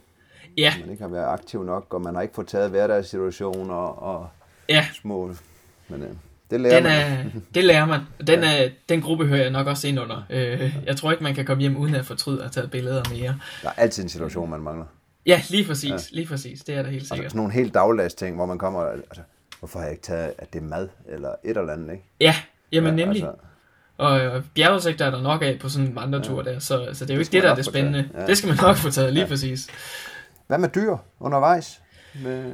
[0.56, 0.74] Ja.
[0.80, 4.28] Man ikke har været aktiv nok, og man har ikke fået taget hverdagssituationer og
[4.68, 4.86] ja.
[4.92, 5.34] små...
[5.88, 6.08] Men, øh,
[6.50, 6.92] det lærer den man.
[6.92, 8.00] Er, det lærer man.
[8.26, 8.64] Den, ja.
[8.64, 10.22] er, den gruppe hører jeg nok også ind under.
[10.30, 13.38] Øh, jeg tror ikke, man kan komme hjem uden at fortryde at taget billeder mere.
[13.62, 14.86] Der er altid en situation, man mangler.
[15.26, 15.90] Ja, lige præcis.
[15.90, 15.96] Ja.
[16.10, 16.60] Lige præcis.
[16.60, 17.18] Det er der helt sikkert.
[17.18, 18.80] Altså, sådan nogle helt daglags ting, hvor man kommer...
[18.80, 19.22] Altså,
[19.58, 22.04] hvorfor har jeg ikke taget, at det er mad eller et eller andet, ikke?
[22.20, 22.34] Ja,
[22.72, 23.22] jamen ja, nemlig.
[23.22, 23.36] Altså,
[23.98, 26.52] og, og bjergudsigter er der nok af på sådan en vandretur ja.
[26.52, 28.08] der, så, så det er jo det ikke det, der er det spændende.
[28.14, 28.26] Ja.
[28.26, 29.28] Det skal man nok få taget, lige ja.
[29.28, 29.68] præcis.
[30.46, 31.80] Hvad med dyr undervejs?
[32.22, 32.52] Med...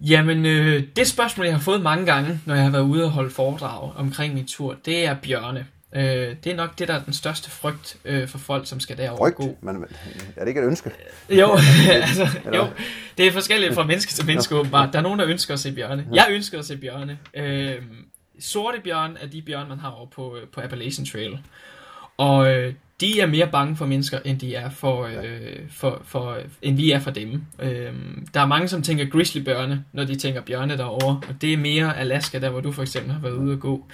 [0.00, 3.10] Jamen, øh, det spørgsmål, jeg har fået mange gange, når jeg har været ude og
[3.10, 5.66] holde foredrag omkring min tur, det er bjørne.
[5.94, 8.96] Øh, det er nok det, der er den største frygt øh, for folk, som skal
[8.96, 9.36] derover frygt?
[9.36, 9.58] gå.
[9.60, 9.84] Men,
[10.36, 10.90] er det ikke et ønske?
[11.30, 11.52] jo,
[11.90, 12.66] altså, jo,
[13.18, 14.92] det er forskelligt fra menneske til menneske åbenbart.
[14.92, 16.06] Der er nogen, der ønsker at se bjørne.
[16.12, 17.18] Jeg ønsker at se bjørne.
[17.34, 17.82] Øh,
[18.38, 21.38] sorte bjørn er de bjørn, man har over på, på Appalachian Trail.
[22.16, 26.38] Og øh, de er mere bange for mennesker, end de er for, øh, for, for
[26.62, 27.42] end vi er for dem.
[27.58, 27.92] Øh,
[28.34, 31.96] der er mange, som tænker grizzlybjørne, når de tænker bjørne derovre, og det er mere
[31.96, 33.86] Alaska, der hvor du for eksempel har været ude at gå,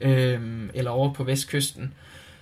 [0.00, 1.94] øh, eller over på vestkysten.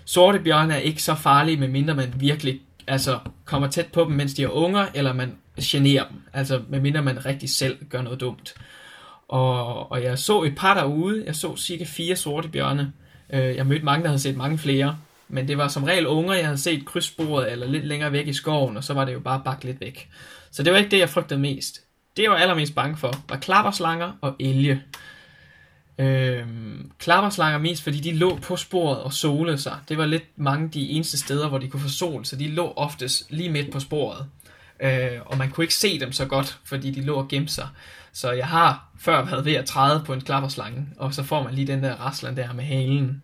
[0.04, 4.34] Sorte bjørne er ikke så farlige, medmindre man virkelig altså, kommer tæt på dem, mens
[4.34, 8.54] de er unger, eller man generer dem, altså medmindre man rigtig selv gør noget dumt.
[9.28, 12.92] Og, og jeg så et par derude, jeg så cirka fire sorte bjørne,
[13.30, 14.98] øh, jeg mødte mange, der havde set mange flere,
[15.28, 18.32] men det var som regel unger, jeg havde set krydsbordet eller lidt længere væk i
[18.32, 20.08] skoven, og så var det jo bare bakket lidt væk.
[20.50, 21.80] Så det var ikke det, jeg frygtede mest.
[22.16, 24.82] Det, jeg var allermest bange for, var klapperslanger og elge.
[25.98, 29.76] Øhm, klapperslanger mest, fordi de lå på sporet og solede sig.
[29.88, 32.72] Det var lidt mange de eneste steder, hvor de kunne få sol, så de lå
[32.76, 34.26] oftest lige midt på sporet.
[34.82, 37.68] Øh, og man kunne ikke se dem så godt, fordi de lå og gemte sig.
[38.12, 41.54] Så jeg har før været ved at træde på en klapperslange, og så får man
[41.54, 43.22] lige den der raslen der med halen.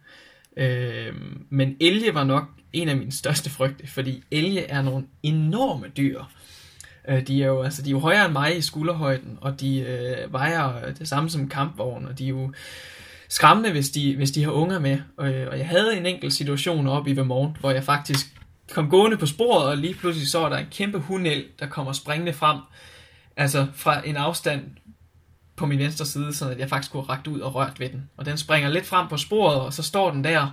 [0.56, 1.14] Øh,
[1.50, 6.22] men elge var nok en af mine største frygte, fordi elge er nogle enorme dyr.
[7.08, 9.80] Øh, de er jo altså de er jo højere end mig i skulderhøjden, og de
[9.80, 12.52] øh, vejer det samme som kampvogn, og de er jo
[13.28, 14.98] skræmmende, hvis de, hvis de har unger med.
[15.16, 18.26] Og, og jeg havde en enkelt situation op i Vermont, hvor jeg faktisk
[18.72, 21.92] kom gående på sporet, og lige pludselig så er der en kæmpe hundel, der kommer
[21.92, 22.58] springende frem,
[23.36, 24.62] altså fra en afstand
[25.56, 28.10] på min venstre side, så jeg faktisk kunne rakt ud og rørt ved den.
[28.16, 30.50] Og den springer lidt frem på sporet, og så står den der,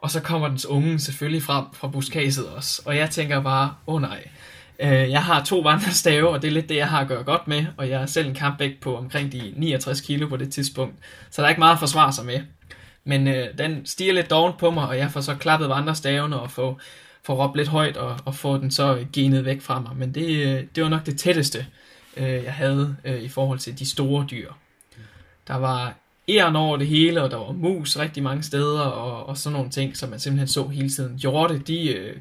[0.00, 2.82] og så kommer dens unge selvfølgelig frem fra buskaget også.
[2.84, 4.28] Og jeg tænker bare, åh oh nej,
[4.82, 7.48] øh, jeg har to vandrestave, og det er lidt det, jeg har at gøre godt
[7.48, 10.94] med, og jeg er selv en kampvægt på omkring de 69 kilo på det tidspunkt,
[11.30, 12.40] så der er ikke meget at forsvare sig med.
[13.04, 16.50] Men øh, den stiger lidt doven på mig, og jeg får så klappet vandrestavene og
[16.50, 16.80] får,
[17.22, 19.96] får råbt lidt højt og, og får den så genet væk fra mig.
[19.96, 21.66] Men det, øh, det var nok det tætteste,
[22.16, 24.52] øh, jeg havde øh, i forhold til de store dyr.
[25.48, 25.94] Der var
[26.28, 29.70] æren over det hele, og der var mus rigtig mange steder, og, og sådan nogle
[29.70, 31.18] ting, som man simpelthen så hele tiden.
[31.18, 32.16] Hjorte, de, øh,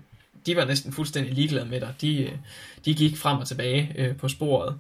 [0.46, 1.94] de var næsten fuldstændig ligeglade med dig.
[2.02, 2.32] De, øh,
[2.86, 4.80] de gik frem og tilbage øh, på sporet.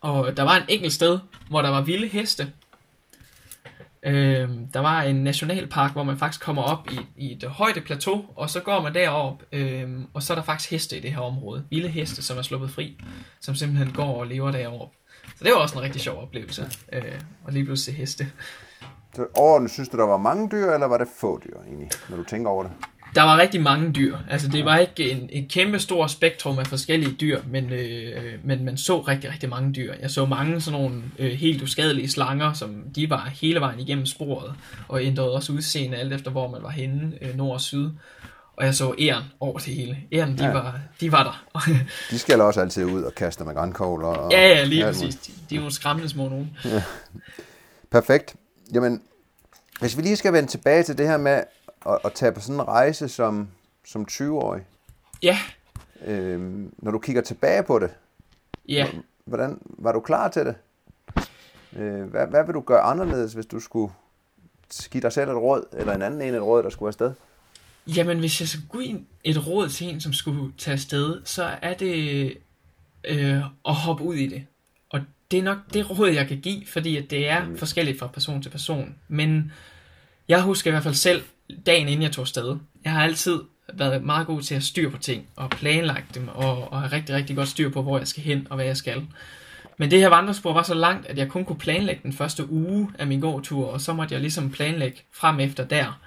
[0.00, 1.18] Og der var en enkelt sted,
[1.48, 2.52] hvor der var vilde heste.
[4.02, 8.24] Øh, der var en nationalpark, hvor man faktisk kommer op i, i et højde plateau,
[8.36, 11.20] og så går man derop, øh, og så er der faktisk heste i det her
[11.20, 11.64] område.
[11.70, 13.00] Vilde heste, som er sluppet fri,
[13.40, 14.96] som simpelthen går og lever deroppe.
[15.36, 18.32] Så det var også en rigtig sjov oplevelse, øh, at lige pludselig se heste.
[19.14, 22.16] Så overordnet, synes du, der var mange dyr, eller var det få dyr egentlig, når
[22.16, 22.72] du tænker over det?
[23.16, 24.16] Der var rigtig mange dyr.
[24.30, 28.64] Altså, det var ikke en, en kæmpe stor spektrum af forskellige dyr, men, øh, men
[28.64, 29.94] man så rigtig, rigtig mange dyr.
[30.00, 34.06] Jeg så mange sådan nogle øh, helt uskadelige slanger, som de var hele vejen igennem
[34.06, 34.54] sporet,
[34.88, 37.90] og ændrede også udseende alt efter, hvor man var henne, øh, nord og syd.
[38.56, 39.98] Og jeg så æren over det hele.
[40.12, 40.52] Æren, de, ja.
[40.52, 41.60] var, de var der.
[42.10, 44.06] de skal også altid ud og kaste med grænkogler.
[44.06, 45.16] Og ja, ja, lige præcis.
[45.16, 46.56] De, de er jo skræmmende små nogen.
[46.64, 46.82] Ja.
[47.90, 48.34] Perfekt.
[48.74, 49.02] Jamen,
[49.80, 51.42] hvis vi lige skal vende tilbage til det her med
[51.88, 53.48] at, at tage på sådan en rejse som,
[53.84, 54.62] som 20-årig.
[55.22, 55.38] Ja.
[56.04, 57.90] Øhm, når du kigger tilbage på det,
[58.68, 58.86] ja.
[59.24, 60.54] hvordan var du klar til det?
[61.76, 63.92] Øh, hvad, hvad vil du gøre anderledes, hvis du skulle
[64.90, 67.12] give dig selv et råd, eller en anden en et råd, der skulle afsted?
[67.86, 71.74] Jamen, hvis jeg skulle give et råd til en, som skulle tage afsted, så er
[71.74, 72.36] det
[73.04, 74.46] øh, at hoppe ud i det.
[74.90, 77.58] Og det er nok det råd, jeg kan give, fordi at det er mm.
[77.58, 78.94] forskelligt fra person til person.
[79.08, 79.52] Men
[80.28, 81.22] jeg husker i hvert fald selv,
[81.66, 83.40] dagen inden jeg tog afsted, jeg har altid
[83.74, 87.14] været meget god til at styre på ting, og planlagt dem, og, og have rigtig,
[87.14, 89.02] rigtig godt styr på, hvor jeg skal hen, og hvad jeg skal.
[89.78, 92.90] Men det her vandrespor var så langt, at jeg kun kunne planlægge den første uge
[92.98, 96.00] af min gåtur, og så måtte jeg ligesom planlægge frem efter der.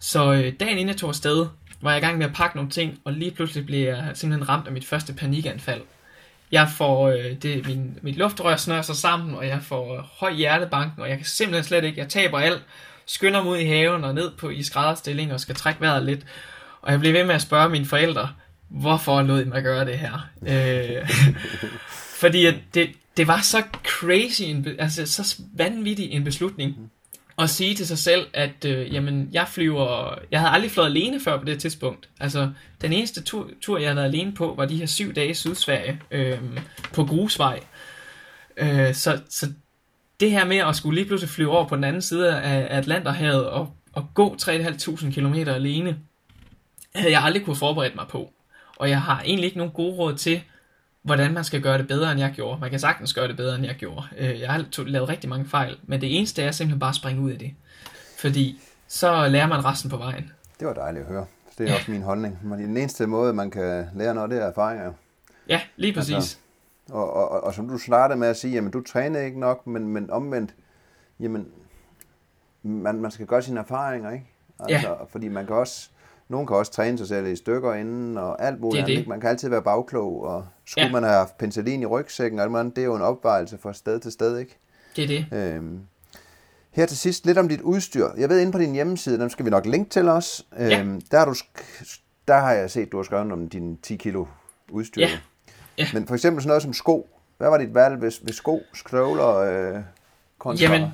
[0.00, 1.46] Så øh, dagen inden jeg tog afsted,
[1.80, 4.48] var jeg i gang med at pakke nogle ting, og lige pludselig blev jeg simpelthen
[4.48, 5.80] ramt af mit første panikanfald.
[6.52, 10.32] Jeg får øh, det, min, mit luftrør snører sig sammen, og jeg får øh, høj
[10.32, 12.62] hjertebanken, og jeg kan simpelthen slet ikke, jeg taber alt,
[13.06, 16.26] skynder mig ud i haven og ned på i skrædderstilling og skal trække vejret lidt.
[16.82, 18.28] Og jeg blev ved med at spørge mine forældre,
[18.68, 20.28] hvorfor lod I mig gøre det her?
[20.42, 21.10] øh,
[22.20, 26.90] fordi det, det var så crazy, en, altså så vanvittig en beslutning
[27.38, 30.18] at sige til sig selv, at øh, jamen, jeg flyver...
[30.30, 32.08] Jeg havde aldrig flået alene før på det tidspunkt.
[32.20, 32.50] Altså,
[32.80, 35.34] den eneste tur, tur jeg havde været alene på, var de her syv dage i
[35.34, 36.38] Sydsverige øh,
[36.92, 37.60] på grusvej.
[38.56, 39.52] Øh, så, så
[40.20, 43.46] det her med at skulle lige pludselig flyve over på den anden side af Atlanterhavet
[43.46, 45.98] og, og gå 3.500 km alene,
[46.94, 48.32] havde jeg aldrig kunne forberede mig på.
[48.76, 50.42] Og jeg har egentlig ikke nogen gode råd til,
[51.02, 52.60] hvordan man skal gøre det bedre, end jeg gjorde.
[52.60, 54.06] Man kan sagtens gøre det bedre, end jeg gjorde.
[54.18, 57.22] Øh, jeg har lavet rigtig mange fejl, men det eneste er simpelthen bare at springe
[57.22, 57.54] ud af det.
[58.18, 60.32] Fordi så lærer man resten på vejen.
[60.60, 61.26] Det var dejligt at høre.
[61.58, 61.78] Det er ja.
[61.78, 62.38] også min holdning.
[62.42, 64.92] Men den eneste måde, man kan lære noget, det er erfaringer.
[65.48, 66.14] Ja, lige præcis.
[66.14, 66.36] Altså,
[66.90, 69.66] og, og, og, og som du startede med at sige, jamen du træner ikke nok,
[69.66, 70.54] men, men omvendt,
[71.20, 71.48] jamen
[72.62, 74.26] man, man skal gøre sine erfaringer, ikke?
[74.60, 75.04] Altså, ja.
[75.04, 75.90] Fordi man kan også,
[76.28, 78.86] nogen kan også træne sig selv i stykker inden, og alt muligt.
[78.86, 79.08] Det det.
[79.08, 80.92] Man kan altid være bagklog, og skulle ja.
[80.92, 84.12] man have haft penicillin i rygsækken, og det er jo en opvejelse fra sted til
[84.12, 84.58] sted, ikke?
[84.96, 85.54] Det er det.
[85.54, 85.80] Øhm,
[86.70, 88.08] her til sidst lidt om dit udstyr.
[88.16, 90.46] Jeg ved, inde på din hjemmeside, dem skal vi nok linke til os.
[90.58, 90.80] Ja.
[90.80, 91.34] Øhm, der, har du,
[92.28, 94.26] der har jeg set, du har skrevet om din 10 kilo
[94.70, 95.00] udstyr.
[95.00, 95.18] Ja.
[95.78, 95.86] Ja.
[95.92, 97.08] Men for eksempel sådan noget som sko.
[97.38, 99.82] Hvad var dit valg ved, ved sko, støvler, øh,
[100.38, 100.64] kontra?
[100.64, 100.90] Jamen,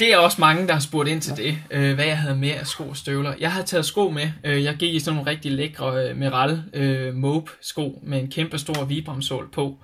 [0.00, 1.42] det er også mange, der har spurgt ind til ja.
[1.42, 3.34] det, øh, hvad jeg havde med af sko og støvler.
[3.40, 4.30] Jeg havde taget sko med.
[4.44, 8.30] Øh, jeg gik i sådan nogle rigtig lækre øh, Meral øh, Mope sko med en
[8.30, 9.76] kæmpe stor vibramsål på.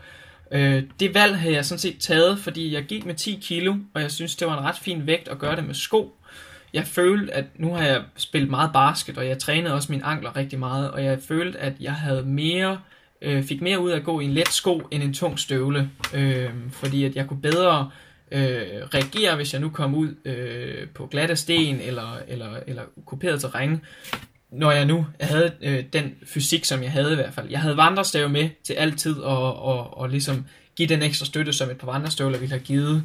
[0.53, 4.03] Øh, det valg havde jeg sådan set taget, fordi jeg gik med 10 kilo, og
[4.03, 6.15] jeg synes, det var en ret fin vægt at gøre det med sko.
[6.73, 10.37] Jeg følte, at nu har jeg spillet meget basket, og jeg trænede også mine ankler
[10.37, 12.79] rigtig meget, og jeg følte, at jeg havde mere øh,
[13.23, 15.91] Øh, fik mere ud af at gå i en let sko end en tung støvle,
[16.15, 17.91] øh, fordi at jeg kunne bedre
[18.33, 23.41] øh, reagere, hvis jeg nu kom ud øh, på glatte sten eller, eller, eller kuperet
[23.41, 23.81] terræn,
[24.51, 27.51] når jeg nu havde øh, den fysik, som jeg havde i hvert fald.
[27.51, 30.45] Jeg havde vandrestave med til altid og, og, og ligesom
[30.77, 33.03] give den ekstra støtte, som et par vandrestøvler ville have givet.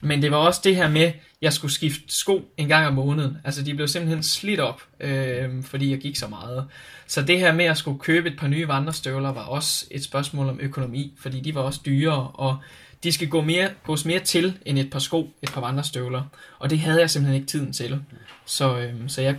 [0.00, 2.94] Men det var også det her med, at jeg skulle skifte sko en gang om
[2.94, 3.36] måneden.
[3.44, 6.66] Altså de blev simpelthen slidt op, øh, fordi jeg gik så meget.
[7.06, 10.48] Så det her med at skulle købe et par nye vandrestøvler var også et spørgsmål
[10.48, 12.56] om økonomi, fordi de var også dyrere, og
[13.04, 16.22] de skal gå mere, gås mere til end et par sko, et par vandrestøvler.
[16.58, 18.00] Og det havde jeg simpelthen ikke tiden til.
[18.44, 19.36] Så, øh, så jeg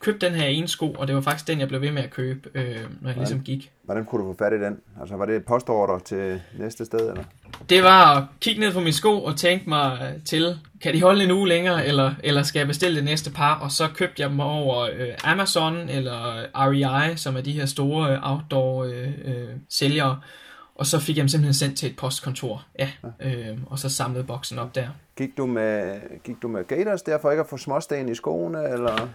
[0.00, 2.10] købte den her ene sko, og det var faktisk den, jeg blev ved med at
[2.10, 3.72] købe, øh, når jeg ligesom gik.
[3.82, 4.78] Hvordan kunne du få fat i den?
[5.00, 7.24] Altså var det et postorder til næste sted, eller?
[7.68, 11.24] det var at kigge ned på mine sko og tænke mig til, kan de holde
[11.24, 13.54] en uge længere, eller, eller skal jeg bestille det næste par?
[13.54, 18.12] Og så købte jeg dem over øh, Amazon eller REI, som er de her store
[18.12, 20.14] øh, outdoor øh, øh.
[20.74, 22.90] Og så fik jeg dem simpelthen sendt til et postkontor, ja,
[23.20, 24.88] øh, og så samlede boksen op der.
[25.16, 28.68] Gik du med, gik du med gators der for ikke at få småsten i skoene,
[28.72, 29.08] eller?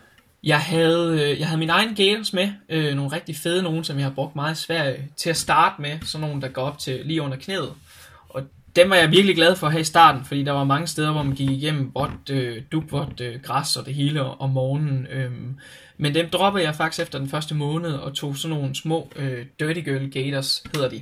[0.45, 3.97] Jeg havde, øh, jeg havde min egen gators med, øh, nogle rigtig fede nogen, som
[3.97, 6.79] jeg har brugt meget i Sverige til at starte med, sådan nogle, der går op
[6.79, 7.73] til lige under knæet.
[8.29, 8.43] Og
[8.75, 11.11] dem var jeg virkelig glad for at have i starten, fordi der var mange steder,
[11.11, 15.07] hvor man gik igennem vådt, øh, dubvådt øh, græs og det hele om morgenen.
[15.07, 15.31] Øh,
[15.97, 19.45] men dem droppede jeg faktisk efter den første måned og tog sådan nogle små øh,
[19.59, 21.01] Dirty Girl Gators, hedder de,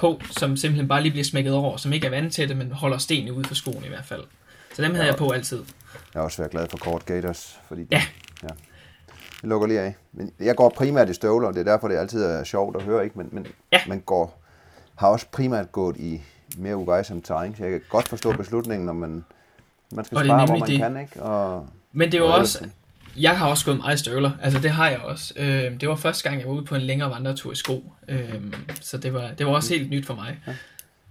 [0.00, 3.32] på, som simpelthen bare lige bliver smækket over, som ikke er vandtætte, men holder stenene
[3.32, 4.24] ud for skoen i hvert fald.
[4.74, 5.58] Så dem havde jeg på altid.
[6.14, 8.02] Jeg har også været glad for kort Gators, fordi Ja, ja.
[9.42, 9.96] Jeg lukker lige af.
[10.12, 12.82] Men jeg går primært i støvler, og det er derfor, det altid er sjovt at
[12.82, 13.18] høre, ikke?
[13.18, 13.80] Men, men Ja.
[13.88, 14.42] man går,
[14.96, 16.22] har også primært gået i
[16.56, 19.24] mere uvejsomt terræn, så jeg kan godt forstå beslutningen, når man,
[19.92, 20.78] man skal er spare, hvor man det.
[20.78, 21.22] kan, ikke?
[21.22, 22.66] Og, Men det var og også,
[23.16, 25.34] jeg har også gået meget i støvler, altså det har jeg også.
[25.36, 28.34] Øh, det var første gang, jeg var ude på en længere vandretur i sko, øh,
[28.80, 30.38] så det var, det var også helt nyt for mig.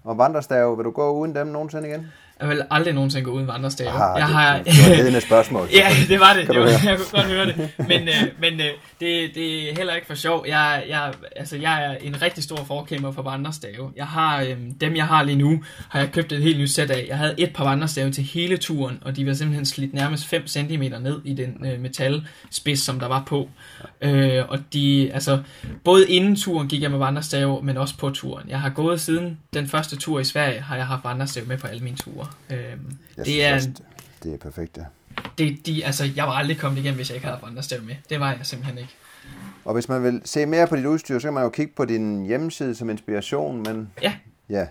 [0.03, 2.07] Og vandrestave, vil du gå uden dem nogensinde igen?
[2.41, 3.89] Jeg vil aldrig nogensinde gå uden vandrestave.
[3.89, 5.67] Ah, jeg det, har, det, var et spørgsmål.
[5.73, 6.45] Ja, det var det.
[6.45, 7.69] Kan det var, jeg kunne godt høre det.
[7.77, 8.65] Men, øh, men øh,
[8.99, 10.45] det, det er heller ikke for sjov.
[10.47, 13.91] Jeg, jeg, altså, jeg er en rigtig stor forkæmper for vandrestave.
[13.95, 16.91] Jeg har, øh, dem jeg har lige nu, har jeg købt et helt nyt sæt
[16.91, 17.05] af.
[17.09, 20.47] Jeg havde et par vandrestave til hele turen, og de var simpelthen slidt nærmest 5
[20.47, 23.49] cm ned i den øh, metalspids, som der var på.
[24.01, 25.39] Øh, og de, altså,
[25.83, 28.49] både inden turen gik jeg med vandrestave, men også på turen.
[28.49, 31.67] Jeg har gået siden den første tur i Sverige, har jeg haft vandrestave med på
[31.67, 32.26] alle mine ture.
[32.49, 32.57] Øh,
[33.17, 33.69] Jeg det er også,
[34.23, 34.83] det er perfekt, ja.
[35.37, 37.95] det, de, altså, jeg var aldrig kommet igennem, hvis jeg ikke havde haft vandrestave med.
[38.09, 38.95] Det var jeg simpelthen ikke.
[39.65, 41.85] Og hvis man vil se mere på dit udstyr, så kan man jo kigge på
[41.85, 44.13] din hjemmeside som inspiration, men Ja.
[44.49, 44.67] ja,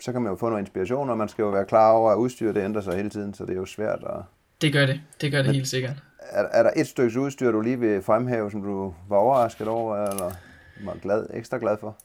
[0.00, 2.16] så kan man jo få noget inspiration, og man skal jo være klar over, at
[2.16, 4.20] udstyr det ændrer sig hele tiden, så det er jo svært at...
[4.60, 5.00] Det gør det.
[5.20, 5.96] Det gør det helt sikkert.
[6.30, 9.96] Er, er der et stykke udstyr, du lige vil fremhæve, som du var overrasket over,
[10.10, 10.32] eller
[10.84, 11.96] var glad, ekstra glad for?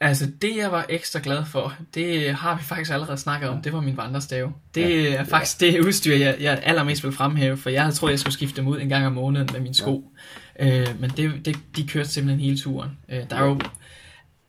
[0.00, 3.72] Altså, det jeg var ekstra glad for, det har vi faktisk allerede snakket om, det
[3.72, 4.52] var min vandrestave.
[4.74, 5.14] Det Ja.
[5.14, 8.34] er faktisk det udstyr, jeg, jeg allermest vil fremhæve, for jeg havde troet, jeg skulle
[8.34, 10.10] skifte dem ud en gang om måneden med mine sko.
[10.60, 12.90] Øh, men det, det, de kørte simpelthen hele turen.
[13.08, 13.60] Øh, der er jo,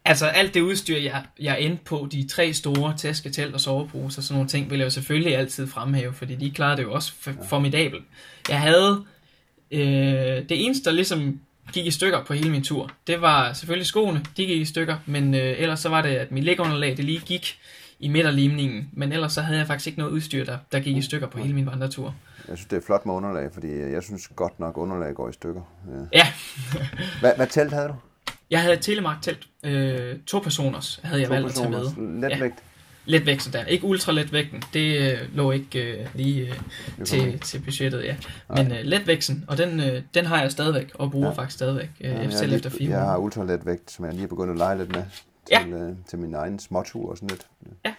[0.05, 4.21] altså alt det udstyr, jeg, jeg endte på, de tre store taske, telt og soveposer,
[4.21, 7.11] sådan nogle ting, vil jeg jo selvfølgelig altid fremhæve, fordi de klarede det jo også
[7.27, 8.03] f- formidabelt.
[8.49, 9.03] Jeg havde
[9.71, 9.79] øh,
[10.49, 11.39] det eneste, der ligesom
[11.73, 14.97] gik i stykker på hele min tur, det var selvfølgelig skoene, de gik i stykker,
[15.05, 17.59] men øh, ellers så var det, at mit lægunderlag, det lige gik
[17.99, 21.01] i midterlimningen, men ellers så havde jeg faktisk ikke noget udstyr, der, der gik i
[21.01, 22.15] stykker på hele min vandretur.
[22.47, 25.33] Jeg synes, det er flot med underlag, fordi jeg synes godt nok, underlag går i
[25.33, 25.61] stykker.
[26.13, 26.17] Ja.
[26.19, 26.27] Ja,
[27.21, 27.93] Hvad, hvad telt havde du?
[28.49, 31.79] jeg havde et telemark-telt, øh, to personers havde jeg To valgt at tage med.
[31.83, 32.55] personers letvægt.
[33.07, 36.53] Letvægt der, ikke ultra letvægten, det øh, lå ikke øh, lige
[36.99, 38.15] øh, til, til budgettet, ja.
[38.49, 41.31] Men øh, letvægten, og den, øh, den har jeg stadigvæk, og bruger Ja.
[41.33, 41.37] ja.
[41.37, 44.13] faktisk stadigvæk, øh, Ja, ja, jeg, selv har efter fire jeg har ultraletvægt, som jeg
[44.13, 45.03] lige er begyndt at lege lidt med
[45.51, 45.61] Ja.
[45.63, 47.47] til, øh, til min egen småtur og sådan lidt.
[47.85, 47.93] Ja.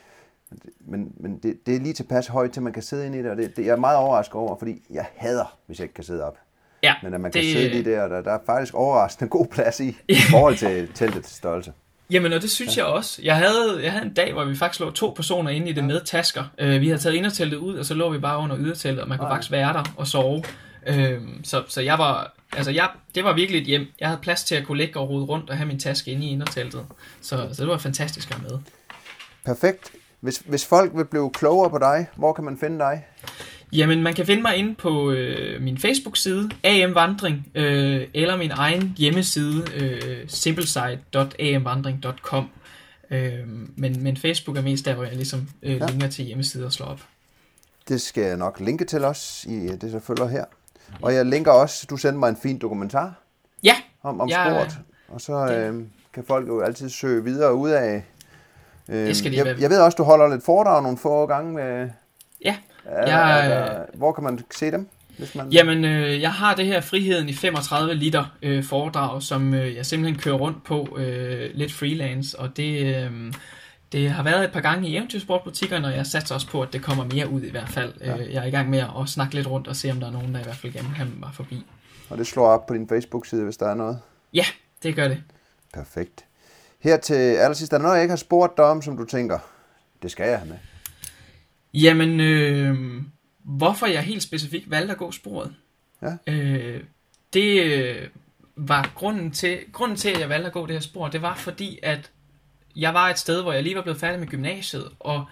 [0.81, 3.31] Men, men det, det er lige tilpas højt til, man kan sidde inde i det,
[3.31, 6.05] og det, det jeg er meget overrasket over, fordi jeg hader, hvis jeg ikke kan
[6.05, 6.37] sidde op.
[6.83, 9.29] Ja, Men at man kan det- sidde lige der, og der, der er faktisk overraskende
[9.31, 11.73] god plads i, i forhold til teltets størrelse.
[12.11, 12.83] Jamen, og det synes ja.
[12.85, 13.21] jeg også.
[13.23, 15.85] Jeg havde, jeg havde en dag, hvor vi faktisk lå to personer inde i det
[15.85, 16.45] med tasker.
[16.63, 19.19] Uh, vi havde taget inderteltet ud, og så lå vi bare under yderteltet, og man
[19.19, 19.35] kunne Ah.
[19.35, 20.45] faktisk være der og sove.
[20.91, 20.95] Uh,
[21.45, 23.87] så, så jeg var, altså jeg, det var virkelig et hjem.
[24.01, 26.27] Jeg havde plads til at kunne ligge og rode rundt og have min taske inde
[26.27, 26.87] i inderteltet.
[27.21, 28.59] Så, så det var fantastisk at have med.
[29.47, 29.91] Perfekt.
[30.21, 33.05] Hvis, hvis folk vil blive klogere på dig, hvor kan man finde dig?
[33.73, 38.51] Jamen, man kan finde mig inde på øh, min Facebook-side, AM Vandring, øh, eller min
[38.51, 42.49] egen hjemmeside, øh, simplesite.amvandring.com.
[43.11, 43.33] Øh,
[43.77, 45.87] men, men Facebook er mest der, hvor jeg ligesom øh, Ja.
[45.87, 47.01] linker til hjemmesider og slår op.
[47.89, 50.45] Det skal jeg nok linke til os i det, der følger her.
[51.03, 53.15] Og jeg linker også, du sendte mig en fin dokumentar
[53.63, 54.79] Ja, om, om Ja, sport.
[55.09, 55.83] Og så øh,
[56.15, 58.05] kan folk jo altid søge videre ud af.
[58.89, 59.57] Øh, Det skal de jeg, være.
[59.61, 61.53] jeg ved også, du holder lidt foredrag nogle få gange.
[61.53, 61.89] Med,
[62.45, 62.57] ja.
[62.89, 64.89] Jeg- er der, hvor kan man se dem?
[65.19, 65.49] Hvis man...
[65.53, 69.87] Jamen, øh, jeg har det her Friheden i 35 liter øh, foredrag, som øh, jeg
[69.87, 73.33] simpelthen kører rundt på øh, lidt freelance, og det, øh,
[73.93, 76.83] det har været et par gange i eventyrsportbutikkerne, og jeg satser også på, at det
[76.83, 77.93] kommer mere ud i hvert fald.
[78.01, 78.17] Ja.
[78.17, 78.23] Ja.
[78.23, 80.13] Øh, jeg er i gang med at snakke lidt rundt og se, om der er
[80.13, 81.67] nogen, der i hvert fald gerne vil have mig forbi.
[82.11, 83.99] Og det slår op på din Facebook-side, hvis der er noget.
[84.35, 84.45] Ja,
[84.83, 85.23] det gør det.
[85.75, 86.25] Perfekt.
[86.81, 89.39] Her til allersidst, er der noget, jeg ikke har spurgt dig om, som du tænker,
[90.03, 90.57] det skal jeg have med?
[91.75, 93.03] Jamen, øh,
[93.45, 95.55] hvorfor jeg helt specifikt valgte at gå sporet?
[96.03, 96.33] Ja.
[96.33, 96.81] Øh,
[97.33, 98.09] det øh,
[98.57, 101.35] var grunden til, grunden til, at jeg valgte at gå det her spor, det var
[101.35, 102.11] fordi, at
[102.77, 105.25] jeg var et sted, hvor jeg lige var blevet færdig med gymnasiet, og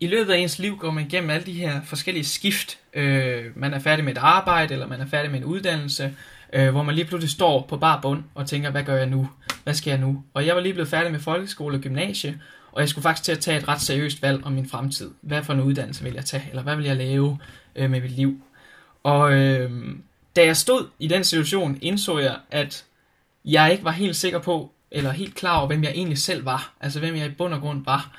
[0.00, 2.78] i løbet af ens liv går man igennem alle de her forskellige skift.
[2.94, 6.14] Øh, man er færdig med et arbejde, eller man er færdig med en uddannelse,
[6.52, 9.28] øh, hvor man lige pludselig står på bar bund og tænker, hvad gør jeg nu?
[9.64, 10.22] Hvad skal jeg nu?
[10.34, 12.40] Og jeg var lige blevet færdig med folkeskole og gymnasie,
[12.76, 15.10] og jeg skulle faktisk til at tage et ret seriøst valg om min fremtid.
[15.20, 17.38] Hvad for en uddannelse vil jeg tage, eller hvad vil jeg lave
[17.76, 18.40] øh, med mit liv?
[19.02, 19.70] Og øh,
[20.36, 22.84] da jeg stod i den situation, indså jeg, at
[23.44, 26.74] jeg ikke var helt sikker på, eller helt klar over, hvem jeg egentlig selv var.
[26.80, 28.10] Altså hvem jeg i bund og grund var.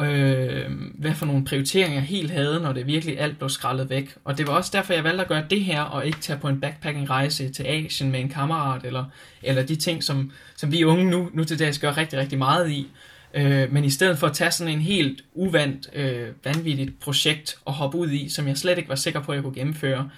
[0.00, 4.16] Øh, hvad for nogle prioriteringer jeg helt havde, når det virkelig alt blev skrællet væk.
[4.24, 6.48] Og det var også derfor, jeg valgte at gøre det her, og ikke tage på
[6.48, 9.04] en backpacking-rejse til Asien med en kammerat, eller,
[9.42, 12.70] eller de ting, som, som vi unge nu, nu til dags gør rigtig, rigtig meget
[12.70, 12.88] i.
[13.34, 17.72] Øh, men i stedet for at tage sådan en helt uvandt, øh, vanvittigt projekt og
[17.72, 20.10] hoppe ud i, som jeg slet ikke var sikker på, at jeg kunne gennemføre.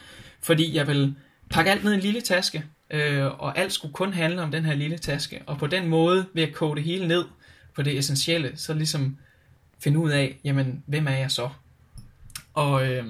[0.43, 1.15] Fordi jeg ville
[1.51, 4.65] pakke alt ned i en lille taske, øh, og alt skulle kun handle om den
[4.65, 5.43] her lille taske.
[5.47, 7.24] Og på den måde, ved at kode det hele ned
[7.74, 9.16] på det essentielle, så ligesom
[9.82, 11.49] finde ud af, jamen, hvem er jeg så?
[12.55, 13.05] Og øh,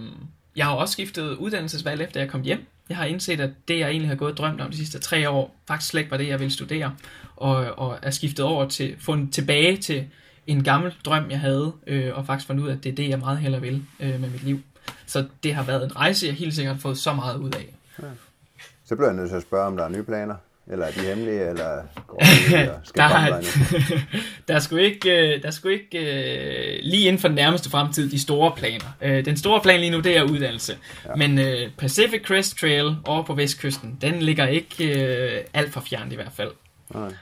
[0.57, 2.67] jeg har også skiftet uddannelsesvalg, efter jeg kom hjem.
[2.91, 5.31] Jeg har indset, at det, jeg egentlig har gået og drømt om de sidste tre
[5.31, 6.95] år, faktisk slet ikke var det, jeg ville studere.
[7.37, 10.07] Og, og er skiftet over til, fundet tilbage til
[10.47, 13.09] en gammel drøm, jeg havde, øh, og faktisk fundet ud af, at det er det,
[13.09, 14.61] jeg meget hellere vil øh, med mit liv.
[15.07, 17.75] Så det har været en rejse, jeg helt sikkert har fået så meget ud af.
[18.03, 18.09] Ja.
[18.85, 20.35] Så bliver jeg nødt til at spørge, om der er nye planer.
[20.71, 22.19] Eller er de hemmelige, eller går
[22.51, 23.41] de, eller skal der,
[24.49, 27.71] der, er sgu ikke, øh, der er sgu ikke uh, lige inden for den nærmeste
[27.71, 28.97] fremtid de store planer.
[29.03, 30.77] Uh, den store plan lige nu, det er uddannelse.
[31.07, 31.15] Ja.
[31.15, 31.41] Men
[31.79, 34.85] Pacific Crest Trail over på vestkysten, den ligger ikke
[35.55, 36.51] alt for fjernt i hvert fald.
[36.95, 37.13] Nej.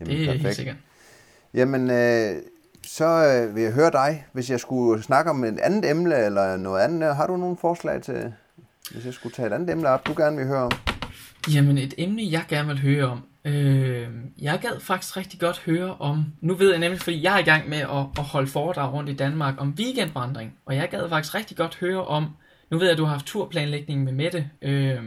[0.00, 0.42] Jamen, det er perfekt.
[0.42, 0.76] helt sikkert.
[1.54, 2.42] Jamen, øh,
[2.86, 6.56] så øh, vil jeg høre dig, hvis jeg skulle snakke om et andet emne eller
[6.56, 7.16] noget andet.
[7.16, 8.32] Har du nogle forslag til,
[8.90, 10.95] hvis jeg skulle tage et andet emne op, du gerne vil høre om?
[11.54, 13.22] Jamen, et emne, jeg gerne vil høre om.
[13.44, 14.08] Øh,
[14.42, 17.42] jeg gad faktisk rigtig godt høre om, nu ved jeg nemlig, fordi jeg er i
[17.42, 21.34] gang med at, at holde foredrag rundt i Danmark om weekendvandring, og jeg gad faktisk
[21.34, 22.36] rigtig godt høre om,
[22.70, 24.98] nu ved jeg, at du har haft turplanlægning med Mette, øh,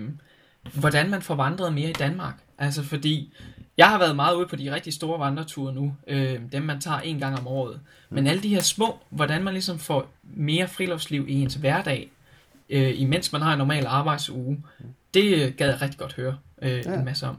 [0.74, 2.34] hvordan man får vandret mere i Danmark.
[2.58, 3.34] Altså fordi,
[3.78, 7.00] jeg har været meget ude på de rigtig store vandreture nu, øh, dem man tager
[7.00, 7.80] en gang om året.
[8.10, 12.12] Men alle de her små, hvordan man ligesom får mere friluftsliv i ens hverdag,
[12.70, 14.64] øh, imens man har en normal arbejdsuge,
[15.14, 16.94] det gad jeg rigtig godt høre øh, ja.
[16.94, 17.38] en masse om.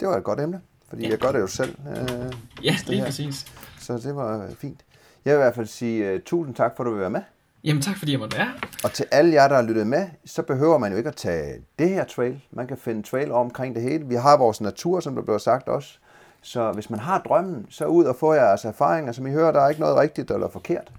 [0.00, 1.10] Det var et godt emne, fordi ja.
[1.10, 1.76] jeg gør det jo selv.
[1.88, 2.32] Øh,
[2.64, 3.04] ja, lige her.
[3.04, 3.46] præcis.
[3.80, 4.84] Så det var fint.
[5.24, 7.20] Jeg vil i hvert fald sige uh, tusind tak for, at du vil være med.
[7.64, 8.52] Jamen tak, fordi jeg måtte være.
[8.84, 11.54] Og til alle jer, der har lyttet med, så behøver man jo ikke at tage
[11.78, 12.40] det her trail.
[12.50, 14.06] Man kan finde trail omkring det hele.
[14.06, 15.98] Vi har vores natur, som der blev sagt også.
[16.42, 19.12] Så hvis man har drømmen, så ud og få jeres erfaringer.
[19.12, 20.92] Som I hører, der er ikke noget rigtigt eller forkert.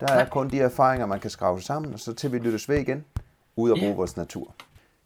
[0.00, 2.78] Der er kun de erfaringer, man kan skrave sammen, og så til vi lyttes ved
[2.78, 3.04] igen,
[3.56, 3.96] ud og bruge ja.
[3.96, 4.54] vores natur.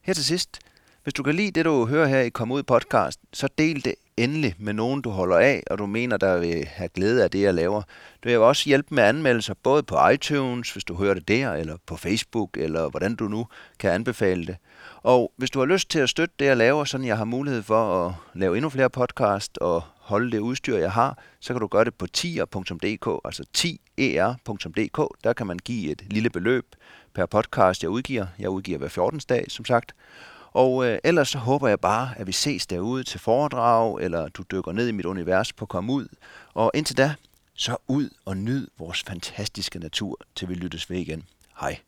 [0.03, 0.59] Her til sidst,
[1.03, 3.95] hvis du kan lide det, du hører her i Kom Ud podcast, så del det
[4.17, 7.43] endelig med nogen, du holder af, og du mener, der vil have glæde af det,
[7.43, 7.83] jeg laver.
[8.25, 11.77] Du vil også hjælpe med anmeldelser, både på iTunes, hvis du hører det der, eller
[11.87, 13.47] på Facebook, eller hvordan du nu
[13.79, 14.57] kan anbefale det.
[15.03, 17.63] Og hvis du har lyst til at støtte det, jeg laver, så jeg har mulighed
[17.63, 21.67] for at lave endnu flere podcast og holde det udstyr, jeg har, så kan du
[21.67, 25.25] gøre det på tier.dk, altså 10er.dk.
[25.25, 26.67] Der kan man give et lille beløb
[27.15, 28.27] per podcast, jeg udgiver.
[28.39, 29.21] Jeg udgiver hver 14.
[29.29, 29.95] dag, som sagt.
[30.53, 34.43] Og øh, ellers så håber jeg bare, at vi ses derude til foredrag, eller du
[34.51, 36.09] dykker ned i mit univers på Kom Ud.
[36.55, 37.15] Og indtil da,
[37.55, 41.25] så ud og nyd vores fantastiske natur, til vi lyttes ved igen.
[41.61, 41.79] Hej.